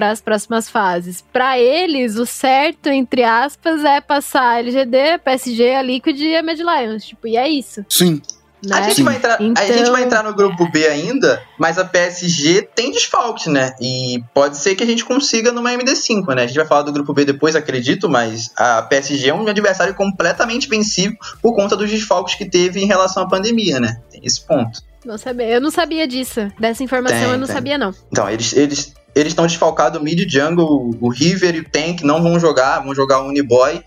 para 0.00 0.12
as 0.12 0.20
próximas 0.22 0.70
fases. 0.70 1.22
Para 1.30 1.58
eles, 1.58 2.16
o 2.16 2.24
certo, 2.24 2.88
entre 2.88 3.22
aspas, 3.22 3.84
é 3.84 4.00
passar 4.00 4.54
a 4.54 4.58
LGD, 4.60 5.10
a 5.10 5.18
PSG, 5.18 5.74
a 5.74 5.82
Liquid 5.82 6.18
e 6.18 6.34
a 6.34 6.42
Mad 6.42 6.58
Lions. 6.58 7.04
Tipo, 7.04 7.28
e 7.28 7.36
é 7.36 7.46
isso. 7.46 7.84
Sim. 7.86 8.22
Né? 8.64 8.76
A, 8.76 8.82
gente 8.88 9.02
vai 9.02 9.16
entrar, 9.16 9.42
então... 9.42 9.62
a 9.62 9.66
gente 9.66 9.90
vai 9.90 10.02
entrar 10.02 10.22
no 10.22 10.34
grupo 10.34 10.70
B 10.70 10.86
ainda, 10.86 11.42
mas 11.58 11.76
a 11.76 11.84
PSG 11.84 12.62
tem 12.74 12.90
desfalque, 12.90 13.50
né? 13.50 13.74
E 13.78 14.24
pode 14.32 14.56
ser 14.56 14.74
que 14.74 14.82
a 14.82 14.86
gente 14.86 15.04
consiga 15.04 15.52
numa 15.52 15.70
MD5, 15.70 16.34
né? 16.34 16.44
A 16.44 16.46
gente 16.46 16.56
vai 16.56 16.66
falar 16.66 16.82
do 16.82 16.92
grupo 16.92 17.12
B 17.12 17.26
depois, 17.26 17.54
acredito, 17.54 18.08
mas 18.08 18.50
a 18.56 18.80
PSG 18.80 19.28
é 19.28 19.34
um 19.34 19.46
adversário 19.46 19.94
completamente 19.94 20.66
vencível 20.66 21.16
por 21.42 21.54
conta 21.54 21.76
dos 21.76 21.90
desfalques 21.90 22.36
que 22.36 22.46
teve 22.46 22.80
em 22.80 22.86
relação 22.86 23.22
à 23.22 23.28
pandemia, 23.28 23.78
né? 23.78 24.00
Tem 24.10 24.22
esse 24.24 24.40
ponto. 24.46 24.80
Não 25.04 25.16
sabia. 25.16 25.46
Eu 25.46 25.60
não 25.60 25.70
sabia 25.70 26.06
disso. 26.06 26.50
Dessa 26.58 26.82
informação 26.82 27.18
tem, 27.18 27.30
eu 27.30 27.38
não 27.38 27.46
tem. 27.46 27.54
sabia, 27.54 27.78
não. 27.78 27.94
Então, 28.10 28.28
eles, 28.28 28.52
eles 28.52 28.94
eles 29.14 29.32
estão 29.32 29.46
desfalcados 29.46 30.00
mid 30.02 30.28
jungle, 30.28 30.96
o 31.00 31.08
River 31.08 31.54
e 31.54 31.60
o 31.60 31.68
Tank 31.68 32.02
não 32.02 32.22
vão 32.22 32.38
jogar, 32.38 32.80
vão 32.80 32.94
jogar 32.94 33.22
o 33.22 33.28
Uniboy 33.28 33.82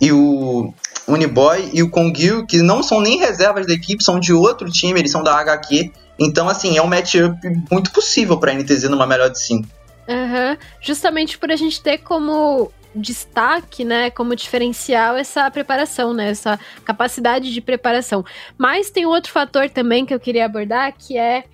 e 0.00 0.12
o 0.12 0.72
Uniboy 1.06 1.70
e 1.72 1.82
o 1.82 1.90
Kongil, 1.90 2.46
que 2.46 2.62
não 2.62 2.82
são 2.82 3.00
nem 3.00 3.18
reservas 3.18 3.66
da 3.66 3.72
equipe, 3.72 4.04
são 4.04 4.20
de 4.20 4.32
outro 4.32 4.70
time, 4.70 5.00
eles 5.00 5.10
são 5.10 5.22
da 5.22 5.34
HQ. 5.38 5.90
Então, 6.18 6.48
assim, 6.48 6.76
é 6.76 6.82
um 6.82 6.86
matchup 6.86 7.38
muito 7.70 7.90
possível 7.92 8.38
pra 8.38 8.52
NTZ 8.52 8.84
numa 8.84 9.06
melhor 9.06 9.30
de 9.30 9.40
5. 9.40 9.68
Uhum. 10.08 10.56
Justamente 10.80 11.38
por 11.38 11.50
a 11.50 11.56
gente 11.56 11.82
ter 11.82 11.98
como 11.98 12.72
destaque, 12.94 13.84
né, 13.84 14.10
como 14.10 14.34
diferencial 14.34 15.16
essa 15.16 15.50
preparação, 15.50 16.14
né, 16.14 16.30
essa 16.30 16.58
capacidade 16.84 17.52
de 17.52 17.60
preparação. 17.60 18.24
Mas 18.56 18.90
tem 18.90 19.06
outro 19.06 19.30
fator 19.30 19.68
também 19.70 20.06
que 20.06 20.12
eu 20.12 20.18
queria 20.18 20.46
abordar, 20.46 20.94
que 20.96 21.16
é 21.16 21.44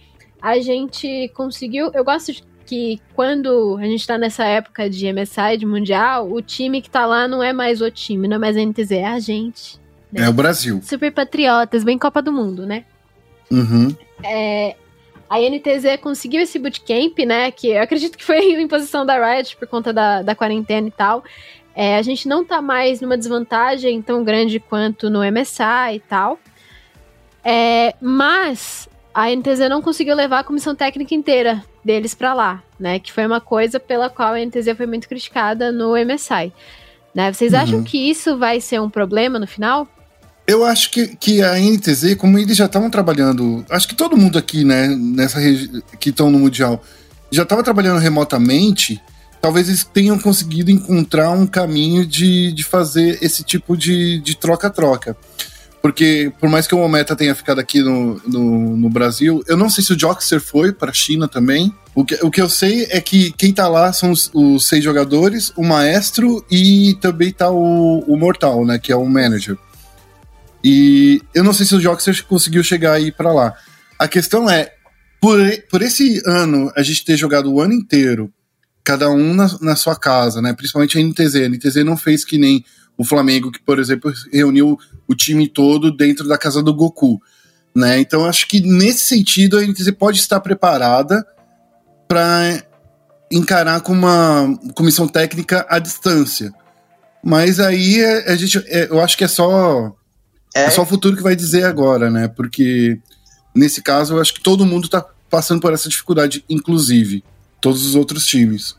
a 0.41 0.59
gente 0.61 1.31
conseguiu, 1.35 1.91
eu 1.93 2.05
gosto 2.05 2.33
de 2.33 2.43
que 2.67 3.01
quando 3.15 3.77
a 3.79 3.85
gente 3.85 4.07
tá 4.07 4.17
nessa 4.19 4.45
época 4.45 4.89
de 4.89 5.13
MSI, 5.13 5.57
de 5.59 5.67
Mundial, 5.67 6.31
o 6.31 6.41
time 6.41 6.81
que 6.81 6.91
tá 6.91 7.07
lá 7.07 7.29
não 7.29 7.43
é 7.43 7.53
mais 7.53 7.81
o 7.81 7.91
time, 7.91 8.27
não 8.27 8.37
é 8.37 8.39
mais 8.39 8.57
a 8.57 8.61
NTZ, 8.65 8.93
é 8.93 9.07
a 9.07 9.19
gente. 9.19 9.79
Né? 10.13 10.25
É 10.25 10.29
o 10.29 10.33
Brasil. 10.33 10.81
Super 10.83 11.13
patriotas, 11.13 11.85
bem 11.85 11.99
Copa 11.99 12.23
do 12.23 12.33
Mundo, 12.33 12.67
né? 12.67 12.85
Uhum. 13.51 13.95
É, 14.23 14.77
a 15.29 15.39
NTZ 15.39 16.01
conseguiu 16.01 16.41
esse 16.41 16.59
bootcamp, 16.59 17.19
né? 17.27 17.51
Que 17.51 17.69
eu 17.69 17.83
acredito 17.83 18.17
que 18.17 18.25
foi 18.25 18.55
em 18.61 18.69
posição 18.69 19.05
da 19.05 19.35
Riot 19.35 19.57
por 19.57 19.69
conta 19.69 19.93
da, 19.93 20.23
da 20.23 20.35
quarentena 20.35 20.89
e 20.89 20.93
tal. 20.93 21.25
É, 21.75 21.97
a 21.97 22.03
gente 22.03 22.29
não 22.29 22.45
tá 22.45 22.63
mais 22.63 23.01
numa 23.01 23.19
desvantagem 23.19 24.01
tão 24.01 24.23
grande 24.23 24.61
quanto 24.61 25.11
no 25.11 25.21
MSI 25.21 25.97
e 25.97 26.01
tal. 26.01 26.39
É, 27.43 27.95
mas 28.01 28.89
a 29.15 29.31
NTZ 29.31 29.69
não 29.71 29.81
conseguiu 29.81 30.17
levar 30.17 30.41
a 30.41 30.45
comissão 30.45 30.75
técnica 30.75 31.15
inteira 31.15 31.63
deles 31.85 32.15
para 32.15 32.35
lá, 32.35 32.63
né? 32.79 32.99
Que 32.99 33.13
foi 33.13 33.25
uma 33.25 33.41
coisa 33.41 33.79
pela 33.79 34.11
qual 34.11 34.35
a 34.35 34.45
NTZ 34.45 34.77
foi 34.77 34.87
muito 34.87 35.09
criticada 35.09 35.71
no 35.71 35.93
MSI. 35.93 36.53
Né? 37.15 37.33
Vocês 37.33 37.53
uhum. 37.53 37.61
acham 37.61 37.83
que 37.85 38.11
isso 38.11 38.37
vai 38.37 38.61
ser 38.61 38.81
um 38.81 38.91
problema 38.91 39.39
no 39.39 39.47
final? 39.47 39.87
Eu 40.47 40.65
acho 40.65 40.91
que, 40.91 41.17
que 41.17 41.43
a 41.43 41.55
NTZ, 41.55 42.17
como 42.17 42.39
eles 42.39 42.57
já 42.57 42.67
estavam 42.67 42.91
trabalhando, 42.91 43.65
acho 43.71 43.87
que 43.87 43.95
todo 43.95 44.17
mundo 44.17 44.37
aqui, 44.37 44.65
né, 44.65 44.89
nessa 44.89 45.39
que 45.99 46.11
estão 46.11 46.31
no 46.31 46.39
Mundial, 46.39 46.83
já 47.31 47.45
estava 47.45 47.63
trabalhando 47.63 47.99
remotamente, 47.99 49.01
talvez 49.41 49.69
eles 49.69 49.85
tenham 49.85 50.19
conseguido 50.19 50.71
encontrar 50.71 51.31
um 51.31 51.47
caminho 51.47 52.05
de, 52.05 52.53
de 52.53 52.65
fazer 52.65 53.19
esse 53.23 53.45
tipo 53.45 53.77
de 53.77 54.37
troca-troca. 54.39 55.17
Porque, 55.85 56.33
por 56.41 56.49
mais 56.49 56.67
que 56.67 56.75
o 56.75 56.79
Ometa 56.79 57.15
tenha 57.15 57.35
ficado 57.35 57.59
aqui 57.59 57.83
no, 57.83 58.19
no, 58.27 58.75
no 58.75 58.89
Brasil, 58.89 59.45
eu 59.47 59.55
não 59.55 59.69
sei 59.69 59.85
se 59.85 59.93
o 59.93 59.99
Joxer 59.99 60.41
foi 60.41 60.73
para 60.73 60.91
a 60.91 60.95
China 60.95 61.29
também. 61.29 61.75
O 61.95 62.07
que, 62.07 62.15
o 62.25 62.31
que 62.31 62.41
eu 62.41 62.49
sei 62.49 62.87
é 62.89 63.03
que 63.03 63.31
quem 63.33 63.53
tá 63.53 63.69
lá 63.69 63.93
são 63.93 64.11
os, 64.11 64.31
os 64.33 64.67
seis 64.67 64.83
jogadores, 64.83 65.53
o 65.55 65.63
maestro 65.63 66.43
e 66.51 66.97
também 67.03 67.31
tá 67.31 67.51
o, 67.51 67.99
o 67.99 68.17
Mortal, 68.17 68.65
né? 68.65 68.79
Que 68.79 68.93
é 68.93 68.97
o 68.97 69.05
manager. 69.05 69.59
E 70.65 71.21
eu 71.35 71.45
não 71.45 71.53
sei 71.53 71.67
se 71.67 71.75
o 71.75 71.81
Joxer 71.83 72.25
conseguiu 72.25 72.65
chegar 72.65 72.95
aí 72.95 73.13
para 73.13 73.31
lá. 73.31 73.53
A 73.99 74.09
questão 74.09 74.49
é, 74.49 74.73
por, 75.21 75.39
por 75.71 75.83
esse 75.83 76.23
ano, 76.25 76.73
a 76.75 76.83
gente 76.83 77.05
ter 77.05 77.19
jogado 77.19 77.53
o 77.53 77.61
ano 77.61 77.75
inteiro, 77.75 78.33
cada 78.83 79.11
um 79.11 79.35
na, 79.35 79.55
na 79.61 79.77
sua 79.77 79.97
casa, 79.97 80.41
né? 80.41 80.55
Principalmente 80.55 80.99
a 80.99 81.03
NTZ. 81.03 81.35
A 81.35 81.49
NTZ 81.51 81.77
não 81.85 81.99
fez 81.99 82.25
que 82.25 82.39
nem 82.39 82.65
o 82.97 83.05
Flamengo, 83.05 83.51
que, 83.51 83.61
por 83.61 83.79
exemplo, 83.79 84.13
reuniu 84.33 84.79
o 85.07 85.15
time 85.15 85.49
todo 85.49 85.95
dentro 85.95 86.29
da 86.29 86.39
casa 86.39 86.63
do 86.63 86.75
Goku. 86.75 87.21
Né? 87.75 87.99
Então, 88.01 88.25
acho 88.25 88.47
que 88.47 88.61
nesse 88.61 89.07
sentido 89.07 89.59
a 89.59 89.63
NTZ 89.63 89.91
pode 89.93 90.19
estar 90.19 90.41
preparada 90.41 91.27
para 92.07 92.63
encarar 93.31 93.81
com 93.81 93.93
uma 93.93 94.57
comissão 94.75 95.09
técnica 95.09 95.67
à 95.69 95.79
distância. 95.79 96.53
Mas 97.23 97.59
aí 97.59 98.01
é, 98.01 98.31
a 98.31 98.37
gente, 98.37 98.59
é, 98.67 98.89
eu 98.89 99.01
acho 99.01 99.17
que 99.17 99.25
é 99.25 99.29
só 99.29 99.93
é. 100.55 100.65
é. 100.65 100.71
só 100.71 100.83
o 100.83 100.87
futuro 100.87 101.17
que 101.17 101.23
vai 101.23 101.35
dizer 101.35 101.65
agora, 101.65 102.11
né? 102.11 102.29
Porque 102.29 102.99
nesse 103.55 103.83
caso 103.83 104.15
eu 104.15 104.21
acho 104.21 104.35
que 104.35 104.43
todo 104.43 104.67
mundo 104.67 104.85
está 104.85 105.05
passando 105.29 105.61
por 105.61 105.73
essa 105.73 105.89
dificuldade, 105.89 106.45
inclusive 106.49 107.25
todos 107.61 107.85
os 107.85 107.95
outros 107.95 108.27
times. 108.27 108.77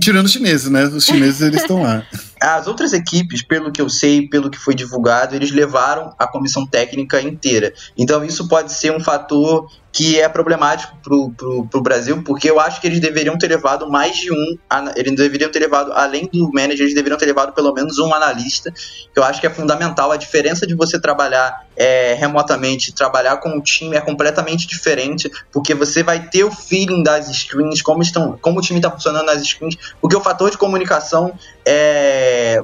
Tirando 0.00 0.26
os 0.26 0.32
chineses, 0.32 0.70
né? 0.70 0.84
Os 0.84 1.04
chineses 1.04 1.40
eles 1.40 1.62
estão 1.62 1.82
lá. 1.82 2.06
As 2.40 2.66
outras 2.66 2.92
equipes, 2.92 3.42
pelo 3.42 3.70
que 3.70 3.82
eu 3.82 3.88
sei, 3.88 4.28
pelo 4.28 4.50
que 4.50 4.58
foi 4.58 4.74
divulgado, 4.74 5.34
eles 5.34 5.50
levaram 5.50 6.14
a 6.18 6.26
comissão 6.26 6.66
técnica 6.66 7.20
inteira. 7.20 7.72
Então 7.96 8.24
isso 8.24 8.48
pode 8.48 8.72
ser 8.72 8.90
um 8.92 9.00
fator 9.00 9.68
que 9.92 10.20
é 10.20 10.28
problemático 10.28 10.96
pro, 11.02 11.30
pro, 11.32 11.66
pro 11.66 11.80
Brasil, 11.80 12.22
porque 12.22 12.48
eu 12.48 12.60
acho 12.60 12.80
que 12.80 12.86
eles 12.86 13.00
deveriam 13.00 13.36
ter 13.36 13.48
levado 13.48 13.90
mais 13.90 14.16
de 14.16 14.32
um, 14.32 14.56
eles 14.94 15.16
deveriam 15.16 15.50
ter 15.50 15.58
levado, 15.58 15.92
além 15.92 16.28
do 16.32 16.50
manager, 16.52 16.82
eles 16.82 16.94
deveriam 16.94 17.18
ter 17.18 17.26
levado 17.26 17.52
pelo 17.52 17.72
menos 17.72 17.98
um 17.98 18.14
analista, 18.14 18.70
que 18.72 19.18
eu 19.18 19.24
acho 19.24 19.40
que 19.40 19.46
é 19.46 19.50
fundamental. 19.50 20.12
A 20.12 20.16
diferença 20.16 20.66
de 20.66 20.74
você 20.74 21.00
trabalhar 21.00 21.66
é, 21.76 22.14
remotamente, 22.14 22.94
trabalhar 22.94 23.38
com 23.38 23.58
o 23.58 23.62
time 23.62 23.96
é 23.96 24.00
completamente 24.00 24.66
diferente, 24.66 25.30
porque 25.52 25.74
você 25.74 26.02
vai 26.02 26.28
ter 26.28 26.44
o 26.44 26.52
feeling 26.52 27.02
das 27.02 27.26
screens, 27.26 27.82
como, 27.82 28.02
estão, 28.02 28.38
como 28.40 28.60
o 28.60 28.62
time 28.62 28.78
está 28.78 28.90
funcionando 28.90 29.26
nas 29.26 29.42
screens, 29.42 29.76
porque 30.00 30.16
o 30.16 30.20
fator 30.20 30.50
de 30.50 30.58
comunicação 30.58 31.34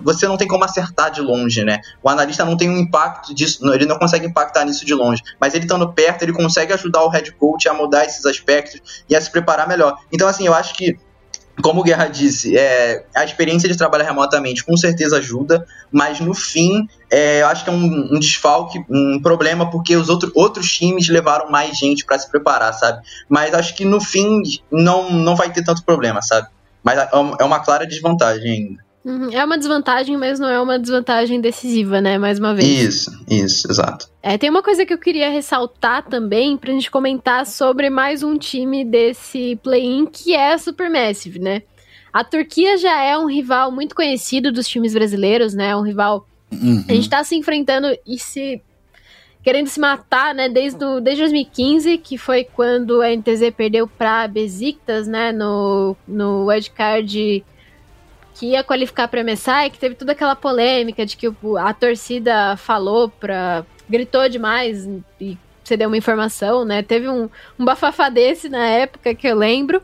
você 0.02 0.26
não 0.26 0.36
tem 0.36 0.48
como 0.48 0.64
acertar 0.64 1.10
de 1.10 1.20
longe, 1.20 1.64
né? 1.64 1.80
O 2.02 2.08
analista 2.08 2.44
não 2.44 2.56
tem 2.56 2.68
um 2.68 2.76
impacto 2.76 3.34
disso, 3.34 3.66
ele 3.72 3.86
não 3.86 3.98
consegue 3.98 4.26
impactar 4.26 4.64
nisso 4.64 4.84
de 4.84 4.94
longe, 4.94 5.22
mas 5.40 5.54
ele 5.54 5.64
estando 5.64 5.92
perto, 5.92 6.22
ele 6.22 6.32
consegue 6.32 6.72
ajudar 6.72 7.02
o 7.02 7.08
head 7.08 7.32
coach 7.32 7.68
a 7.68 7.74
mudar 7.74 8.04
esses 8.04 8.24
aspectos 8.24 9.04
e 9.08 9.16
a 9.16 9.20
se 9.20 9.30
preparar 9.30 9.68
melhor. 9.68 9.96
Então, 10.12 10.28
assim, 10.28 10.46
eu 10.46 10.54
acho 10.54 10.74
que 10.74 10.98
como 11.62 11.80
o 11.80 11.82
Guerra 11.82 12.06
disse, 12.08 12.56
é, 12.56 13.06
a 13.14 13.24
experiência 13.24 13.68
de 13.68 13.76
trabalhar 13.76 14.04
remotamente 14.04 14.64
com 14.64 14.76
certeza 14.76 15.16
ajuda, 15.18 15.66
mas 15.90 16.20
no 16.20 16.34
fim, 16.34 16.86
é, 17.10 17.42
eu 17.42 17.46
acho 17.46 17.64
que 17.64 17.70
é 17.70 17.72
um, 17.72 18.14
um, 18.14 18.18
desfalque, 18.18 18.84
um 18.90 19.20
problema, 19.20 19.70
porque 19.70 19.96
os 19.96 20.08
outro, 20.08 20.30
outros 20.34 20.70
times 20.70 21.08
levaram 21.08 21.50
mais 21.50 21.78
gente 21.78 22.04
para 22.04 22.18
se 22.18 22.30
preparar, 22.30 22.74
sabe? 22.74 23.02
Mas 23.28 23.54
acho 23.54 23.74
que 23.74 23.84
no 23.84 24.00
fim 24.00 24.42
não, 24.70 25.10
não 25.10 25.34
vai 25.34 25.50
ter 25.50 25.64
tanto 25.64 25.82
problema, 25.82 26.20
sabe? 26.20 26.48
Mas 26.82 26.98
é, 26.98 27.08
é 27.12 27.44
uma 27.44 27.60
clara 27.60 27.86
desvantagem 27.86 28.50
ainda. 28.52 28.85
Uhum. 29.06 29.30
É 29.30 29.44
uma 29.44 29.56
desvantagem, 29.56 30.16
mas 30.16 30.40
não 30.40 30.48
é 30.48 30.60
uma 30.60 30.80
desvantagem 30.80 31.40
decisiva, 31.40 32.00
né? 32.00 32.18
Mais 32.18 32.40
uma 32.40 32.52
vez. 32.52 32.68
Isso, 32.68 33.24
isso, 33.30 33.70
exato. 33.70 34.08
É, 34.20 34.36
tem 34.36 34.50
uma 34.50 34.64
coisa 34.64 34.84
que 34.84 34.92
eu 34.92 34.98
queria 34.98 35.30
ressaltar 35.30 36.02
também, 36.02 36.56
pra 36.56 36.72
gente 36.72 36.90
comentar 36.90 37.46
sobre 37.46 37.88
mais 37.88 38.24
um 38.24 38.36
time 38.36 38.84
desse 38.84 39.54
play-in, 39.62 40.06
que 40.06 40.34
é 40.34 40.54
a 40.54 40.58
Supermassive, 40.58 41.38
né? 41.38 41.62
A 42.12 42.24
Turquia 42.24 42.76
já 42.76 43.00
é 43.00 43.16
um 43.16 43.26
rival 43.26 43.70
muito 43.70 43.94
conhecido 43.94 44.50
dos 44.50 44.66
times 44.66 44.92
brasileiros, 44.92 45.54
né? 45.54 45.76
Um 45.76 45.82
rival. 45.82 46.26
Uhum. 46.50 46.84
A 46.88 46.92
gente 46.92 47.08
tá 47.08 47.22
se 47.22 47.36
enfrentando 47.36 47.86
e 48.04 48.18
se. 48.18 48.60
querendo 49.40 49.68
se 49.68 49.78
matar, 49.78 50.34
né? 50.34 50.48
Desde, 50.48 50.80
do, 50.80 51.00
desde 51.00 51.22
2015, 51.22 51.96
que 51.98 52.18
foi 52.18 52.42
quando 52.42 53.00
a 53.02 53.14
NTZ 53.14 53.52
perdeu 53.56 53.86
pra 53.86 54.26
Besiktas, 54.26 55.06
né? 55.06 55.30
No, 55.30 55.96
no 56.08 56.46
wildcard 56.46 57.44
que 58.38 58.46
ia 58.50 58.62
qualificar 58.62 59.08
para 59.08 59.24
MSI, 59.24 59.70
que 59.72 59.78
teve 59.78 59.94
toda 59.94 60.12
aquela 60.12 60.36
polêmica 60.36 61.06
de 61.06 61.16
que 61.16 61.26
a 61.58 61.72
torcida 61.72 62.56
falou 62.56 63.08
pra. 63.08 63.64
gritou 63.88 64.28
demais 64.28 64.86
e 65.20 65.38
você 65.64 65.76
deu 65.76 65.88
uma 65.88 65.96
informação, 65.96 66.64
né? 66.64 66.82
Teve 66.82 67.08
um, 67.08 67.28
um 67.58 67.64
bafafá 67.64 68.08
desse 68.08 68.48
na 68.48 68.66
época 68.66 69.14
que 69.14 69.26
eu 69.26 69.34
lembro. 69.34 69.82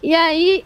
E 0.00 0.14
aí, 0.14 0.64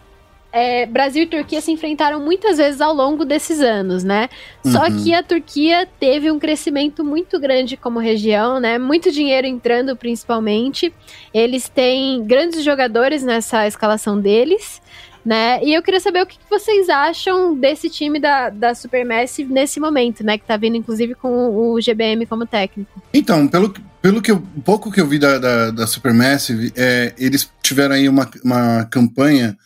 é, 0.53 0.85
Brasil 0.85 1.23
e 1.23 1.27
Turquia 1.27 1.59
se 1.59 1.71
enfrentaram 1.71 2.19
muitas 2.19 2.59
vezes 2.59 2.79
ao 2.79 2.93
longo 2.93 3.25
desses 3.25 3.59
anos, 3.59 4.03
né? 4.03 4.29
Uhum. 4.63 4.71
Só 4.71 4.85
que 4.91 5.13
a 5.13 5.23
Turquia 5.23 5.87
teve 5.99 6.29
um 6.29 6.37
crescimento 6.37 7.03
muito 7.03 7.39
grande 7.39 7.75
como 7.75 7.99
região, 7.99 8.59
né? 8.59 8.77
Muito 8.77 9.11
dinheiro 9.11 9.47
entrando, 9.47 9.97
principalmente. 9.97 10.93
Eles 11.33 11.67
têm 11.67 12.23
grandes 12.23 12.63
jogadores 12.63 13.23
nessa 13.23 13.67
escalação 13.67 14.19
deles 14.21 14.81
né? 15.25 15.63
E 15.63 15.73
eu 15.73 15.81
queria 15.81 15.99
saber 15.99 16.21
o 16.21 16.25
que 16.25 16.37
vocês 16.49 16.89
acham 16.89 17.55
desse 17.55 17.89
time 17.89 18.19
da, 18.19 18.49
da 18.49 18.75
Supermassive 18.75 19.51
nesse 19.51 19.79
momento, 19.79 20.23
né? 20.23 20.37
Que 20.37 20.45
tá 20.45 20.57
vindo, 20.57 20.75
inclusive, 20.75 21.15
com 21.15 21.49
o 21.49 21.79
GBM 21.79 22.25
como 22.25 22.45
técnico. 22.45 23.01
Então, 23.13 23.47
pelo, 23.47 23.73
pelo 24.01 24.21
que 24.21 24.31
eu, 24.31 24.43
pouco 24.65 24.91
que 24.91 24.99
eu 24.99 25.07
vi 25.07 25.19
da, 25.19 25.37
da, 25.37 25.71
da 25.71 25.87
Supermassive, 25.87 26.73
é, 26.75 27.13
eles 27.17 27.49
tiveram 27.61 27.95
aí 27.95 28.09
uma, 28.09 28.29
uma 28.43 28.85
campanha 28.85 29.57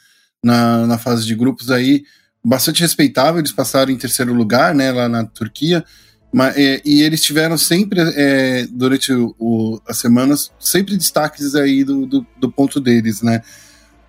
na, 0.43 0.85
na 0.85 0.97
fase 0.97 1.25
de 1.25 1.35
grupos 1.35 1.71
aí 1.71 2.03
bastante 2.47 2.81
respeitável, 2.81 3.39
eles 3.39 3.51
passaram 3.51 3.91
em 3.91 3.97
terceiro 3.97 4.33
lugar, 4.33 4.73
né, 4.73 4.89
lá 4.91 5.09
na 5.09 5.25
Turquia, 5.25 5.83
mas, 6.31 6.55
é, 6.55 6.81
e 6.85 7.01
eles 7.01 7.21
tiveram 7.21 7.57
sempre, 7.57 7.99
é, 7.99 8.65
durante 8.71 9.11
o, 9.11 9.35
o, 9.37 9.81
as 9.85 9.97
semanas, 9.97 10.49
sempre 10.57 10.95
destaques 10.95 11.55
aí 11.55 11.83
do, 11.83 12.05
do, 12.05 12.25
do 12.37 12.49
ponto 12.49 12.79
deles, 12.79 13.21
né, 13.21 13.41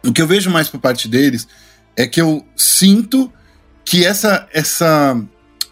o 0.04 0.12
que 0.12 0.22
eu 0.22 0.26
vejo 0.26 0.50
mais 0.50 0.68
por 0.68 0.80
parte 0.80 1.08
deles 1.08 1.46
é 1.96 2.06
que 2.06 2.20
eu 2.20 2.46
sinto 2.56 3.32
que 3.84 4.04
essa, 4.04 4.46
essa 4.52 5.20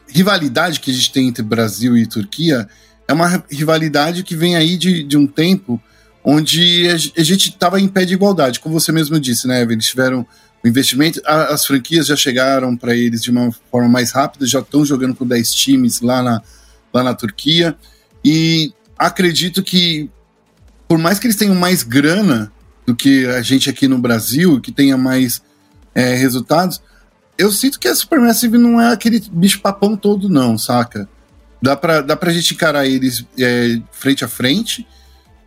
rivalidade 0.09 0.81
que 0.81 0.91
a 0.91 0.95
gente 0.95 1.13
tem 1.13 1.29
entre 1.29 1.43
Brasil 1.43 1.97
e 1.97 2.07
Turquia 2.07 2.69
é 3.07 3.13
uma 3.13 3.45
rivalidade 3.51 4.23
que 4.23 4.35
vem 4.35 4.57
aí 4.57 4.77
de, 4.77 5.03
de 5.03 5.17
um 5.17 5.27
tempo 5.27 5.81
onde 6.25 6.89
a 6.89 7.23
gente 7.23 7.51
estava 7.51 7.81
em 7.81 7.87
pé 7.87 8.05
de 8.05 8.15
igualdade, 8.15 8.59
como 8.59 8.79
você 8.79 8.91
mesmo 8.91 9.21
disse, 9.21 9.47
né, 9.47 9.63
Eles 9.63 9.87
tiveram 9.87 10.27
o 10.65 10.67
investimento, 10.67 11.23
as 11.25 11.65
franquias 11.65 12.09
já 12.09 12.17
chegaram 12.17 12.77
para 12.77 12.97
eles 12.97 13.23
de 13.23 13.31
uma 13.31 13.53
forma 13.71 13.89
mais 13.89 14.11
rápida, 14.11 14.45
já 14.45 14.59
estão 14.59 14.85
jogando 14.85 15.15
com 15.15 15.25
10 15.25 15.55
times 15.55 16.01
lá 16.01 16.21
na, 16.23 16.43
lá 16.93 17.05
na 17.05 17.15
Turquia, 17.15 17.77
e 18.25 18.73
acredito 18.99 19.63
que, 19.63 20.11
por 20.89 20.99
mais 20.99 21.21
que 21.21 21.29
eles 21.29 21.37
tenham 21.37 21.55
mais 21.55 21.85
grana, 21.85 22.51
do 22.87 22.95
que 22.95 23.27
a 23.27 23.43
gente 23.43 23.69
aqui 23.69 23.89
no 23.89 23.99
Brasil, 23.99 24.61
que 24.61 24.71
tenha 24.71 24.97
mais 24.97 25.43
é, 25.95 26.15
resultados, 26.15 26.81
eu 27.37 27.51
sinto 27.51 27.79
que 27.79 27.89
a 27.89 27.95
Supermassive 27.95 28.57
não 28.57 28.81
é 28.81 28.93
aquele 28.93 29.21
bicho 29.31 29.61
papão 29.61 29.97
todo, 29.97 30.29
não, 30.29 30.57
saca? 30.57 31.09
Dá 31.61 31.77
pra, 31.77 32.01
dá 32.01 32.17
pra 32.17 32.33
gente 32.33 32.55
encarar 32.55 32.87
eles 32.87 33.25
é, 33.39 33.81
frente 33.91 34.25
a 34.25 34.29
frente 34.29 34.87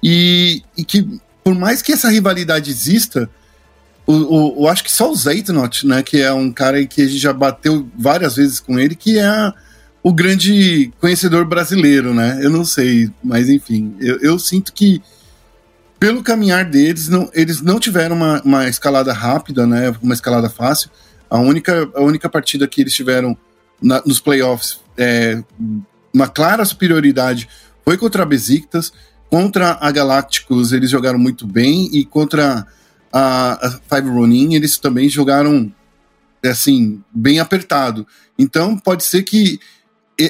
e, 0.04 0.64
e, 0.78 0.84
que, 0.84 1.20
por 1.44 1.56
mais 1.56 1.82
que 1.82 1.94
essa 1.94 2.10
rivalidade 2.10 2.70
exista, 2.70 3.30
eu 4.08 4.68
acho 4.68 4.84
que 4.84 4.92
só 4.92 5.12
o 5.12 5.16
Zeitnot, 5.16 5.86
né, 5.86 6.02
que 6.02 6.20
é 6.20 6.34
um 6.34 6.52
cara 6.52 6.84
que 6.86 7.02
a 7.02 7.06
gente 7.06 7.20
já 7.20 7.32
bateu 7.32 7.88
várias 7.98 8.36
vezes 8.36 8.60
com 8.60 8.80
ele, 8.80 8.96
que 8.96 9.20
é 9.20 9.54
o 10.02 10.12
grande 10.12 10.92
conhecedor 11.00 11.46
brasileiro, 11.46 12.14
né? 12.14 12.40
Eu 12.42 12.50
não 12.50 12.66
sei, 12.66 13.12
mas 13.24 13.50
enfim, 13.50 13.96
eu, 14.00 14.18
eu 14.20 14.40
sinto 14.40 14.74
que 14.74 15.02
pelo 16.00 16.24
caminhar 16.24 16.64
deles, 16.64 17.10
não, 17.10 17.30
eles 17.34 17.62
não 17.62 17.80
tiveram 17.80 18.16
uma, 18.16 18.42
uma 18.42 18.70
escalada 18.70 19.12
rápida, 19.12 19.68
né? 19.68 19.94
Uma 20.02 20.14
escalada 20.14 20.50
fácil. 20.50 20.90
A 21.30 21.38
única, 21.38 21.90
a 21.94 22.02
única 22.02 22.30
partida 22.30 22.68
que 22.68 22.82
eles 22.82 22.94
tiveram 22.94 23.38
na, 23.82 24.02
nos 24.06 24.20
playoffs, 24.20 24.80
é, 24.98 25.44
uma 26.14 26.28
clara 26.28 26.64
superioridade, 26.64 27.50
foi 27.84 27.98
contra 27.98 28.24
a 28.24 28.26
Besiktas. 28.26 28.94
Contra 29.30 29.78
a 29.80 29.92
Galácticos, 29.92 30.72
eles 30.72 30.90
jogaram 30.90 31.20
muito 31.20 31.46
bem. 31.46 31.90
E 31.94 32.06
contra 32.06 32.66
a, 33.12 33.68
a 33.68 33.80
Five 33.90 34.10
Ronin, 34.10 34.56
eles 34.56 34.78
também 34.78 35.10
jogaram, 35.10 35.72
assim, 36.46 37.04
bem 37.14 37.40
apertado. 37.40 38.08
Então, 38.38 38.78
pode 38.78 39.04
ser 39.04 39.24
que 39.24 39.60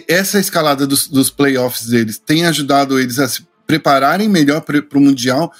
essa 0.08 0.39
escalada 0.39 0.86
dos, 0.86 1.08
dos 1.08 1.29
playoffs 1.29 1.88
deles 1.88 2.17
tenha 2.19 2.49
ajudado 2.49 2.99
eles 2.99 3.19
a 3.19 3.27
se 3.27 3.47
prepararem 3.69 4.27
melhor 4.27 4.62
para 4.62 4.97
o 4.97 4.99
Mundial, 4.99 5.53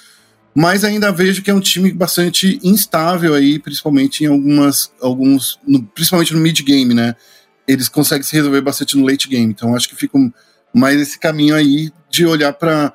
mas 0.56 0.84
ainda 0.84 1.12
vejo 1.12 1.44
que 1.44 1.52
é 1.52 1.54
um 1.54 1.60
time 1.60 1.92
bastante 1.92 2.60
instável 2.64 3.36
aí, 3.36 3.60
principalmente 3.60 4.24
em 4.24 4.28
algumas, 4.28 4.92
alguns, 5.00 5.60
no, 5.66 5.84
principalmente 5.84 6.34
no 6.34 6.40
mid 6.40 6.60
game, 6.64 6.92
né? 6.96 7.16
Eles 7.68 7.88
conseguem 7.88 8.24
se 8.24 8.36
resolver 8.36 8.62
bastante 8.62 8.98
no 8.98 9.06
late 9.06 9.30
game, 9.30 9.46
então 9.46 9.76
acho 9.76 9.88
que 9.88 9.96
fica 9.96 10.18
mais 10.74 11.00
esse 11.00 11.20
caminho 11.20 11.54
aí 11.54 11.92
de 12.10 12.26
olhar 12.26 12.52
para 12.54 12.92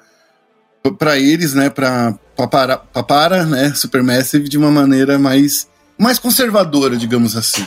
para 0.98 1.16
eles, 1.16 1.54
né, 1.54 1.70
para 1.70 2.18
para 2.36 2.78
para, 2.78 3.46
né, 3.46 3.72
Supermassive 3.72 4.48
de 4.48 4.58
uma 4.58 4.72
maneira 4.72 5.16
mais 5.16 5.68
mais 5.96 6.18
conservadora, 6.18 6.96
digamos 6.96 7.36
assim. 7.36 7.64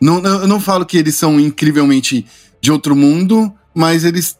Não, 0.00 0.18
eu 0.18 0.48
não 0.48 0.58
falo 0.58 0.84
que 0.84 0.98
eles 0.98 1.14
são 1.14 1.38
incrivelmente 1.38 2.26
de 2.60 2.72
outro 2.72 2.96
mundo, 2.96 3.54
mas 3.72 4.04
eles 4.04 4.36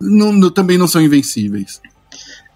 não, 0.00 0.50
também 0.50 0.78
não 0.78 0.88
são 0.88 1.00
invencíveis. 1.00 1.80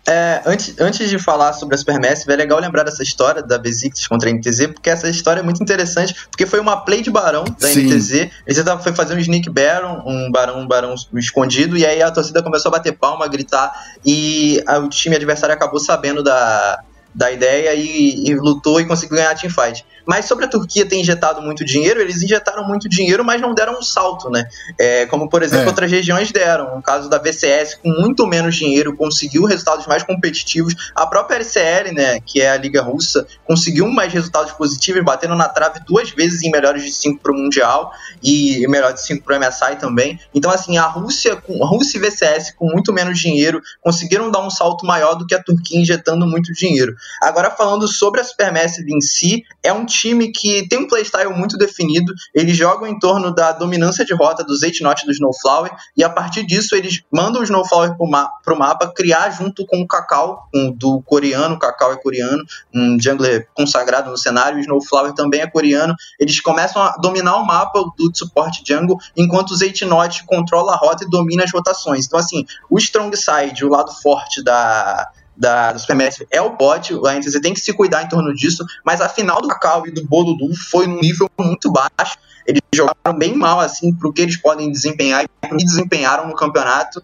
É, 0.06 0.42
antes, 0.44 0.78
antes 0.78 1.08
de 1.08 1.18
falar 1.18 1.54
sobre 1.54 1.74
a 1.74 1.78
Supermassive, 1.78 2.30
é 2.30 2.36
legal 2.36 2.60
lembrar 2.60 2.82
dessa 2.82 3.02
história 3.02 3.42
da 3.42 3.56
Besiktas 3.56 4.06
contra 4.06 4.28
a 4.28 4.32
NTZ, 4.32 4.66
porque 4.74 4.90
essa 4.90 5.08
história 5.08 5.40
é 5.40 5.42
muito 5.42 5.62
interessante, 5.62 6.14
porque 6.30 6.44
foi 6.44 6.60
uma 6.60 6.76
play 6.84 7.00
de 7.00 7.10
barão 7.10 7.44
da 7.58 7.68
Sim. 7.68 7.86
NTZ. 7.86 8.30
Eles 8.46 8.64
foi 8.82 8.92
fazer 8.92 9.14
um 9.14 9.18
sneak 9.18 9.48
baron, 9.48 10.02
um 10.06 10.30
barão, 10.30 10.60
um 10.60 10.66
barão 10.66 10.94
escondido, 11.14 11.76
e 11.76 11.86
aí 11.86 12.02
a 12.02 12.10
torcida 12.10 12.42
começou 12.42 12.68
a 12.68 12.72
bater 12.72 12.92
palma, 12.92 13.24
a 13.24 13.28
gritar, 13.28 13.72
e 14.04 14.62
a, 14.66 14.78
o 14.78 14.90
time 14.90 15.16
adversário 15.16 15.54
acabou 15.54 15.80
sabendo 15.80 16.22
da, 16.22 16.82
da 17.14 17.30
ideia 17.30 17.74
e, 17.74 18.28
e, 18.28 18.34
lutou 18.34 18.80
e 18.80 18.86
conseguiu 18.86 19.16
ganhar 19.16 19.30
a 19.30 19.34
teamfight. 19.34 19.84
Mas 20.06 20.26
sobre 20.26 20.44
a 20.44 20.48
Turquia 20.48 20.84
ter 20.84 20.96
injetado 20.96 21.40
muito 21.40 21.64
dinheiro, 21.64 22.00
eles 22.00 22.22
injetaram 22.22 22.66
muito 22.66 22.88
dinheiro, 22.88 23.24
mas 23.24 23.40
não 23.40 23.54
deram 23.54 23.78
um 23.78 23.82
salto, 23.82 24.28
né? 24.28 24.46
É, 24.78 25.06
como, 25.06 25.28
por 25.28 25.42
exemplo, 25.42 25.64
é. 25.64 25.68
outras 25.68 25.90
regiões 25.90 26.30
deram. 26.30 26.76
No 26.76 26.82
caso 26.82 27.08
da 27.08 27.18
VCS, 27.18 27.76
com 27.76 27.88
muito 27.88 28.26
menos 28.26 28.56
dinheiro, 28.56 28.96
conseguiu 28.96 29.44
resultados 29.44 29.86
mais 29.86 30.02
competitivos. 30.02 30.74
A 30.94 31.06
própria 31.06 31.36
LCL, 31.36 31.92
né, 31.92 32.20
que 32.20 32.40
é 32.40 32.50
a 32.50 32.56
Liga 32.56 32.82
Russa, 32.82 33.26
conseguiu 33.46 33.88
mais 33.88 34.12
resultados 34.12 34.52
positivos, 34.52 35.02
batendo 35.02 35.34
na 35.34 35.48
trave 35.48 35.80
duas 35.86 36.10
vezes 36.10 36.42
em 36.42 36.50
melhores 36.50 36.84
de 36.84 36.92
cinco 36.92 37.22
para 37.22 37.32
o 37.32 37.34
Mundial 37.34 37.92
e 38.22 38.66
melhor 38.68 38.92
de 38.92 39.00
cinco 39.00 39.24
para 39.24 39.36
o 39.36 39.40
MSI 39.40 39.76
também. 39.78 40.20
Então, 40.34 40.50
assim, 40.50 40.76
a 40.76 40.86
Rússia, 40.86 41.36
com, 41.36 41.64
a 41.64 41.66
Rússia 41.66 41.98
e 41.98 42.00
VCS, 42.00 42.54
com 42.56 42.66
muito 42.66 42.92
menos 42.92 43.18
dinheiro, 43.18 43.60
conseguiram 43.80 44.30
dar 44.30 44.40
um 44.40 44.50
salto 44.50 44.84
maior 44.84 45.14
do 45.14 45.26
que 45.26 45.34
a 45.34 45.42
Turquia 45.42 45.80
injetando 45.80 46.26
muito 46.26 46.52
dinheiro. 46.52 46.94
Agora, 47.20 47.50
falando 47.50 47.86
sobre 47.88 48.20
a 48.20 48.24
Supermassive 48.24 48.92
em 48.92 49.00
si, 49.00 49.42
é 49.62 49.72
um 49.72 49.84
time 49.84 50.30
que 50.32 50.66
tem 50.68 50.78
um 50.78 50.86
playstyle 50.86 51.32
muito 51.34 51.56
definido, 51.56 52.12
eles 52.34 52.56
jogam 52.56 52.86
em 52.86 52.98
torno 52.98 53.34
da 53.34 53.52
dominância 53.52 54.04
de 54.04 54.14
rota 54.14 54.44
dos 54.44 54.62
8 54.62 54.82
Not 54.82 55.06
do 55.06 55.12
Snowflower, 55.12 55.70
e 55.96 56.04
a 56.04 56.10
partir 56.10 56.44
disso 56.46 56.74
eles 56.74 57.02
mandam 57.10 57.40
o 57.40 57.44
Snowflower 57.44 57.96
pro, 57.96 58.06
ma 58.06 58.28
pro 58.44 58.58
mapa 58.58 58.92
criar 58.92 59.30
junto 59.30 59.66
com 59.66 59.80
o 59.80 59.86
Cacau, 59.86 60.48
um, 60.54 60.70
do 60.70 61.02
coreano, 61.02 61.58
Cacau 61.58 61.92
é 61.92 61.96
coreano, 61.96 62.44
um 62.74 62.98
jungler 63.00 63.48
consagrado 63.54 64.10
no 64.10 64.18
cenário, 64.18 64.58
o 64.58 64.60
Snowflower 64.60 65.12
também 65.14 65.40
é 65.40 65.46
coreano, 65.46 65.94
eles 66.18 66.40
começam 66.40 66.82
a 66.82 66.96
dominar 66.96 67.36
o 67.36 67.46
mapa 67.46 67.82
do 67.96 68.10
suporte 68.14 68.62
jungle, 68.66 68.98
enquanto 69.16 69.50
os 69.50 69.60
8 69.60 69.86
Not 69.86 70.24
controla 70.24 70.72
a 70.72 70.76
rota 70.76 71.04
e 71.04 71.08
domina 71.10 71.44
as 71.44 71.52
rotações. 71.52 72.06
Então 72.06 72.18
assim, 72.18 72.44
o 72.70 72.78
Strong 72.78 73.16
Side, 73.16 73.64
o 73.64 73.68
lado 73.68 73.92
forte 73.92 74.42
da 74.42 75.10
da, 75.36 75.72
do 75.72 75.78
Supermassive 75.78 76.26
é 76.30 76.40
o 76.40 76.56
bot, 76.56 76.94
a 77.06 77.14
NTZ 77.14 77.40
tem 77.40 77.54
que 77.54 77.60
se 77.60 77.72
cuidar 77.72 78.02
em 78.02 78.08
torno 78.08 78.32
disso, 78.34 78.64
mas 78.84 79.00
a 79.00 79.08
final 79.08 79.40
do 79.40 79.48
Cacau 79.48 79.86
e 79.86 79.90
do 79.90 80.06
Bolulu 80.06 80.54
foi 80.70 80.86
num 80.86 81.00
nível 81.00 81.28
muito 81.38 81.70
baixo. 81.70 82.16
Eles 82.46 82.60
jogaram 82.74 83.16
bem 83.16 83.34
mal, 83.34 83.58
assim, 83.58 83.94
pro 83.94 84.12
que 84.12 84.22
eles 84.22 84.36
podem 84.36 84.70
desempenhar 84.70 85.24
e 85.24 85.28
pro 85.48 85.56
que 85.56 85.64
desempenharam 85.64 86.28
no 86.28 86.34
campeonato. 86.34 87.02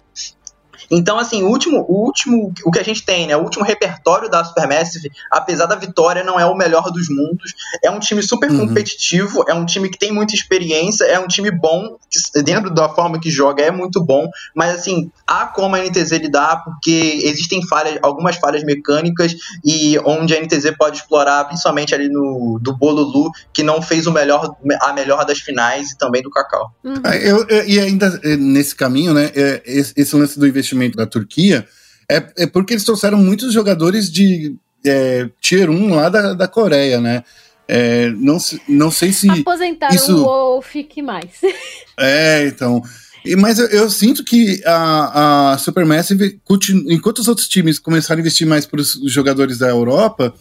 Então, 0.90 1.18
assim, 1.18 1.42
o 1.42 1.48
último, 1.48 1.84
o 1.88 2.04
último, 2.04 2.52
o 2.64 2.70
que 2.70 2.78
a 2.78 2.84
gente 2.84 3.04
tem, 3.04 3.26
né? 3.26 3.36
O 3.36 3.42
último 3.42 3.64
repertório 3.64 4.28
da 4.28 4.44
Supermassive, 4.44 5.10
apesar 5.30 5.66
da 5.66 5.76
vitória, 5.76 6.24
não 6.24 6.38
é 6.38 6.46
o 6.46 6.56
melhor 6.56 6.90
dos 6.90 7.08
mundos. 7.08 7.54
É 7.82 7.90
um 7.90 7.98
time 7.98 8.22
super 8.22 8.50
uhum. 8.50 8.68
competitivo, 8.68 9.44
é 9.48 9.54
um 9.54 9.64
time 9.64 9.88
que 9.88 9.98
tem 9.98 10.12
muita 10.12 10.34
experiência, 10.34 11.04
é 11.04 11.18
um 11.18 11.26
time 11.26 11.50
bom, 11.50 11.96
dentro 12.44 12.72
da 12.72 12.88
forma 12.88 13.20
que 13.20 13.30
joga, 13.30 13.62
é 13.62 13.70
muito 13.70 14.02
bom. 14.02 14.28
Mas, 14.54 14.76
assim, 14.76 15.10
há 15.26 15.46
como 15.46 15.76
a 15.76 15.80
NTZ 15.80 16.12
lidar, 16.12 16.64
porque 16.64 17.20
existem 17.24 17.66
falhas, 17.66 17.98
algumas 18.02 18.36
falhas 18.36 18.64
mecânicas 18.64 19.34
e 19.64 19.98
onde 20.04 20.34
a 20.34 20.40
NTZ 20.40 20.72
pode 20.78 20.98
explorar, 20.98 21.44
principalmente 21.44 21.94
ali 21.94 22.08
no 22.08 22.58
do 22.60 22.76
Bolulu, 22.76 23.30
que 23.52 23.62
não 23.62 23.80
fez 23.80 24.06
o 24.06 24.12
melhor, 24.12 24.56
a 24.80 24.92
melhor 24.92 25.24
das 25.24 25.38
finais 25.38 25.92
e 25.92 25.98
também 25.98 26.22
do 26.22 26.30
Cacau. 26.30 26.72
Uhum. 26.84 26.94
Eu, 27.22 27.46
eu, 27.48 27.68
e 27.68 27.78
ainda 27.78 28.20
eh, 28.22 28.36
nesse 28.36 28.74
caminho, 28.74 29.14
né? 29.14 29.30
É, 29.34 29.62
esse 29.64 30.16
lance 30.16 30.38
do 30.38 30.46
investimento 30.46 30.69
investimento 30.70 30.96
da 30.96 31.06
Turquia 31.06 31.66
é, 32.11 32.24
é 32.38 32.46
porque 32.46 32.74
eles 32.74 32.85
trouxeram 32.85 33.18
muitos 33.18 33.52
jogadores 33.52 34.11
de 34.11 34.54
é, 34.85 35.28
Tier 35.40 35.70
1 35.70 35.94
lá 35.94 36.09
da, 36.09 36.35
da 36.35 36.48
Coreia, 36.48 37.00
né? 37.00 37.22
É, 37.68 38.11
não, 38.11 38.38
não 38.68 38.90
sei 38.90 39.12
se. 39.12 39.30
Aposentaram 39.30 39.94
isso... 39.94 40.16
o 40.16 40.24
Wolf 40.24 40.74
que 40.88 41.02
mais. 41.02 41.30
é, 41.96 42.46
então. 42.48 42.83
E, 43.24 43.37
mas 43.37 43.59
eu, 43.59 43.66
eu, 43.66 43.90
sinto 43.90 44.24
que 44.24 44.61
a, 44.66 45.52
a 45.52 45.59
Supermassive, 45.59 46.40
enquanto 46.88 47.18
os 47.18 47.28
outros 47.28 47.46
times 47.46 47.78
começaram 47.78 48.18
a 48.18 48.22
investir 48.22 48.46
mais 48.46 48.66
para 48.66 48.80
os 48.80 48.98
jogadores 49.06 49.59
da 49.59 49.68
Europa, 49.68 50.35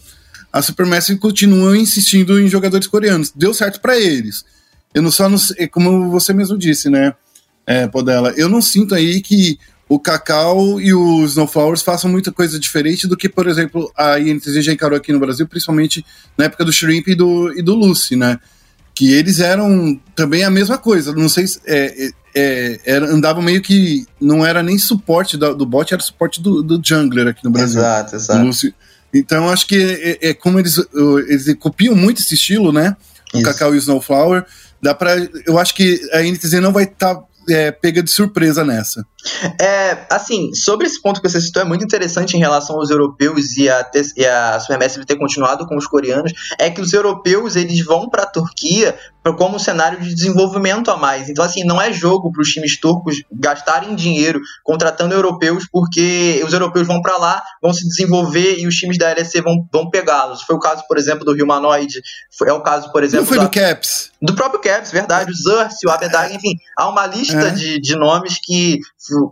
a 0.52 0.60
Supermassive 0.60 1.20
continua 1.20 1.76
insistindo 1.76 2.40
em 2.40 2.48
jogadores 2.48 2.88
coreanos. 2.88 3.30
Deu 3.30 3.54
certo 3.54 3.80
para 3.80 3.96
eles. 4.00 4.44
Eu 4.92 5.02
não 5.02 5.12
só 5.12 5.28
não 5.28 5.38
sei, 5.38 5.68
como 5.68 6.10
você 6.10 6.32
mesmo 6.32 6.58
disse, 6.58 6.90
né, 6.90 7.14
é, 7.64 7.86
Podela, 7.86 8.32
eu 8.36 8.48
não 8.48 8.60
sinto 8.60 8.94
aí 8.94 9.20
que 9.20 9.56
o 9.90 9.98
Cacau 9.98 10.80
e 10.80 10.94
o 10.94 11.24
Snowflowers 11.24 11.82
façam 11.82 12.08
muita 12.08 12.30
coisa 12.30 12.60
diferente 12.60 13.08
do 13.08 13.16
que, 13.16 13.28
por 13.28 13.48
exemplo, 13.48 13.92
a 13.96 14.20
INTZ 14.20 14.64
já 14.64 14.72
encarou 14.72 14.96
aqui 14.96 15.12
no 15.12 15.18
Brasil, 15.18 15.48
principalmente 15.48 16.06
na 16.38 16.44
época 16.44 16.64
do 16.64 16.72
Shrimp 16.72 17.08
e 17.08 17.16
do, 17.16 17.52
e 17.58 17.60
do 17.60 17.74
Lucy, 17.74 18.14
né? 18.14 18.38
Que 18.94 19.12
eles 19.12 19.40
eram 19.40 20.00
também 20.14 20.44
a 20.44 20.50
mesma 20.50 20.78
coisa. 20.78 21.12
Não 21.12 21.28
sei 21.28 21.48
se. 21.48 21.60
É, 21.66 22.06
é, 22.06 22.10
é 22.36 22.80
era, 22.84 23.06
andavam 23.12 23.42
meio 23.42 23.60
que. 23.60 24.06
Não 24.20 24.46
era 24.46 24.62
nem 24.62 24.78
suporte 24.78 25.36
do, 25.36 25.56
do 25.56 25.66
bot, 25.66 25.92
era 25.92 26.00
suporte 26.00 26.40
do, 26.40 26.62
do 26.62 26.80
jungler 26.80 27.26
aqui 27.26 27.42
no 27.42 27.50
Brasil. 27.50 27.80
Exato, 27.80 28.14
exato. 28.14 28.44
Lucy. 28.44 28.72
Então 29.12 29.48
acho 29.48 29.66
que 29.66 29.76
é, 30.22 30.28
é, 30.28 30.34
como 30.34 30.60
eles, 30.60 30.76
eles 31.26 31.52
copiam 31.58 31.96
muito 31.96 32.20
esse 32.20 32.34
estilo, 32.34 32.70
né? 32.70 32.96
O 33.34 33.38
Isso. 33.38 33.44
Cacau 33.44 33.74
e 33.74 33.76
o 33.76 33.80
Snowflower. 33.80 34.46
Dá 34.80 34.94
pra, 34.94 35.16
eu 35.44 35.58
acho 35.58 35.74
que 35.74 36.00
a 36.12 36.22
NTZ 36.22 36.60
não 36.60 36.72
vai 36.72 36.84
estar 36.84 37.16
tá 37.16 37.24
é, 37.50 37.70
pega 37.70 38.02
de 38.02 38.10
surpresa 38.10 38.64
nessa. 38.64 39.04
É, 39.60 40.06
assim, 40.10 40.54
sobre 40.54 40.86
esse 40.86 41.00
ponto 41.00 41.20
que 41.20 41.28
você 41.28 41.40
citou, 41.40 41.62
é 41.62 41.64
muito 41.64 41.84
interessante 41.84 42.36
em 42.36 42.40
relação 42.40 42.76
aos 42.76 42.90
europeus 42.90 43.56
e 43.56 43.68
a, 43.68 43.90
e 44.16 44.24
a 44.24 44.58
Supermassive 44.60 45.04
ter 45.04 45.16
continuado 45.16 45.66
com 45.66 45.76
os 45.76 45.86
coreanos, 45.86 46.32
é 46.58 46.70
que 46.70 46.80
os 46.80 46.92
europeus 46.92 47.56
eles 47.56 47.84
vão 47.84 48.08
para 48.08 48.22
a 48.22 48.26
Turquia 48.26 48.96
como 49.36 49.60
cenário 49.60 50.00
de 50.00 50.14
desenvolvimento 50.14 50.90
a 50.90 50.96
mais. 50.96 51.28
Então, 51.28 51.44
assim, 51.44 51.62
não 51.64 51.80
é 51.80 51.92
jogo 51.92 52.32
para 52.32 52.40
os 52.40 52.48
times 52.48 52.78
turcos 52.78 53.22
gastarem 53.30 53.94
dinheiro 53.94 54.40
contratando 54.64 55.14
europeus, 55.14 55.66
porque 55.70 56.42
os 56.44 56.52
europeus 56.52 56.86
vão 56.86 57.02
para 57.02 57.16
lá, 57.18 57.42
vão 57.62 57.72
se 57.72 57.86
desenvolver 57.86 58.58
e 58.58 58.66
os 58.66 58.74
times 58.74 58.96
da 58.96 59.08
LEC 59.08 59.40
vão, 59.42 59.66
vão 59.72 59.90
pegá-los. 59.90 60.42
Foi 60.42 60.56
o 60.56 60.60
caso, 60.60 60.84
por 60.88 60.96
exemplo, 60.96 61.24
do 61.24 61.32
Humanoid, 61.32 62.00
é 62.46 62.52
o 62.52 62.62
caso, 62.62 62.90
por 62.90 63.04
exemplo. 63.04 63.26
Não 63.26 63.28
foi 63.28 63.38
do, 63.38 63.44
do 63.44 63.50
Caps. 63.50 64.10
Do 64.22 64.34
próprio 64.34 64.60
Caps, 64.60 64.90
verdade. 64.90 65.30
O 65.30 65.34
Zurse, 65.34 65.86
o 65.86 65.90
Abedag, 65.90 66.34
enfim, 66.34 66.54
há 66.76 66.88
uma 66.88 67.06
lista 67.06 67.48
é. 67.48 67.50
de, 67.50 67.80
de 67.80 67.96
nomes 67.96 68.38
que 68.42 68.78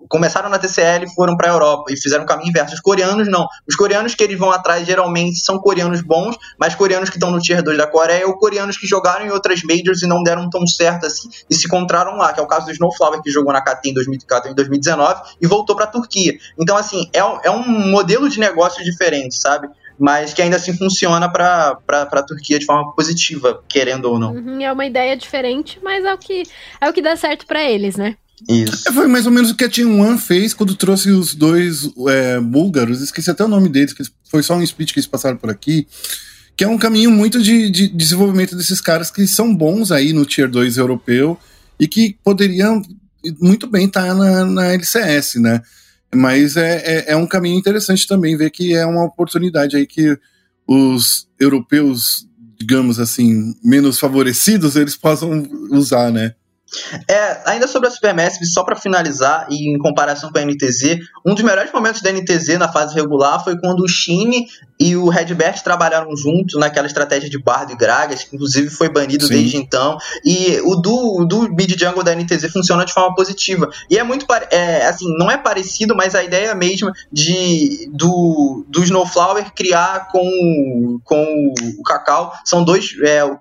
começaram 0.08 0.48
na 0.48 0.58
TCL 0.58 1.04
e 1.04 1.14
foram 1.14 1.36
para 1.36 1.50
a 1.50 1.52
Europa 1.52 1.92
e 1.92 1.96
fizeram 2.00 2.24
o 2.24 2.26
caminho 2.26 2.50
inverso. 2.50 2.74
Os 2.74 2.80
coreanos 2.80 3.28
não. 3.28 3.46
Os 3.66 3.76
coreanos 3.76 4.14
que 4.14 4.22
eles 4.22 4.38
vão 4.38 4.50
atrás 4.50 4.86
geralmente 4.86 5.38
são 5.40 5.58
coreanos 5.58 6.00
bons, 6.00 6.36
mas 6.58 6.74
coreanos 6.74 7.10
que 7.10 7.16
estão 7.16 7.30
no 7.30 7.40
Tier 7.40 7.62
2 7.62 7.76
da 7.76 7.86
Coreia 7.86 8.26
ou 8.26 8.36
coreanos 8.38 8.76
que 8.76 8.86
jogaram 8.86 9.26
em 9.26 9.30
outras 9.30 9.62
majors 9.78 10.02
e 10.02 10.06
não 10.06 10.22
deram 10.22 10.48
tão 10.50 10.66
certo 10.66 11.06
assim 11.06 11.28
e 11.48 11.54
se 11.54 11.66
encontraram 11.66 12.16
lá, 12.16 12.32
que 12.32 12.40
é 12.40 12.42
o 12.42 12.46
caso 12.46 12.66
do 12.66 12.72
Snowflower 12.72 13.22
que 13.22 13.30
jogou 13.30 13.52
na 13.52 13.60
KT 13.60 13.90
em 13.90 13.94
2014 13.94 14.52
em 14.52 14.54
2019 14.54 15.22
e 15.40 15.46
voltou 15.46 15.76
para 15.76 15.84
a 15.84 15.88
Turquia. 15.88 16.34
Então, 16.58 16.76
assim, 16.76 17.08
é, 17.12 17.18
é 17.18 17.50
um 17.50 17.90
modelo 17.90 18.28
de 18.28 18.38
negócio 18.38 18.84
diferente, 18.84 19.36
sabe? 19.36 19.68
mas 19.98 20.32
que 20.32 20.40
ainda 20.40 20.56
assim 20.56 20.76
funciona 20.76 21.28
para 21.28 21.76
a 21.88 22.22
Turquia 22.22 22.58
de 22.58 22.64
forma 22.64 22.94
positiva, 22.94 23.62
querendo 23.68 24.04
ou 24.04 24.18
não. 24.18 24.32
Uhum, 24.32 24.62
é 24.62 24.72
uma 24.72 24.86
ideia 24.86 25.16
diferente, 25.16 25.80
mas 25.82 26.04
é 26.04 26.14
o 26.14 26.18
que, 26.18 26.44
é 26.80 26.88
o 26.88 26.92
que 26.92 27.02
dá 27.02 27.16
certo 27.16 27.44
para 27.46 27.68
eles, 27.68 27.96
né? 27.96 28.14
Isso. 28.48 28.88
É, 28.88 28.92
foi 28.92 29.08
mais 29.08 29.26
ou 29.26 29.32
menos 29.32 29.50
o 29.50 29.56
que 29.56 29.64
a 29.64 29.68
Team 29.68 30.00
One 30.00 30.18
fez 30.18 30.54
quando 30.54 30.76
trouxe 30.76 31.10
os 31.10 31.34
dois 31.34 31.90
é, 32.08 32.38
búlgaros, 32.38 33.00
esqueci 33.00 33.30
até 33.30 33.44
o 33.44 33.48
nome 33.48 33.68
deles, 33.68 33.92
que 33.92 34.04
foi 34.30 34.42
só 34.42 34.54
um 34.54 34.64
speech 34.64 34.92
que 34.92 35.00
eles 35.00 35.08
passaram 35.08 35.36
por 35.36 35.50
aqui, 35.50 35.88
que 36.58 36.64
é 36.64 36.68
um 36.68 36.76
caminho 36.76 37.12
muito 37.12 37.40
de, 37.40 37.70
de 37.70 37.86
desenvolvimento 37.86 38.56
desses 38.56 38.80
caras 38.80 39.12
que 39.12 39.24
são 39.28 39.54
bons 39.54 39.92
aí 39.92 40.12
no 40.12 40.26
Tier 40.26 40.50
2 40.50 40.76
europeu 40.76 41.38
e 41.78 41.86
que 41.86 42.18
poderiam 42.24 42.82
muito 43.40 43.68
bem 43.68 43.86
estar 43.86 44.08
tá 44.08 44.12
na, 44.12 44.44
na 44.44 44.72
LCS, 44.72 45.36
né? 45.36 45.62
Mas 46.12 46.56
é, 46.56 46.78
é, 46.78 47.12
é, 47.12 47.16
um 47.16 47.28
caminho 47.28 47.56
interessante 47.56 48.08
também 48.08 48.36
ver 48.36 48.50
que 48.50 48.74
é 48.74 48.84
uma 48.84 49.04
oportunidade 49.04 49.76
aí 49.76 49.86
que 49.86 50.18
os 50.66 51.28
europeus, 51.38 52.26
digamos 52.58 52.98
assim, 52.98 53.54
menos 53.62 54.00
favorecidos, 54.00 54.74
eles 54.74 54.96
possam 54.96 55.44
usar, 55.70 56.10
né? 56.10 56.34
É, 57.08 57.40
ainda 57.46 57.66
sobre 57.66 57.88
a 57.88 57.90
Supermassive, 57.90 58.46
só 58.46 58.62
para 58.62 58.76
finalizar, 58.76 59.46
e 59.50 59.70
em 59.70 59.78
comparação 59.78 60.30
com 60.30 60.38
a 60.38 60.44
NTZ, 60.44 60.98
um 61.24 61.34
dos 61.34 61.42
melhores 61.42 61.72
momentos 61.72 62.02
da 62.02 62.12
NTZ 62.12 62.58
na 62.58 62.70
fase 62.70 62.94
regular 62.94 63.42
foi 63.42 63.58
quando 63.58 63.80
o 63.80 63.88
Shine 63.88 64.46
e 64.80 64.94
o 64.94 65.08
Redbert 65.08 65.62
trabalharam 65.62 66.14
juntos 66.16 66.58
naquela 66.58 66.86
estratégia 66.86 67.28
de 67.28 67.38
Bardo 67.38 67.72
e 67.72 67.76
Gragas, 67.76 68.22
que 68.22 68.36
inclusive 68.36 68.70
foi 68.70 68.88
banido 68.88 69.26
Sim. 69.26 69.34
desde 69.34 69.56
então. 69.56 69.98
E 70.24 70.60
o 70.62 70.76
do, 70.76 71.24
do 71.24 71.52
mid 71.52 71.70
jungle 71.78 72.04
da 72.04 72.14
NTZ 72.14 72.52
funciona 72.52 72.84
de 72.84 72.92
forma 72.92 73.14
positiva. 73.14 73.68
E 73.90 73.98
é 73.98 74.04
muito 74.04 74.26
é, 74.50 74.86
assim, 74.86 75.12
não 75.16 75.30
é 75.30 75.36
parecido, 75.36 75.96
mas 75.96 76.14
a 76.14 76.22
ideia 76.22 76.54
mesma 76.54 76.92
de 77.10 77.90
do, 77.92 78.64
do 78.68 78.84
Snowflower 78.84 79.52
criar 79.52 80.08
com, 80.12 81.00
com 81.02 81.52
o 81.78 81.82
Cacau 81.82 82.32
são 82.44 82.62
dois. 82.62 82.94
É, 83.02 83.24
o, 83.24 83.38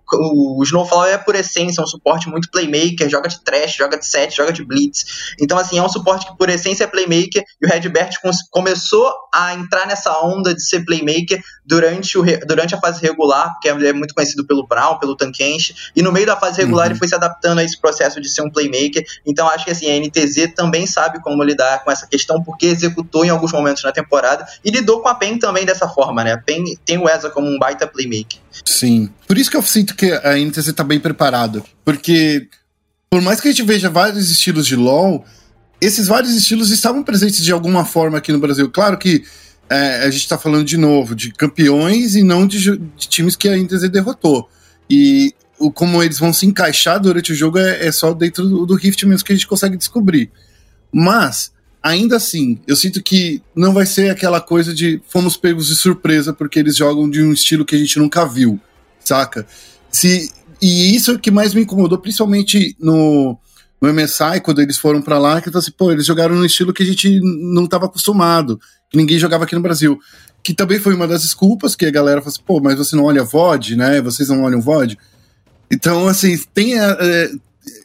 o 0.60 0.63
Snowflower 0.63 1.13
é 1.13 1.18
por 1.18 1.36
essência 1.36 1.84
um 1.84 1.88
suporte 1.88 2.30
muito 2.30 2.50
playmaker, 2.50 3.10
joga 3.17 3.30
de 3.30 3.43
trash, 3.43 3.75
joga 3.75 3.97
de 3.97 4.06
set, 4.06 4.36
joga 4.36 4.53
de 4.53 4.63
blitz. 4.63 5.34
Então, 5.39 5.58
assim, 5.58 5.77
é 5.77 5.84
um 5.84 5.89
suporte 5.89 6.27
que 6.27 6.38
por 6.38 6.49
essência 6.49 6.84
é 6.84 6.88
playmaker 6.88 7.43
e 7.62 7.65
o 7.65 7.69
Redbert 7.69 8.12
começou 8.51 9.12
a 9.34 9.53
entrar 9.53 9.88
nessa 9.88 10.19
onda 10.23 10.53
de 10.53 10.63
ser 10.63 10.86
playmaker 10.86 11.41
durante, 11.65 12.17
o, 12.17 12.23
durante 12.45 12.75
a 12.75 12.80
fase 12.80 13.01
regular, 13.01 13.53
porque 13.53 13.69
é 13.69 13.93
muito 13.93 14.13
conhecido 14.13 14.45
pelo 14.45 14.65
Brown, 14.67 14.99
pelo 14.99 15.15
Tankenshi, 15.15 15.91
e 15.95 16.01
no 16.01 16.12
meio 16.12 16.25
da 16.25 16.38
fase 16.38 16.62
regular 16.62 16.86
uhum. 16.86 16.91
ele 16.91 16.99
foi 16.99 17.08
se 17.08 17.15
adaptando 17.15 17.60
a 17.60 17.63
esse 17.63 17.80
processo 17.80 18.21
de 18.21 18.30
ser 18.30 18.41
um 18.41 18.49
playmaker. 18.49 19.03
Então, 19.25 19.47
acho 19.49 19.65
que 19.65 19.71
assim, 19.71 19.89
a 19.89 19.99
NTZ 19.99 20.53
também 20.56 20.86
sabe 20.88 21.21
como 21.21 21.43
lidar 21.43 21.84
com 21.84 21.91
essa 21.91 22.08
questão, 22.08 22.41
porque 22.43 22.67
executou 22.67 23.25
em 23.25 23.30
alguns 23.30 23.51
momentos 23.51 23.84
na 23.84 23.91
temporada 23.91 24.45
e 24.63 24.69
lidou 24.69 25.01
com 25.01 25.10
a 25.10 25.15
PEN 25.15 25.39
também 25.39 25.65
dessa 25.65 25.88
forma, 25.88 26.23
né? 26.23 26.34
A 26.34 26.38
PEN 26.38 26.63
tem 26.86 26.97
o 26.97 27.10
ESA 27.10 27.30
como 27.30 27.47
um 27.47 27.58
baita 27.58 27.88
playmaker. 27.88 28.39
Sim. 28.65 29.10
Por 29.27 29.38
isso 29.38 29.49
que 29.49 29.58
eu 29.58 29.62
sinto 29.62 29.95
que 29.95 30.12
a 30.12 30.36
NTZ 30.36 30.73
tá 30.73 30.84
bem 30.84 30.99
preparada. 30.99 31.63
Porque 31.84 32.47
por 33.10 33.22
mais 33.22 33.39
que 33.39 33.48
a 33.48 33.52
gente 33.52 33.63
veja 33.63 33.89
vários 33.89 34.30
estilos 34.30 34.65
de 34.65 34.76
LoL, 34.76 35.26
esses 35.80 36.08
vários 36.08 36.34
estilos 36.34 36.72
estavam 36.72 37.04
presentes 37.04 37.43
de 37.43 37.52
alguma 37.52 37.86
forma 37.86 38.17
aqui 38.17 38.32
no 38.32 38.39
Brasil. 38.39 38.70
Claro 38.70 38.98
que 38.98 39.24
é, 39.70 40.04
a 40.04 40.10
gente 40.10 40.22
está 40.22 40.38
falando 40.38 40.65
de 40.65 40.78
novo 40.78 41.15
de 41.15 41.32
campeões 41.32 42.15
e 42.15 42.24
não 42.24 42.48
de, 42.48 42.78
de 42.78 43.08
times 43.08 43.36
que 43.36 43.48
a 43.48 43.58
NTZ 43.58 43.89
derrotou. 43.89 44.50
E 44.89 45.34
o, 45.60 45.72
como 45.72 46.02
eles 46.02 46.20
vão 46.20 46.34
se 46.34 46.46
encaixar 46.46 47.00
durante 47.00 47.32
o 47.32 47.36
jogo 47.36 47.58
é, 47.58 47.88
é 47.88 47.91
só 47.91 48.13
dentro 48.13 48.48
do, 48.48 48.65
do, 48.65 48.76
Rift 48.76 49.06
mesmo 49.06 49.26
que 49.26 49.34
a 49.34 49.36
gente 49.36 49.48
consegue 49.48 49.78
descobrir. 49.78 50.32
Mas, 50.91 51.52
ainda 51.82 52.17
assim, 52.17 52.60
eu 52.67 52.76
sinto 52.76 53.02
que 53.04 53.41
não 53.56 53.74
vai 53.74 53.86
ser 53.86 54.10
aquela 54.10 54.39
coisa 54.41 54.74
de 54.74 55.02
fomos 55.08 55.38
pegos 55.38 55.67
de 55.67 55.76
surpresa 55.76 56.34
porque 56.34 56.60
eles 56.60 56.76
jogam 56.76 57.10
de 57.10 57.22
um 57.22 57.34
estilo 57.34 57.65
que 57.65 57.76
a 57.76 57.80
gente 57.80 58.00
nunca 58.00 58.26
viu, 58.26 58.60
saca? 59.00 59.46
Se 59.91 60.32
e 60.62 60.96
isso 60.96 61.12
é 61.12 61.13
o 61.15 61.20
que 61.20 61.32
mais 61.32 61.54
me 61.54 61.62
incomodou, 61.62 61.98
principalmente 61.98 62.76
no, 62.80 63.38
no 63.82 63.93
MSI, 63.93 64.41
quando 64.43 64.62
eles 64.62 64.78
foram 64.78 65.02
para 65.02 65.20
lá, 65.20 65.41
que 65.41 65.50
eu 65.50 65.58
assim, 65.58 65.72
pô, 65.72 65.91
eles 65.91 66.06
jogaram 66.06 66.36
no 66.36 66.46
estilo 66.46 66.74
que 66.74 66.84
a 66.84 66.86
gente 66.86 67.20
não 67.22 67.65
estava 67.65 67.86
acostumado, 67.86 68.60
que 68.89 68.98
ninguém 68.98 69.20
jogava 69.20 69.43
aqui 69.43 69.56
no 69.56 69.62
Brasil. 69.62 70.00
Que 70.43 70.54
também 70.54 70.80
foi 70.80 70.93
uma 70.93 71.08
das 71.08 71.24
desculpas, 71.24 71.76
que 71.76 71.86
a 71.86 71.91
galera 71.91 72.22
falou 72.22 72.34
assim, 72.34 72.43
pô, 72.46 72.60
mas 72.60 72.78
você 72.78 72.96
não 72.96 73.04
olha 73.04 73.24
VOD, 73.24 73.76
né? 73.76 74.02
Vocês 74.02 74.30
não 74.30 74.43
olham 74.43 74.62
VOD? 74.62 74.98
Então, 75.70 76.08
assim, 76.08 76.38
tem. 76.54 76.80
É, 76.80 77.32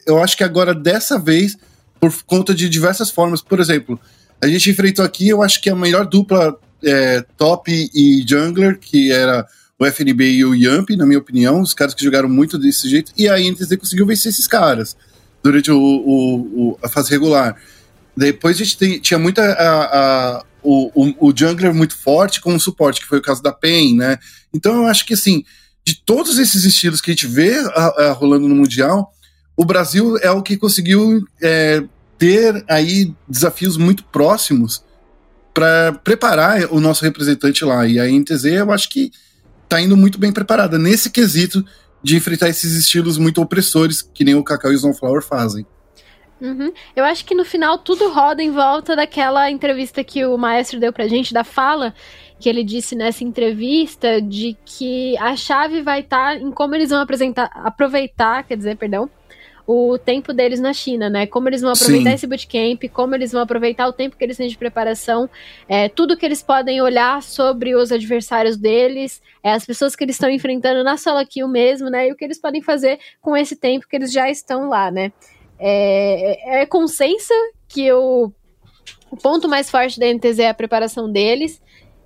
eu 0.07 0.21
acho 0.21 0.37
que 0.37 0.43
agora, 0.43 0.73
dessa 0.73 1.19
vez, 1.19 1.57
por 1.99 2.11
conta 2.23 2.55
de 2.55 2.69
diversas 2.69 3.09
formas, 3.09 3.41
por 3.41 3.59
exemplo, 3.59 3.99
a 4.41 4.47
gente 4.47 4.69
enfrentou 4.69 5.03
aqui, 5.03 5.27
eu 5.27 5.41
acho 5.41 5.61
que 5.61 5.69
a 5.69 5.75
melhor 5.75 6.05
dupla 6.05 6.57
é, 6.83 7.21
top 7.37 7.71
e 7.93 8.25
jungler, 8.27 8.79
que 8.79 9.11
era 9.11 9.45
o 9.83 9.85
FNB 9.85 10.31
e 10.31 10.45
o 10.45 10.55
Yamp, 10.55 10.89
na 10.91 11.05
minha 11.05 11.19
opinião, 11.19 11.61
os 11.61 11.73
caras 11.73 11.93
que 11.93 12.03
jogaram 12.03 12.29
muito 12.29 12.57
desse 12.57 12.89
jeito, 12.89 13.11
e 13.17 13.27
a 13.27 13.37
NTZ 13.37 13.75
conseguiu 13.77 14.05
vencer 14.05 14.31
esses 14.31 14.47
caras 14.47 14.95
durante 15.43 15.69
o, 15.71 15.77
o, 15.77 16.71
o 16.71 16.79
a 16.81 16.89
fase 16.89 17.11
regular. 17.11 17.55
Depois 18.15 18.55
a 18.55 18.63
gente 18.63 18.77
tem, 18.77 18.99
tinha 18.99 19.19
muita. 19.19 19.41
A, 19.41 19.83
a, 20.37 20.45
o, 20.63 21.27
o, 21.27 21.33
jungler 21.35 21.73
muito 21.73 21.97
forte 21.97 22.39
com 22.39 22.55
o 22.55 22.59
suporte, 22.59 23.01
que 23.01 23.07
foi 23.07 23.17
o 23.17 23.21
caso 23.21 23.43
da 23.43 23.51
PEN, 23.51 23.97
né? 23.97 24.17
Então 24.53 24.83
eu 24.83 24.87
acho 24.87 25.05
que 25.05 25.13
assim, 25.13 25.43
de 25.83 25.95
todos 26.05 26.37
esses 26.39 26.63
estilos 26.63 27.01
que 27.01 27.11
a 27.11 27.13
gente 27.13 27.27
vê 27.27 27.53
a, 27.75 28.13
rolando 28.13 28.47
no 28.47 28.55
Mundial, 28.55 29.11
o 29.57 29.65
Brasil 29.65 30.17
é 30.19 30.31
o 30.31 30.41
que 30.41 30.55
conseguiu 30.55 31.21
é, 31.41 31.83
ter 32.17 32.63
aí 32.69 33.13
desafios 33.27 33.75
muito 33.75 34.05
próximos 34.05 34.81
para 35.53 35.91
preparar 35.91 36.71
o 36.71 36.79
nosso 36.79 37.03
representante 37.03 37.65
lá. 37.65 37.85
E 37.85 37.99
a 37.99 38.05
NTZ 38.05 38.45
eu 38.45 38.71
acho 38.71 38.89
que 38.89 39.11
tá 39.73 39.81
indo 39.81 39.97
muito 39.97 40.19
bem 40.19 40.31
preparada 40.31 40.77
nesse 40.77 41.09
quesito 41.09 41.65
de 42.03 42.15
enfrentar 42.15 42.47
esses 42.47 42.77
estilos 42.77 43.17
muito 43.17 43.41
opressores 43.41 44.03
que 44.03 44.23
nem 44.23 44.35
o 44.35 44.43
Cacau 44.43 44.71
e 44.71 44.75
o 44.75 44.77
Snowflower 44.77 45.23
fazem. 45.23 45.65
Uhum. 46.39 46.71
Eu 46.95 47.03
acho 47.05 47.25
que 47.25 47.33
no 47.33 47.43
final 47.43 47.79
tudo 47.79 48.11
roda 48.11 48.43
em 48.43 48.51
volta 48.51 48.95
daquela 48.95 49.49
entrevista 49.49 50.03
que 50.03 50.23
o 50.25 50.37
maestro 50.37 50.79
deu 50.79 50.93
pra 50.93 51.07
gente, 51.07 51.33
da 51.33 51.43
fala, 51.43 51.91
que 52.39 52.47
ele 52.47 52.63
disse 52.63 52.95
nessa 52.95 53.23
entrevista, 53.23 54.21
de 54.21 54.55
que 54.63 55.17
a 55.17 55.35
chave 55.35 55.81
vai 55.81 56.01
estar 56.01 56.33
tá 56.33 56.35
em 56.35 56.51
como 56.51 56.75
eles 56.75 56.91
vão 56.91 56.99
apresentar, 57.01 57.49
aproveitar, 57.55 58.43
quer 58.43 58.57
dizer, 58.57 58.77
perdão, 58.77 59.09
o 59.65 59.97
tempo 59.97 60.33
deles 60.33 60.59
na 60.59 60.73
China, 60.73 61.09
né? 61.09 61.25
Como 61.25 61.47
eles 61.47 61.61
vão 61.61 61.71
aproveitar 61.71 62.09
Sim. 62.09 62.15
esse 62.15 62.27
bootcamp, 62.27 62.83
como 62.91 63.15
eles 63.15 63.31
vão 63.31 63.41
aproveitar 63.41 63.87
o 63.87 63.93
tempo 63.93 64.17
que 64.17 64.23
eles 64.23 64.35
têm 64.35 64.47
de 64.47 64.57
preparação, 64.57 65.29
é, 65.69 65.87
tudo 65.87 66.17
que 66.17 66.25
eles 66.25 66.41
podem 66.41 66.81
olhar 66.81 67.23
sobre 67.23 67.73
os 67.75 67.91
adversários 67.91 68.57
deles, 68.57 69.21
é, 69.41 69.51
as 69.51 69.65
pessoas 69.65 69.95
que 69.95 70.03
eles 70.03 70.15
estão 70.15 70.29
enfrentando 70.29 70.83
na 70.83 70.97
solo 70.97 71.25
kill 71.25 71.47
mesmo, 71.47 71.89
né? 71.89 72.09
E 72.09 72.11
o 72.11 72.15
que 72.15 72.25
eles 72.25 72.39
podem 72.39 72.61
fazer 72.61 72.99
com 73.21 73.37
esse 73.37 73.55
tempo 73.55 73.87
que 73.87 73.95
eles 73.95 74.11
já 74.11 74.29
estão 74.29 74.67
lá, 74.67 74.91
né? 74.91 75.13
É, 75.57 76.61
é 76.61 76.65
consenso 76.65 77.33
que 77.69 77.91
o, 77.93 78.31
o 79.09 79.15
ponto 79.15 79.47
mais 79.47 79.71
forte 79.71 79.97
da 79.97 80.11
NTZ 80.13 80.39
é 80.39 80.49
a 80.49 80.53
preparação 80.53 81.09
deles. 81.09 81.61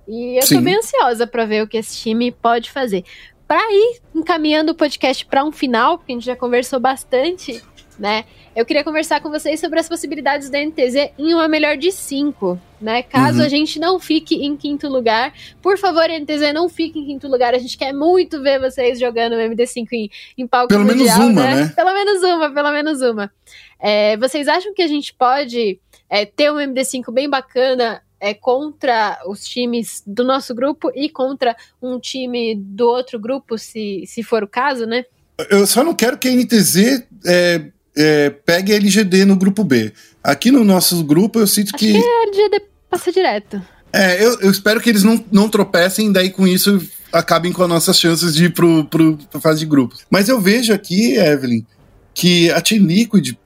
E 0.06 0.36
eu 0.36 0.42
Sim. 0.42 0.56
tô 0.56 0.60
bem 0.62 0.76
ansiosa 0.76 1.26
para 1.26 1.44
ver 1.44 1.64
o 1.64 1.68
que 1.68 1.76
esse 1.76 1.96
time 1.98 2.30
pode 2.30 2.70
fazer 2.70 3.04
para 3.48 3.72
ir 3.72 4.02
encaminhando 4.14 4.72
o 4.72 4.74
podcast 4.74 5.24
para 5.24 5.42
um 5.42 5.50
final, 5.50 5.96
porque 5.96 6.12
a 6.12 6.14
gente 6.14 6.26
já 6.26 6.36
conversou 6.36 6.78
bastante, 6.78 7.64
né? 7.98 8.26
Eu 8.54 8.66
queria 8.66 8.84
conversar 8.84 9.22
com 9.22 9.30
vocês 9.30 9.58
sobre 9.58 9.80
as 9.80 9.88
possibilidades 9.88 10.50
da 10.50 10.58
NTZ 10.58 11.12
em 11.18 11.32
uma 11.32 11.48
melhor 11.48 11.76
de 11.76 11.90
cinco, 11.90 12.60
né? 12.78 13.02
Caso 13.02 13.38
uhum. 13.38 13.46
a 13.46 13.48
gente 13.48 13.80
não 13.80 13.98
fique 13.98 14.34
em 14.44 14.54
quinto 14.54 14.86
lugar, 14.86 15.32
por 15.62 15.78
favor, 15.78 16.04
NTZ, 16.08 16.52
não 16.52 16.68
fique 16.68 16.98
em 16.98 17.06
quinto 17.06 17.26
lugar. 17.26 17.54
A 17.54 17.58
gente 17.58 17.78
quer 17.78 17.94
muito 17.94 18.42
ver 18.42 18.60
vocês 18.60 19.00
jogando 19.00 19.32
o 19.32 19.36
MD5 19.36 19.86
em, 19.92 20.10
em 20.36 20.46
palco 20.46 20.68
Pelo 20.68 20.84
mundial, 20.84 21.18
menos 21.18 21.32
uma, 21.32 21.42
né? 21.42 21.54
né? 21.54 21.72
Pelo 21.74 21.94
menos 21.94 22.22
uma, 22.22 22.50
pelo 22.52 22.70
menos 22.70 23.00
uma. 23.00 23.32
É, 23.80 24.16
vocês 24.18 24.46
acham 24.46 24.74
que 24.74 24.82
a 24.82 24.88
gente 24.88 25.14
pode 25.14 25.80
é, 26.10 26.26
ter 26.26 26.52
um 26.52 26.56
MD5 26.56 27.10
bem 27.12 27.30
bacana 27.30 28.02
é, 28.20 28.34
contra 28.34 29.18
os 29.26 29.44
times 29.44 30.02
do 30.06 30.24
nosso 30.24 30.54
grupo 30.54 30.90
e 30.94 31.08
contra 31.08 31.56
um 31.80 31.98
time 31.98 32.54
do 32.54 32.86
outro 32.86 33.18
grupo, 33.18 33.56
se, 33.58 34.04
se 34.06 34.22
for 34.22 34.42
o 34.42 34.48
caso, 34.48 34.86
né? 34.86 35.04
Eu 35.50 35.66
só 35.66 35.84
não 35.84 35.94
quero 35.94 36.18
que 36.18 36.28
a 36.28 36.34
NTZ 36.34 37.04
é, 37.26 37.64
é, 37.96 38.30
pegue 38.30 38.72
a 38.72 38.76
LGD 38.76 39.24
no 39.24 39.36
grupo 39.36 39.62
B. 39.62 39.92
Aqui 40.22 40.50
no 40.50 40.64
nosso 40.64 41.02
grupo 41.04 41.38
eu 41.38 41.46
sinto 41.46 41.74
Acho 41.74 41.78
que. 41.78 41.92
que 41.92 41.98
a 41.98 42.22
LGD 42.24 42.62
passa 42.90 43.12
direto. 43.12 43.62
É, 43.92 44.22
eu, 44.22 44.40
eu 44.40 44.50
espero 44.50 44.80
que 44.80 44.90
eles 44.90 45.02
não, 45.02 45.24
não 45.30 45.48
tropecem, 45.48 46.12
daí 46.12 46.30
com 46.30 46.46
isso 46.46 46.80
acabem 47.12 47.52
com 47.52 47.62
as 47.62 47.68
nossas 47.68 47.98
chances 47.98 48.34
de 48.34 48.46
ir 48.46 48.52
pro, 48.52 48.84
pro, 48.84 49.16
pra 49.30 49.40
fase 49.40 49.60
de 49.60 49.66
grupos. 49.66 50.04
Mas 50.10 50.28
eu 50.28 50.40
vejo 50.40 50.72
aqui, 50.72 51.16
Evelyn, 51.16 51.64
que 52.12 52.50
a 52.50 52.60
Team 52.60 52.84
Liquid 52.84 53.36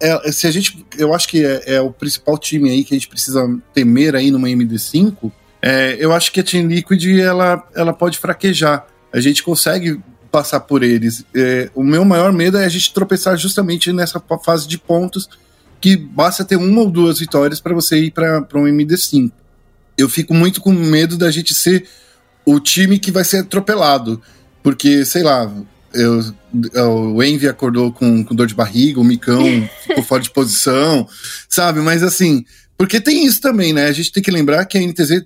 é, 0.00 0.32
se 0.32 0.46
a 0.46 0.50
gente, 0.50 0.84
eu 0.96 1.14
acho 1.14 1.28
que 1.28 1.44
é, 1.44 1.74
é, 1.74 1.80
o 1.80 1.92
principal 1.92 2.38
time 2.38 2.70
aí 2.70 2.82
que 2.82 2.94
a 2.94 2.96
gente 2.96 3.08
precisa 3.08 3.46
temer 3.74 4.14
aí 4.14 4.30
numa 4.30 4.48
MD5. 4.48 5.30
É, 5.62 5.96
eu 6.00 6.12
acho 6.12 6.32
que 6.32 6.40
a 6.40 6.42
Team 6.42 6.66
Liquid 6.68 7.18
ela, 7.18 7.68
ela 7.74 7.92
pode 7.92 8.18
fraquejar. 8.18 8.86
A 9.12 9.20
gente 9.20 9.42
consegue 9.42 10.00
passar 10.30 10.60
por 10.60 10.82
eles. 10.82 11.24
É, 11.34 11.70
o 11.74 11.82
meu 11.82 12.04
maior 12.04 12.32
medo 12.32 12.56
é 12.56 12.64
a 12.64 12.68
gente 12.68 12.94
tropeçar 12.94 13.36
justamente 13.36 13.92
nessa 13.92 14.22
fase 14.42 14.66
de 14.66 14.78
pontos 14.78 15.28
que 15.80 15.96
basta 15.96 16.44
ter 16.44 16.56
uma 16.56 16.80
ou 16.82 16.90
duas 16.90 17.18
vitórias 17.18 17.60
para 17.60 17.74
você 17.74 17.98
ir 17.98 18.10
para 18.10 18.46
um 18.54 18.64
MD5. 18.64 19.30
Eu 19.98 20.08
fico 20.08 20.32
muito 20.32 20.60
com 20.60 20.72
medo 20.72 21.18
da 21.18 21.30
gente 21.30 21.54
ser 21.54 21.86
o 22.44 22.58
time 22.58 22.98
que 22.98 23.10
vai 23.10 23.24
ser 23.24 23.38
atropelado. 23.38 24.20
Porque, 24.62 25.04
sei 25.04 25.22
lá, 25.22 25.50
eu, 25.92 26.34
o 27.14 27.22
Envy 27.22 27.48
acordou 27.48 27.92
com, 27.92 28.24
com, 28.24 28.34
dor 28.34 28.46
de 28.46 28.54
barriga, 28.54 29.00
o 29.00 29.04
Micão 29.04 29.42
ficou 29.86 30.04
fora 30.04 30.22
de 30.22 30.30
posição, 30.30 31.08
sabe? 31.48 31.80
Mas 31.80 32.02
assim, 32.02 32.44
porque 32.76 33.00
tem 33.00 33.26
isso 33.26 33.40
também, 33.40 33.72
né? 33.72 33.86
A 33.86 33.92
gente 33.92 34.12
tem 34.12 34.22
que 34.22 34.30
lembrar 34.30 34.64
que 34.64 34.78
a 34.78 34.80
NTZ 34.80 35.24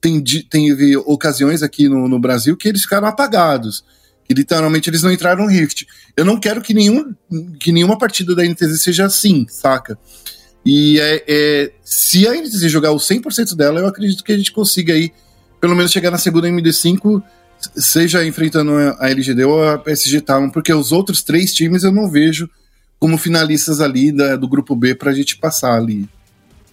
tem, 0.00 0.22
teve 0.22 0.96
ocasiões 0.98 1.62
aqui 1.62 1.88
no, 1.88 2.08
no 2.08 2.18
Brasil 2.18 2.56
que 2.56 2.68
eles 2.68 2.82
ficaram 2.82 3.06
apagados. 3.06 3.84
Que 4.28 4.34
literalmente 4.34 4.88
eles 4.88 5.02
não 5.02 5.12
entraram 5.12 5.44
no 5.44 5.50
Rift. 5.50 5.86
Eu 6.16 6.24
não 6.24 6.38
quero 6.38 6.60
que, 6.60 6.72
nenhum, 6.72 7.14
que 7.58 7.72
nenhuma 7.72 7.98
partida 7.98 8.34
da 8.34 8.44
NTZ 8.44 8.80
seja 8.80 9.06
assim, 9.06 9.46
saca? 9.48 9.98
E 10.64 11.00
é, 11.00 11.24
é, 11.26 11.72
se 11.82 12.26
a 12.26 12.34
NTZ 12.34 12.70
jogar 12.70 12.92
o 12.92 12.98
100% 12.98 13.56
dela, 13.56 13.80
eu 13.80 13.86
acredito 13.86 14.22
que 14.22 14.32
a 14.32 14.36
gente 14.36 14.52
consiga 14.52 14.94
aí, 14.94 15.12
pelo 15.60 15.74
menos 15.74 15.90
chegar 15.90 16.10
na 16.10 16.18
segunda 16.18 16.48
MD5 16.48 17.22
seja 17.76 18.24
enfrentando 18.24 18.72
a 18.98 19.10
LGD 19.10 19.44
ou 19.44 19.68
a 19.68 19.78
PSG 19.78 20.20
Town, 20.20 20.50
porque 20.50 20.72
os 20.72 20.92
outros 20.92 21.22
três 21.22 21.52
times 21.52 21.84
eu 21.84 21.92
não 21.92 22.10
vejo 22.10 22.48
como 22.98 23.18
finalistas 23.18 23.80
ali 23.80 24.12
da, 24.12 24.36
do 24.36 24.48
grupo 24.48 24.76
B 24.76 24.94
pra 24.94 25.12
gente 25.12 25.36
passar 25.36 25.74
ali. 25.74 26.08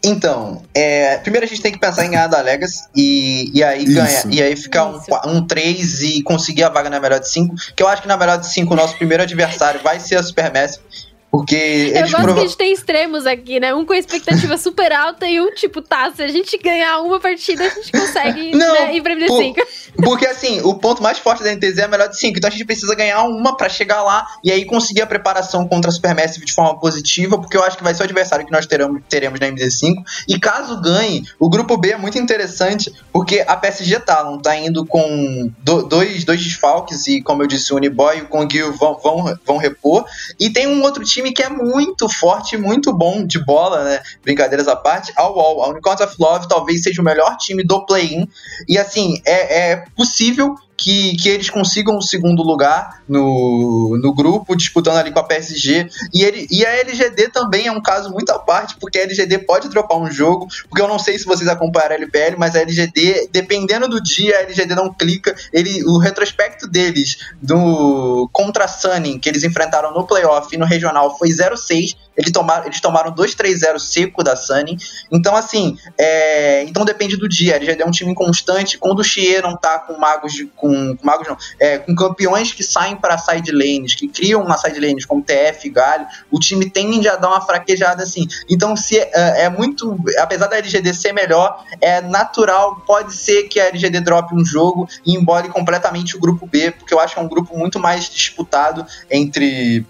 Então, 0.04 0.64
é, 0.74 1.18
primeiro 1.18 1.46
a 1.46 1.50
gente 1.50 1.62
tem 1.62 1.72
que 1.72 1.80
pensar 1.80 2.06
em 2.06 2.12
ganhar 2.12 2.28
da 2.28 2.40
Legacy 2.42 2.84
e, 2.96 3.52
e 3.54 3.64
aí 3.64 3.84
ganhar, 3.84 4.26
e 4.32 4.42
aí 4.42 4.56
ficar 4.56 4.86
um, 4.86 5.00
um 5.26 5.46
3 5.46 6.02
e 6.04 6.24
conseguir 6.24 6.64
a 6.64 6.70
vaga 6.70 6.90
na 6.90 7.00
melhor 7.00 7.20
de 7.20 7.30
5. 7.30 7.56
Que 7.76 7.84
eu 7.84 7.88
acho 7.88 8.02
que 8.02 8.08
na 8.08 8.16
melhor 8.16 8.38
de 8.38 8.48
5 8.48 8.74
o 8.74 8.78
nosso 8.78 8.96
primeiro 8.96 9.24
adversário 9.24 9.82
vai 9.84 10.00
ser 10.00 10.16
a 10.16 10.24
Supermassive. 10.24 10.84
Porque 11.32 11.94
Eu 11.94 12.02
gosto 12.10 12.34
que 12.34 12.40
a 12.40 12.44
gente 12.44 12.58
tem 12.58 12.74
extremos 12.74 13.28
aqui, 13.28 13.60
né? 13.60 13.74
Um 13.74 13.86
com 13.86 13.94
expectativa 13.94 14.58
super 14.58 14.92
alta 14.92 15.28
e 15.28 15.40
um 15.40 15.54
tipo, 15.54 15.82
tá, 15.82 16.12
se 16.16 16.24
a 16.24 16.28
gente 16.28 16.58
ganhar 16.58 17.02
uma 17.02 17.20
partida, 17.20 17.64
a 17.64 17.70
gente 17.70 17.92
consegue 17.92 18.52
Não, 18.58 18.74
né, 18.74 18.96
ir 18.96 19.02
pra 19.02 19.16
por, 19.16 19.38
5. 19.38 19.60
Porque 20.04 20.26
assim, 20.26 20.60
o 20.62 20.74
ponto 20.76 21.04
mais 21.04 21.20
forte 21.20 21.44
da 21.44 21.54
NTZ 21.54 21.78
é 21.78 21.84
a 21.84 21.88
melhor 21.88 22.10
de 22.10 22.18
5. 22.18 22.38
Então 22.38 22.48
a 22.48 22.52
gente 22.52 22.66
precisa 22.66 22.96
ganhar 22.96 23.22
uma 23.24 23.56
para 23.56 23.70
chegar 23.70 24.02
lá 24.02 24.26
e 24.44 24.52
aí 24.52 24.66
conseguir 24.66 25.04
a 25.04 25.08
preparação 25.08 25.68
contra 25.68 25.90
a 25.90 25.94
Supermassive 25.94 26.46
de 26.46 26.54
forma 26.54 26.80
positiva, 26.80 27.38
porque 27.38 27.56
eu 27.56 27.64
acho 27.64 27.78
que 27.78 27.84
vai 27.84 27.94
ser 27.94 28.02
o 28.02 28.06
adversário 28.06 28.46
que 28.46 28.52
nós 28.52 28.66
teremos, 28.66 29.02
teremos 29.08 29.40
na 29.40 29.48
MD5. 29.48 29.96
E 30.28 30.40
caso 30.40 30.82
ganhe, 30.82 31.24
o 31.40 31.48
grupo 31.48 31.78
B 31.78 31.92
é 31.92 31.98
muito 31.98 32.18
interessante, 32.18 32.92
porque 33.14 33.44
a 33.48 33.56
PSG 33.56 34.00
tá, 34.00 34.24
não 34.24 34.40
tá 34.40 34.56
indo 34.56 34.84
com 34.86 35.52
do, 35.60 35.84
dois, 35.84 36.24
dois 36.24 36.42
desfalques, 36.42 37.06
e 37.08 37.22
como 37.22 37.44
eu 37.44 37.48
disse, 37.48 37.72
o 37.72 37.76
Uniboy 37.76 38.18
e 38.18 38.22
o 38.22 38.28
Kongil 38.28 38.74
vão, 38.74 38.98
vão, 38.98 39.38
vão 39.46 39.58
repor. 39.58 40.06
E 40.40 40.50
tem 40.50 40.68
um 40.68 40.82
outro 40.82 41.04
time 41.04 41.19
time 41.20 41.34
que 41.34 41.44
é 41.44 41.50
muito 41.50 42.08
forte, 42.10 42.58
muito 42.58 42.94
bom 42.94 43.26
de 43.26 43.44
bola, 43.44 43.84
né? 43.84 44.00
Brincadeiras 44.24 44.68
à 44.68 44.76
parte, 44.76 45.12
ao 45.16 45.36
UOL. 45.36 45.64
A 45.64 45.70
Unicorns 45.70 46.02
of 46.02 46.16
Love 46.20 46.48
talvez 46.48 46.84
seja 46.84 47.02
o 47.02 47.06
melhor 47.06 47.38
time 47.38 47.64
do 47.64 47.86
play-in. 47.86 48.28
E 48.68 48.78
assim, 48.78 49.22
é, 49.26 49.72
é 49.72 49.86
possível 49.96 50.56
que, 50.80 51.16
que 51.18 51.28
eles 51.28 51.50
consigam 51.50 51.98
o 51.98 52.02
segundo 52.02 52.42
lugar 52.42 53.04
no, 53.08 54.00
no 54.02 54.14
grupo, 54.14 54.56
disputando 54.56 54.98
ali 54.98 55.12
com 55.12 55.20
a 55.20 55.24
PSG. 55.24 55.90
E, 56.14 56.24
ele, 56.24 56.48
e 56.50 56.66
a 56.66 56.70
LGD 56.80 57.30
também 57.30 57.68
é 57.68 57.72
um 57.72 57.82
caso 57.82 58.10
muito 58.12 58.32
à 58.32 58.40
parte, 58.40 58.78
porque 58.80 58.98
a 58.98 59.02
LGD 59.02 59.40
pode 59.40 59.68
dropar 59.68 59.98
um 59.98 60.10
jogo, 60.10 60.48
porque 60.70 60.82
eu 60.82 60.88
não 60.88 60.98
sei 60.98 61.20
se 61.20 61.26
vocês 61.26 61.50
acompanharam 61.50 61.96
a 61.96 61.98
LPL, 61.98 62.38
mas 62.38 62.56
a 62.56 62.60
LGD, 62.60 63.30
dependendo 63.32 63.90
do 63.90 64.02
dia, 64.02 64.38
a 64.38 64.42
LGD 64.44 64.74
não 64.74 64.94
clica. 64.94 65.36
Ele, 65.52 65.84
o 65.84 65.98
retrospecto 65.98 66.66
deles 66.66 67.18
do 67.42 68.30
contra 68.32 68.68
Sunning, 68.68 69.20
que 69.20 69.28
eles 69.28 69.44
enfrentaram 69.44 69.94
no 69.94 70.08
playoff 70.08 70.56
e 70.56 70.58
no 70.58 70.66
regional, 70.66 71.18
foi 71.18 71.30
0-6 71.30 71.96
eles 72.20 72.32
tomaram, 72.34 72.66
eles 72.66 72.82
tomaram 72.82 73.16
2-3-0 73.16 73.80
seco 73.80 74.22
da 74.22 74.36
Sunny. 74.36 74.78
Então, 75.10 75.38
assim, 75.38 75.78
é, 75.98 76.64
então 76.64 76.84
depende 76.84 77.16
do 77.16 77.30
dia. 77.30 77.56
Ele 77.56 77.66
já 77.66 77.74
deu 77.74 77.88
um 77.88 77.92
time 77.92 78.14
constante. 78.14 78.78
Quando 78.78 79.00
o 79.00 79.04
Xie 79.04 79.42
não 79.42 79.56
tá 79.56 79.80
com 79.80 79.98
magos, 79.98 80.34
de, 80.34 80.46
com, 80.48 80.98
com, 80.98 81.06
magos 81.06 81.30
não, 81.30 81.38
é, 81.58 81.78
com 81.78 81.96
campeões 81.96 82.52
que 82.52 82.62
saem 82.62 82.98
para 82.98 83.18
side 83.18 83.54
lanes, 83.54 83.96
que 83.96 84.10
criam 84.10 84.44
uma 84.44 84.58
side 84.58 84.78
lanes 84.82 85.06
como 85.06 85.24
TF 85.24 85.70
Galho, 85.70 86.06
o 86.30 86.38
time 86.38 86.70
tende 86.70 87.08
a 87.08 87.16
dar 87.16 87.30
uma 87.30 87.40
fraquejada 87.40 88.04
assim. 88.04 88.28
Então, 88.50 88.76
se 88.76 89.00
é, 89.00 89.46
é 89.46 89.50
muito, 89.50 89.98
apesar 90.18 90.48
da 90.48 90.58
LGD 90.58 90.94
ser 90.94 91.14
melhor, 91.14 91.64
é 91.80 92.02
natural, 92.02 92.84
pode 92.86 93.16
ser 93.16 93.44
que 93.44 93.62
a 93.62 93.68
LGD 93.68 94.02
drope 94.02 94.36
um 94.36 94.44
jogo 94.44 94.90
e 95.06 95.16
embole 95.16 95.48
completamente 95.48 96.18
o 96.18 96.20
grupo 96.20 96.46
B, 96.46 96.72
porque 96.72 96.94
eu 96.94 97.00
acho 97.00 97.14
que 97.14 97.20
é 97.22 97.24
um 97.24 97.30
grupo 97.30 97.58
muito 97.58 97.80
mais 97.80 98.10
disputado 98.10 98.86
entre 99.10 99.86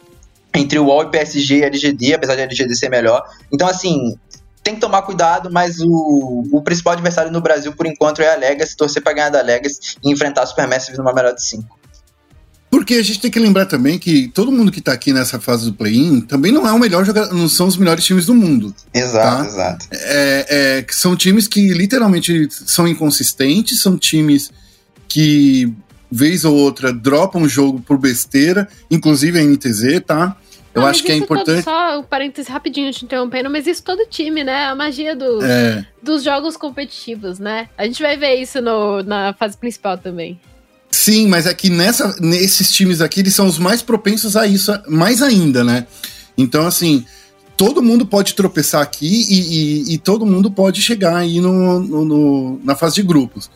entre 0.59 0.79
o 0.79 0.85
UOL 0.85 1.03
e 1.03 1.11
PSG 1.11 1.57
e 1.59 1.63
LGD, 1.63 2.13
apesar 2.13 2.35
de 2.35 2.41
a 2.41 2.45
LGD 2.45 2.75
ser 2.75 2.89
melhor. 2.89 3.23
Então, 3.51 3.67
assim, 3.67 4.15
tem 4.63 4.75
que 4.75 4.81
tomar 4.81 5.01
cuidado, 5.01 5.49
mas 5.51 5.79
o, 5.79 6.47
o 6.51 6.61
principal 6.61 6.93
adversário 6.93 7.31
no 7.31 7.41
Brasil, 7.41 7.73
por 7.73 7.85
enquanto, 7.85 8.21
é 8.21 8.33
a 8.33 8.37
Legacy, 8.37 8.75
torcer 8.75 9.01
para 9.01 9.13
ganhar 9.13 9.29
da 9.29 9.41
Legacy 9.41 9.95
e 10.03 10.11
enfrentar 10.11 10.43
a 10.43 10.45
Supermassive 10.45 10.97
numa 10.97 11.13
melhor 11.13 11.33
de 11.33 11.43
5. 11.43 11.79
Porque 12.69 12.95
a 12.95 13.03
gente 13.03 13.19
tem 13.19 13.31
que 13.31 13.39
lembrar 13.39 13.65
também 13.65 13.97
que 13.97 14.27
todo 14.27 14.51
mundo 14.51 14.71
que 14.71 14.79
tá 14.79 14.93
aqui 14.93 15.11
nessa 15.11 15.39
fase 15.39 15.65
do 15.65 15.73
play-in 15.73 16.21
também 16.21 16.51
não 16.51 16.67
é 16.67 16.71
o 16.71 16.77
melhor 16.77 17.03
jogador, 17.03 17.33
não 17.33 17.49
são 17.49 17.67
os 17.67 17.75
melhores 17.75 18.05
times 18.05 18.27
do 18.27 18.35
mundo. 18.35 18.73
Exato, 18.93 19.43
tá? 19.43 19.47
exato. 19.47 19.87
É, 19.91 20.45
é, 20.87 20.93
são 20.93 21.15
times 21.15 21.47
que 21.47 21.73
literalmente 21.73 22.47
são 22.51 22.87
inconsistentes, 22.87 23.81
são 23.81 23.97
times 23.97 24.51
que 25.07 25.73
vez 26.11 26.45
ou 26.45 26.55
outra 26.55 26.93
dropa 26.93 27.39
um 27.39 27.49
jogo 27.49 27.81
por 27.81 27.97
besteira, 27.97 28.67
inclusive 28.89 29.39
a 29.39 29.43
NTZ, 29.43 30.01
tá? 30.05 30.37
Eu 30.73 30.85
acho 30.85 31.03
que 31.03 31.11
é 31.11 31.15
importante. 31.15 31.63
Todo, 31.63 31.63
só 31.63 31.99
um 31.99 32.03
parênteses 32.03 32.49
rapidinho 32.49 32.91
te 32.91 33.03
interrompendo, 33.03 33.49
mas 33.49 33.65
isso 33.65 33.83
todo 33.83 34.05
time, 34.05 34.43
né? 34.43 34.65
A 34.65 34.75
magia 34.75 35.15
do, 35.15 35.43
é. 35.43 35.85
dos 36.01 36.23
jogos 36.23 36.55
competitivos, 36.55 37.39
né? 37.39 37.69
A 37.77 37.85
gente 37.85 38.01
vai 38.01 38.15
ver 38.17 38.35
isso 38.35 38.61
no, 38.61 39.01
na 39.03 39.33
fase 39.33 39.57
principal 39.57 39.97
também. 39.97 40.39
Sim, 40.91 41.27
mas 41.27 41.45
é 41.45 41.53
que 41.53 41.69
nessa, 41.69 42.15
nesses 42.19 42.71
times 42.71 43.01
aqui, 43.01 43.19
eles 43.19 43.33
são 43.33 43.47
os 43.47 43.57
mais 43.57 43.81
propensos 43.81 44.35
a 44.35 44.47
isso, 44.47 44.71
mais 44.87 45.21
ainda, 45.21 45.63
né? 45.63 45.85
Então, 46.37 46.65
assim, 46.65 47.05
todo 47.55 47.83
mundo 47.83 48.05
pode 48.05 48.33
tropeçar 48.33 48.81
aqui 48.81 49.25
e, 49.29 49.91
e, 49.91 49.93
e 49.93 49.97
todo 49.97 50.25
mundo 50.25 50.49
pode 50.49 50.81
chegar 50.81 51.17
aí 51.17 51.39
no, 51.39 51.79
no, 51.79 52.05
no, 52.05 52.59
na 52.63 52.75
fase 52.75 52.95
de 52.95 53.03
grupos. 53.03 53.51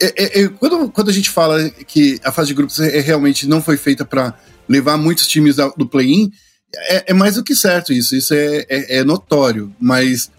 É, 0.00 0.14
é, 0.16 0.42
é, 0.42 0.48
quando, 0.48 0.88
quando 0.90 1.08
a 1.08 1.12
gente 1.12 1.30
fala 1.30 1.70
que 1.70 2.18
a 2.24 2.32
fase 2.32 2.48
de 2.48 2.54
grupos 2.54 2.80
é, 2.80 3.00
realmente 3.00 3.46
não 3.46 3.60
foi 3.60 3.76
feita 3.76 4.04
para 4.04 4.34
levar 4.68 4.96
muitos 4.96 5.26
times 5.26 5.56
do 5.56 5.86
play-in, 5.86 6.30
é, 6.76 7.10
é, 7.10 7.14
mais 7.14 7.36
do 7.36 7.44
que 7.44 7.54
certo 7.54 7.92
isso, 7.92 8.16
isso 8.16 8.34
é, 8.34 8.66
é, 8.68 8.98
é, 8.98 9.04
notório, 9.04 9.74
mas 9.80 10.30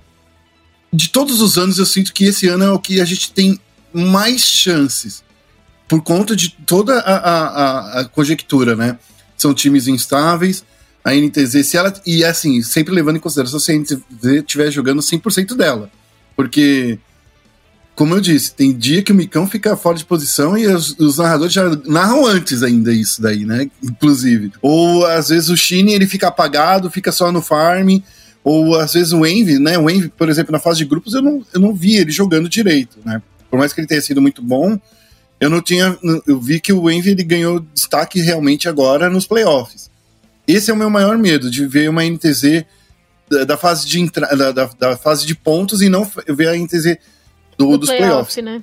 de 0.92 1.10
todos 1.10 1.42
os 1.42 1.58
anos 1.58 1.78
eu 1.78 1.86
sinto 1.86 2.14
que 2.14 2.26
esse 2.26 2.48
ano 2.48 2.64
é 2.64 2.72
o 2.72 2.80
que 2.80 3.00
a 3.00 3.06
gente 3.06 3.32
tem 3.32 3.60
mais 3.94 4.42
chances, 4.42 5.24
por 5.88 6.02
conta 6.02 6.36
de 6.36 6.50
toda 6.50 7.00
a, 7.00 7.18
a, 7.18 8.00
a 8.02 8.06
conjectura, 8.06 8.76
né? 8.76 8.98
São 9.38 9.54
times 9.54 9.88
instáveis, 9.88 10.64
a 11.04 11.14
NTZ, 11.14 11.64
se 11.64 11.78
ela. 11.78 11.94
E 12.06 12.26
assim, 12.26 12.64
sempre 12.64 12.94
levando 12.94 13.18
em 13.18 13.20
consideração 13.20 13.60
se 13.60 13.72
a 13.72 13.76
NTZ 13.76 13.98
estiver 14.24 14.72
jogando 14.72 15.02
100% 15.02 15.56
dela. 15.56 15.92
Porque 16.36 16.98
como 17.96 18.14
eu 18.14 18.20
disse, 18.20 18.54
tem 18.54 18.74
dia 18.74 19.02
que 19.02 19.14
o 19.14 19.16
Micão 19.16 19.48
fica 19.48 19.76
fora 19.78 19.98
de 19.98 20.04
posição 20.04 20.58
e 20.58 20.68
os, 20.68 21.00
os, 21.00 21.18
narradores 21.18 21.54
já 21.54 21.64
narram 21.86 22.26
antes 22.26 22.62
ainda 22.62 22.92
isso 22.92 23.22
daí, 23.22 23.46
né? 23.46 23.70
Inclusive. 23.82 24.52
Ou 24.62 25.06
às 25.06 25.30
vezes 25.30 25.50
o 25.50 25.56
Shine 25.56 25.94
ele 25.94 26.06
fica 26.06 26.28
apagado, 26.28 26.92
fica 26.92 27.12
só 27.12 27.32
no 27.32 27.42
farm. 27.42 28.00
Ou 28.44 28.76
às 28.76 28.94
vezes 28.94 29.14
o 29.14 29.26
Envy, 29.26 29.60
né? 29.60 29.78
O 29.78 29.90
Envy, 29.90 30.10
por 30.10 30.30
exemplo, 30.30 30.52
na 30.52 30.60
fase 30.60 30.80
de 30.80 30.86
grupos, 30.86 31.14
eu 31.14 31.22
não, 31.22 31.44
eu 31.54 31.60
não 31.60 31.74
vi 31.74 31.96
ele 31.96 32.12
jogando 32.12 32.50
direito, 32.50 33.00
né? 33.04 33.22
Por 33.50 33.58
mais 33.58 33.72
que 33.72 33.80
ele 33.80 33.88
tenha 33.88 34.02
sido 34.02 34.22
muito 34.22 34.42
bom, 34.42 34.78
eu 35.40 35.50
não 35.50 35.62
tinha. 35.62 35.98
Eu 36.28 36.40
vi 36.40 36.60
que 36.60 36.74
o 36.74 36.92
Envy 36.92 37.12
ele 37.12 37.24
ganhou 37.24 37.66
destaque 37.74 38.20
realmente 38.20 38.68
agora 38.68 39.10
nos 39.10 39.26
playoffs. 39.26 39.90
Esse 40.46 40.70
é 40.70 40.74
o 40.74 40.78
meu 40.78 40.90
maior 40.90 41.18
medo, 41.18 41.50
de 41.50 41.66
ver 41.66 41.90
uma 41.90 42.04
NTZ 42.04 42.66
da, 43.30 43.46
da 43.46 43.58
fase 43.58 43.88
de 43.88 44.00
entra, 44.00 44.36
da, 44.36 44.52
da, 44.52 44.70
da, 44.80 44.98
fase 44.98 45.26
de 45.26 45.34
pontos 45.34 45.82
e 45.82 45.90
não 45.90 46.10
ver 46.28 46.50
a 46.50 46.58
NTZ 46.58 46.98
do, 47.58 47.72
do 47.72 47.78
dos 47.80 47.90
playoffs. 47.90 48.44
Né? 48.44 48.62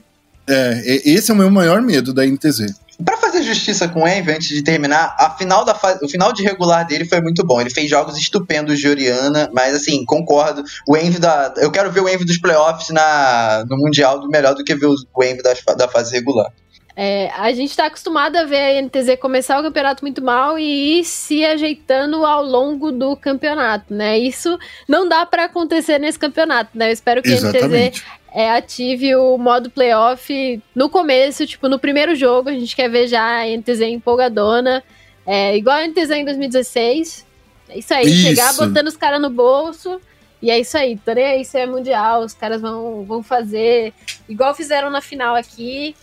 É, 0.48 1.02
esse 1.04 1.30
é 1.30 1.34
o 1.34 1.36
meu 1.36 1.50
maior 1.50 1.80
medo 1.80 2.12
da 2.12 2.26
NTZ. 2.26 2.74
Para 3.04 3.16
fazer 3.16 3.42
justiça 3.42 3.88
com 3.88 4.02
o 4.02 4.08
Envy, 4.08 4.32
antes 4.32 4.48
de 4.48 4.62
terminar, 4.62 5.16
a 5.18 5.30
final 5.30 5.64
da 5.64 5.76
o 6.02 6.08
final 6.08 6.32
de 6.32 6.42
regular 6.42 6.86
dele 6.86 7.04
foi 7.04 7.20
muito 7.20 7.44
bom. 7.44 7.60
Ele 7.60 7.70
fez 7.70 7.90
jogos 7.90 8.16
estupendos 8.16 8.78
de 8.78 8.88
Oriana, 8.88 9.50
mas 9.52 9.74
assim, 9.74 10.04
concordo. 10.04 10.62
O 10.86 10.96
Envy 10.96 11.18
da. 11.18 11.52
Eu 11.56 11.70
quero 11.70 11.90
ver 11.90 12.00
o 12.00 12.08
Envy 12.08 12.24
dos 12.24 12.38
playoffs 12.38 12.90
na, 12.90 13.64
no 13.68 13.76
Mundial 13.76 14.20
do 14.20 14.28
melhor 14.28 14.54
do 14.54 14.62
que 14.62 14.74
ver 14.74 14.86
o 14.86 15.24
Envy 15.24 15.42
da, 15.42 15.54
da 15.74 15.88
fase 15.88 16.12
regular. 16.12 16.52
É, 16.94 17.30
a 17.36 17.50
gente 17.52 17.70
está 17.70 17.86
acostumado 17.86 18.36
a 18.36 18.44
ver 18.44 18.78
a 18.78 18.82
NTZ 18.82 19.18
começar 19.18 19.58
o 19.58 19.62
campeonato 19.62 20.04
muito 20.04 20.22
mal 20.22 20.58
e 20.58 21.00
ir 21.00 21.04
se 21.04 21.42
ajeitando 21.44 22.24
ao 22.26 22.44
longo 22.44 22.92
do 22.92 23.16
campeonato, 23.16 23.94
né? 23.94 24.18
Isso 24.18 24.58
não 24.86 25.08
dá 25.08 25.24
para 25.24 25.46
acontecer 25.46 25.98
nesse 25.98 26.18
campeonato, 26.18 26.76
né? 26.76 26.88
Eu 26.88 26.92
espero 26.92 27.22
que 27.22 27.30
Exatamente. 27.30 27.64
a 27.66 27.88
NTZ 27.88 28.21
é, 28.34 28.50
ative 28.50 29.14
o 29.14 29.36
modo 29.36 29.70
playoff 29.70 30.62
no 30.74 30.88
começo, 30.88 31.46
tipo, 31.46 31.68
no 31.68 31.78
primeiro 31.78 32.14
jogo, 32.14 32.48
a 32.48 32.52
gente 32.52 32.74
quer 32.74 32.88
ver 32.88 33.06
já 33.06 33.42
a 33.42 33.46
NTZ 33.46 33.82
empolgadona, 33.82 34.82
é, 35.26 35.56
igual 35.56 35.76
a 35.76 35.86
NTZ 35.86 36.10
em 36.10 36.24
2016. 36.24 37.26
É 37.68 37.78
isso 37.78 37.94
aí, 37.94 38.06
isso. 38.06 38.28
chegar 38.28 38.54
botando 38.54 38.88
os 38.88 38.96
caras 38.96 39.20
no 39.20 39.30
bolso. 39.30 40.00
E 40.40 40.50
é 40.50 40.58
isso 40.58 40.76
aí, 40.76 40.98
tô 41.04 41.12
nem 41.12 41.24
aí 41.24 41.44
se 41.44 41.56
é 41.56 41.66
mundial, 41.66 42.24
os 42.24 42.32
caras 42.32 42.60
vão, 42.60 43.04
vão 43.04 43.22
fazer 43.22 43.94
igual 44.28 44.54
fizeram 44.54 44.90
na 44.90 45.00
final 45.00 45.36
aqui. 45.36 45.94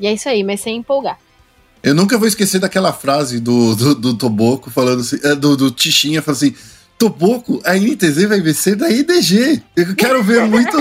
E 0.00 0.06
é 0.06 0.12
isso 0.12 0.28
aí, 0.28 0.42
mas 0.42 0.60
sem 0.60 0.78
empolgar. 0.78 1.18
Eu 1.82 1.94
nunca 1.94 2.18
vou 2.18 2.26
esquecer 2.26 2.58
daquela 2.58 2.92
frase 2.92 3.38
do, 3.38 3.76
do, 3.76 3.94
do 3.94 4.14
Toboco 4.14 4.70
falando 4.70 5.00
assim, 5.00 5.18
é, 5.22 5.34
do, 5.34 5.56
do 5.56 5.70
Tichinha 5.70 6.22
falando 6.22 6.38
assim: 6.38 6.54
Toboco, 7.02 7.60
a 7.64 7.74
NTZ 7.74 8.28
vai 8.28 8.40
vencer 8.40 8.76
da 8.76 8.88
IDG. 8.88 9.60
Eu 9.74 9.92
quero 9.96 10.22
ver 10.22 10.42
muito. 10.42 10.76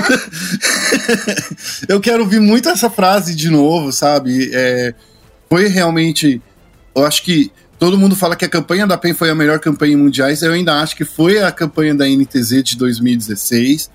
eu 1.89 1.99
quero 1.99 2.21
ouvir 2.21 2.39
muito 2.39 2.69
essa 2.69 2.91
frase 2.91 3.33
de 3.33 3.49
novo, 3.49 3.91
sabe? 3.91 4.51
É, 4.53 4.93
foi 5.49 5.67
realmente. 5.67 6.39
Eu 6.93 7.07
acho 7.07 7.23
que 7.23 7.51
todo 7.79 7.97
mundo 7.97 8.15
fala 8.15 8.35
que 8.35 8.45
a 8.45 8.49
campanha 8.49 8.85
da 8.85 8.99
PEN 8.99 9.15
foi 9.15 9.31
a 9.31 9.35
melhor 9.35 9.57
campanha 9.57 9.93
em 9.93 9.95
mundiais. 9.95 10.43
Eu 10.43 10.51
ainda 10.53 10.79
acho 10.79 10.95
que 10.95 11.03
foi 11.03 11.41
a 11.41 11.51
campanha 11.51 11.95
da 11.95 12.07
NTZ 12.07 12.61
de 12.65 12.77
2016. 12.77 13.89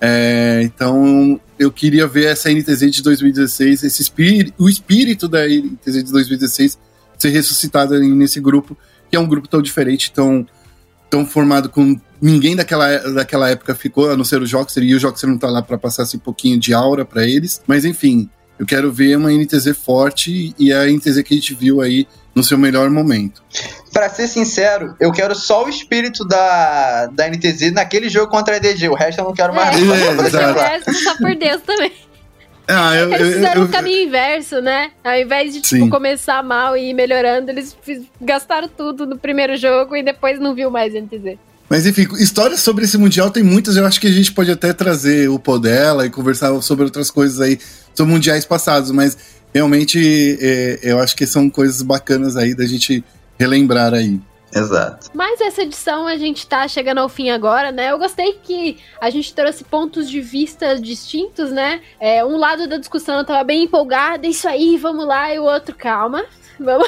É, 0.00 0.62
então, 0.64 1.40
eu 1.60 1.70
queria 1.70 2.08
ver 2.08 2.24
essa 2.24 2.50
NTZ 2.50 2.90
de 2.90 3.02
2016, 3.04 3.84
esse 3.84 4.02
espírito, 4.02 4.52
o 4.58 4.68
espírito 4.68 5.28
da 5.28 5.46
NTZ 5.46 6.02
de 6.02 6.10
2016 6.10 6.76
ser 7.16 7.28
ressuscitado 7.28 7.96
nesse 8.00 8.40
grupo, 8.40 8.76
que 9.08 9.14
é 9.14 9.20
um 9.20 9.28
grupo 9.28 9.46
tão 9.46 9.62
diferente, 9.62 10.10
tão 10.10 10.44
tão 11.12 11.26
formado 11.26 11.68
com 11.68 11.94
ninguém 12.22 12.56
daquela, 12.56 12.96
daquela 13.12 13.50
época 13.50 13.74
ficou, 13.74 14.10
a 14.10 14.16
não 14.16 14.24
ser 14.24 14.40
o 14.40 14.46
Joxer, 14.46 14.82
e 14.82 14.94
o 14.94 14.98
Joxer 14.98 15.28
não 15.28 15.36
tá 15.36 15.50
lá 15.50 15.60
para 15.60 15.76
passar 15.76 16.04
esse 16.04 16.16
pouquinho 16.16 16.58
de 16.58 16.72
aura 16.72 17.04
para 17.04 17.22
eles. 17.26 17.60
Mas 17.66 17.84
enfim, 17.84 18.30
eu 18.58 18.64
quero 18.64 18.90
ver 18.90 19.18
uma 19.18 19.30
NTZ 19.30 19.76
forte 19.76 20.54
e 20.58 20.72
a 20.72 20.86
NTZ 20.86 21.22
que 21.22 21.34
a 21.34 21.36
gente 21.36 21.54
viu 21.54 21.82
aí 21.82 22.08
no 22.34 22.42
seu 22.42 22.56
melhor 22.56 22.88
momento. 22.88 23.42
Pra 23.92 24.08
ser 24.08 24.26
sincero, 24.26 24.96
eu 24.98 25.12
quero 25.12 25.34
só 25.34 25.66
o 25.66 25.68
espírito 25.68 26.24
da, 26.24 27.08
da 27.08 27.28
NTZ 27.28 27.72
naquele 27.72 28.08
jogo 28.08 28.30
contra 28.30 28.54
a 28.54 28.56
EDG. 28.56 28.88
O 28.88 28.94
resto 28.94 29.18
eu 29.18 29.26
não 29.26 29.34
quero 29.34 29.54
mais. 29.54 29.76
É, 29.76 30.76
é, 30.88 30.92
só 30.94 31.14
por 31.18 31.36
Deus 31.36 31.60
também. 31.60 31.92
Ah, 32.72 32.96
eu, 32.96 33.12
eles 33.12 33.34
fizeram 33.34 33.54
eu, 33.54 33.62
eu, 33.62 33.68
o 33.68 33.68
caminho 33.68 34.06
inverso, 34.06 34.60
né? 34.60 34.90
Ao 35.04 35.18
invés 35.18 35.52
de 35.52 35.60
tipo, 35.60 35.88
começar 35.88 36.42
mal 36.42 36.76
e 36.76 36.90
ir 36.90 36.94
melhorando, 36.94 37.50
eles 37.50 37.76
gastaram 38.20 38.68
tudo 38.68 39.06
no 39.06 39.18
primeiro 39.18 39.56
jogo 39.56 39.96
e 39.96 40.02
depois 40.02 40.40
não 40.40 40.54
viu 40.54 40.70
mais 40.70 40.94
NTZ. 40.94 41.36
Mas 41.68 41.86
enfim, 41.86 42.06
histórias 42.18 42.60
sobre 42.60 42.84
esse 42.84 42.98
Mundial 42.98 43.30
tem 43.30 43.42
muitas. 43.42 43.76
Eu 43.76 43.86
acho 43.86 44.00
que 44.00 44.06
a 44.06 44.12
gente 44.12 44.32
pode 44.32 44.50
até 44.50 44.72
trazer 44.72 45.30
o 45.30 45.38
pó 45.38 45.56
dela 45.56 46.04
e 46.04 46.10
conversar 46.10 46.60
sobre 46.60 46.84
outras 46.84 47.10
coisas 47.10 47.40
aí, 47.40 47.58
sobre 47.94 48.12
mundiais 48.12 48.44
passados. 48.44 48.90
Mas 48.90 49.16
realmente 49.54 50.38
é, 50.40 50.80
eu 50.82 50.98
acho 50.98 51.16
que 51.16 51.26
são 51.26 51.48
coisas 51.48 51.80
bacanas 51.80 52.36
aí 52.36 52.54
da 52.54 52.66
gente 52.66 53.02
relembrar 53.38 53.94
aí. 53.94 54.20
Exato. 54.54 55.10
Mas 55.14 55.40
essa 55.40 55.62
edição 55.62 56.06
a 56.06 56.16
gente 56.16 56.46
tá 56.46 56.68
chegando 56.68 56.98
ao 56.98 57.08
fim 57.08 57.30
agora, 57.30 57.72
né? 57.72 57.90
Eu 57.90 57.98
gostei 57.98 58.34
que 58.42 58.78
a 59.00 59.08
gente 59.08 59.34
trouxe 59.34 59.64
pontos 59.64 60.10
de 60.10 60.20
vista 60.20 60.78
distintos, 60.78 61.50
né? 61.50 61.80
É, 61.98 62.24
um 62.24 62.36
lado 62.36 62.68
da 62.68 62.76
discussão 62.76 63.18
eu 63.18 63.24
tava 63.24 63.42
bem 63.44 63.64
empolgada, 63.64 64.26
isso 64.26 64.46
aí, 64.46 64.76
vamos 64.76 65.06
lá, 65.06 65.34
e 65.34 65.38
o 65.38 65.44
outro, 65.44 65.74
calma. 65.74 66.24
Vamos. 66.60 66.86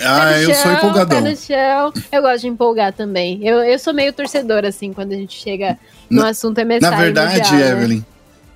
Ah, 0.00 0.40
eu 0.40 0.52
chão, 0.52 0.62
sou 0.62 0.72
empolgadão. 0.72 1.20
No 1.20 1.36
chão. 1.36 1.92
Eu 2.10 2.22
gosto 2.22 2.40
de 2.40 2.48
empolgar 2.48 2.92
também. 2.92 3.46
Eu, 3.46 3.58
eu 3.58 3.78
sou 3.78 3.94
meio 3.94 4.12
torcedor, 4.12 4.64
assim, 4.64 4.92
quando 4.92 5.12
a 5.12 5.16
gente 5.16 5.38
chega 5.38 5.78
no 6.08 6.22
na, 6.22 6.30
assunto 6.30 6.60
MSI. 6.64 6.80
Na 6.80 6.90
verdade, 6.90 7.38
mundial? 7.38 7.60
Evelyn, 7.60 7.98
né? 7.98 8.04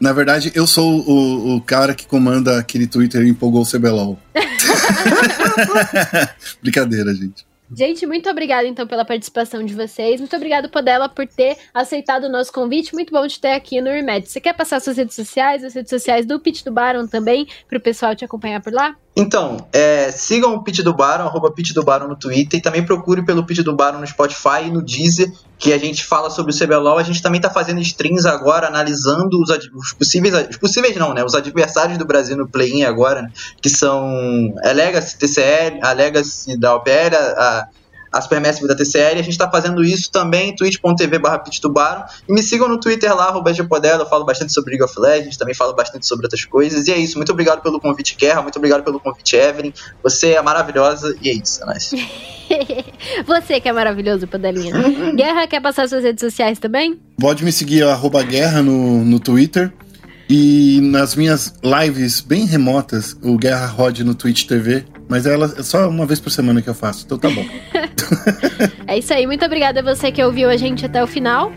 na 0.00 0.12
verdade, 0.12 0.50
eu 0.54 0.66
sou 0.66 1.00
o, 1.06 1.56
o 1.56 1.60
cara 1.60 1.94
que 1.94 2.06
comanda 2.06 2.58
aquele 2.58 2.86
Twitter 2.86 3.22
e 3.22 3.28
empolgou 3.28 3.62
o 3.62 3.66
CBLOL. 3.66 4.18
Brincadeira, 6.60 7.14
gente. 7.14 7.44
Gente, 7.72 8.06
muito 8.06 8.28
obrigada 8.28 8.68
então 8.68 8.86
pela 8.86 9.04
participação 9.04 9.64
de 9.64 9.74
vocês. 9.74 10.20
Muito 10.20 10.36
obrigado, 10.36 10.68
Podela, 10.68 11.08
por 11.08 11.26
ter 11.26 11.56
aceitado 11.72 12.24
o 12.24 12.28
nosso 12.28 12.52
convite. 12.52 12.94
Muito 12.94 13.10
bom 13.12 13.26
te 13.26 13.40
ter 13.40 13.52
aqui 13.52 13.80
no 13.80 13.90
Remédio. 13.90 14.28
Você 14.28 14.40
quer 14.40 14.52
passar 14.54 14.80
suas 14.80 14.96
redes 14.96 15.16
sociais, 15.16 15.64
as 15.64 15.74
redes 15.74 15.90
sociais 15.90 16.26
do 16.26 16.38
Pitch 16.38 16.62
do 16.62 16.72
Baron 16.72 17.06
também, 17.06 17.46
para 17.68 17.78
o 17.78 17.80
pessoal 17.80 18.14
te 18.14 18.24
acompanhar 18.24 18.62
por 18.62 18.72
lá? 18.72 18.96
Então, 19.16 19.64
é, 19.72 20.10
sigam 20.10 20.54
o 20.54 20.64
Pitch 20.64 20.80
do 20.80 20.92
Baron, 20.92 21.24
arroba 21.24 21.52
Pitch 21.52 21.72
do 21.72 21.84
Baron 21.84 22.08
no 22.08 22.16
Twitter, 22.16 22.58
e 22.58 22.62
também 22.62 22.84
procure 22.84 23.24
pelo 23.24 23.46
Pitch 23.46 23.60
do 23.60 23.74
Baron 23.74 24.00
no 24.00 24.06
Spotify 24.06 24.64
e 24.66 24.70
no 24.70 24.82
Deezer, 24.82 25.32
que 25.56 25.72
a 25.72 25.78
gente 25.78 26.04
fala 26.04 26.30
sobre 26.30 26.52
o 26.52 26.58
CBLOL. 26.58 26.98
A 26.98 27.02
gente 27.04 27.22
também 27.22 27.38
está 27.38 27.48
fazendo 27.48 27.80
streams 27.80 28.26
agora, 28.26 28.66
analisando 28.66 29.40
os, 29.40 29.50
os, 29.50 29.92
possíveis, 29.92 30.48
os 30.50 30.56
possíveis 30.56 30.96
não, 30.96 31.14
né, 31.14 31.22
os 31.22 31.34
adversários 31.34 31.96
do 31.96 32.04
Brasil 32.04 32.36
no 32.36 32.48
play-in 32.48 32.82
agora, 32.82 33.30
que 33.62 33.70
são 33.70 34.52
a 34.64 34.72
Legacy 34.72 35.16
TCL, 35.16 35.78
a 35.82 35.92
Legacy 35.92 36.58
da 36.58 36.74
OPL, 36.74 37.14
a 37.36 37.68
Supermassive 38.20 38.66
da 38.68 38.74
TCL. 38.74 39.18
A 39.18 39.22
gente 39.22 39.30
está 39.30 39.50
fazendo 39.50 39.84
isso 39.84 40.10
também, 40.10 40.54
twitch.tv 40.54 41.18
barra 41.18 41.38
Tubarão. 41.38 42.04
E 42.28 42.32
me 42.32 42.42
sigam 42.42 42.68
no 42.68 42.78
Twitter 42.78 43.14
lá, 43.14 43.28
arroba 43.28 43.50
eu 43.50 44.06
falo 44.06 44.24
bastante 44.24 44.52
sobre 44.52 44.70
League 44.70 44.84
of 44.84 44.98
Legends, 44.98 45.36
também 45.36 45.54
falo 45.54 45.74
bastante 45.74 46.06
sobre 46.06 46.26
outras 46.26 46.44
coisas. 46.44 46.86
E 46.88 46.92
é 46.92 46.98
isso, 46.98 47.16
muito 47.16 47.32
obrigado 47.32 47.62
pelo 47.62 47.80
convite, 47.80 48.16
Guerra, 48.18 48.42
muito 48.42 48.56
obrigado 48.56 48.82
pelo 48.82 49.00
convite, 49.00 49.36
Evelyn. 49.36 49.72
Você 50.02 50.32
é 50.32 50.42
maravilhosa 50.42 51.16
e 51.20 51.30
é 51.30 51.32
isso, 51.32 51.62
é 51.62 51.72
nice. 51.72 51.96
Você 53.26 53.60
que 53.60 53.68
é 53.68 53.72
maravilhoso, 53.72 54.26
Podelinha. 54.26 54.74
Guerra, 55.16 55.46
quer 55.46 55.60
passar 55.60 55.88
suas 55.88 56.04
redes 56.04 56.20
sociais 56.20 56.58
também? 56.58 57.00
Pode 57.18 57.44
me 57.44 57.52
seguir, 57.52 57.84
arroba 57.84 58.22
Guerra 58.22 58.62
no, 58.62 59.04
no 59.04 59.18
Twitter. 59.18 59.72
E 60.28 60.80
nas 60.82 61.14
minhas 61.14 61.54
lives 61.62 62.20
bem 62.20 62.46
remotas, 62.46 63.16
o 63.22 63.36
Guerra 63.36 63.66
Rod 63.66 64.00
no 64.00 64.14
Twitch 64.14 64.46
TV, 64.46 64.84
mas 65.08 65.26
ela 65.26 65.52
é 65.56 65.62
só 65.62 65.88
uma 65.88 66.06
vez 66.06 66.20
por 66.20 66.30
semana 66.30 66.62
que 66.62 66.68
eu 66.68 66.74
faço, 66.74 67.04
então 67.04 67.18
tá 67.18 67.28
bom. 67.30 67.44
é 68.86 68.98
isso 68.98 69.12
aí, 69.12 69.26
muito 69.26 69.44
obrigada 69.44 69.80
a 69.80 69.82
você 69.82 70.10
que 70.10 70.22
ouviu 70.22 70.48
a 70.48 70.56
gente 70.56 70.84
até 70.86 71.02
o 71.02 71.06
final. 71.06 71.52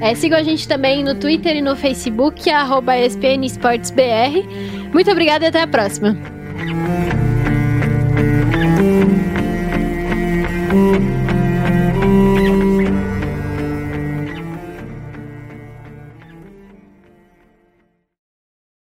É, 0.00 0.14
sigam 0.14 0.38
a 0.38 0.42
gente 0.42 0.66
também 0.66 1.04
no 1.04 1.14
Twitter 1.14 1.56
e 1.56 1.60
no 1.60 1.76
Facebook, 1.76 2.48
arroba 2.48 2.96
ESPN 2.98 3.44
Esportes 3.44 3.90
BR. 3.90 4.46
Muito 4.92 5.10
obrigada 5.10 5.44
e 5.44 5.48
até 5.48 5.62
a 5.62 5.66
próxima. 5.66 6.16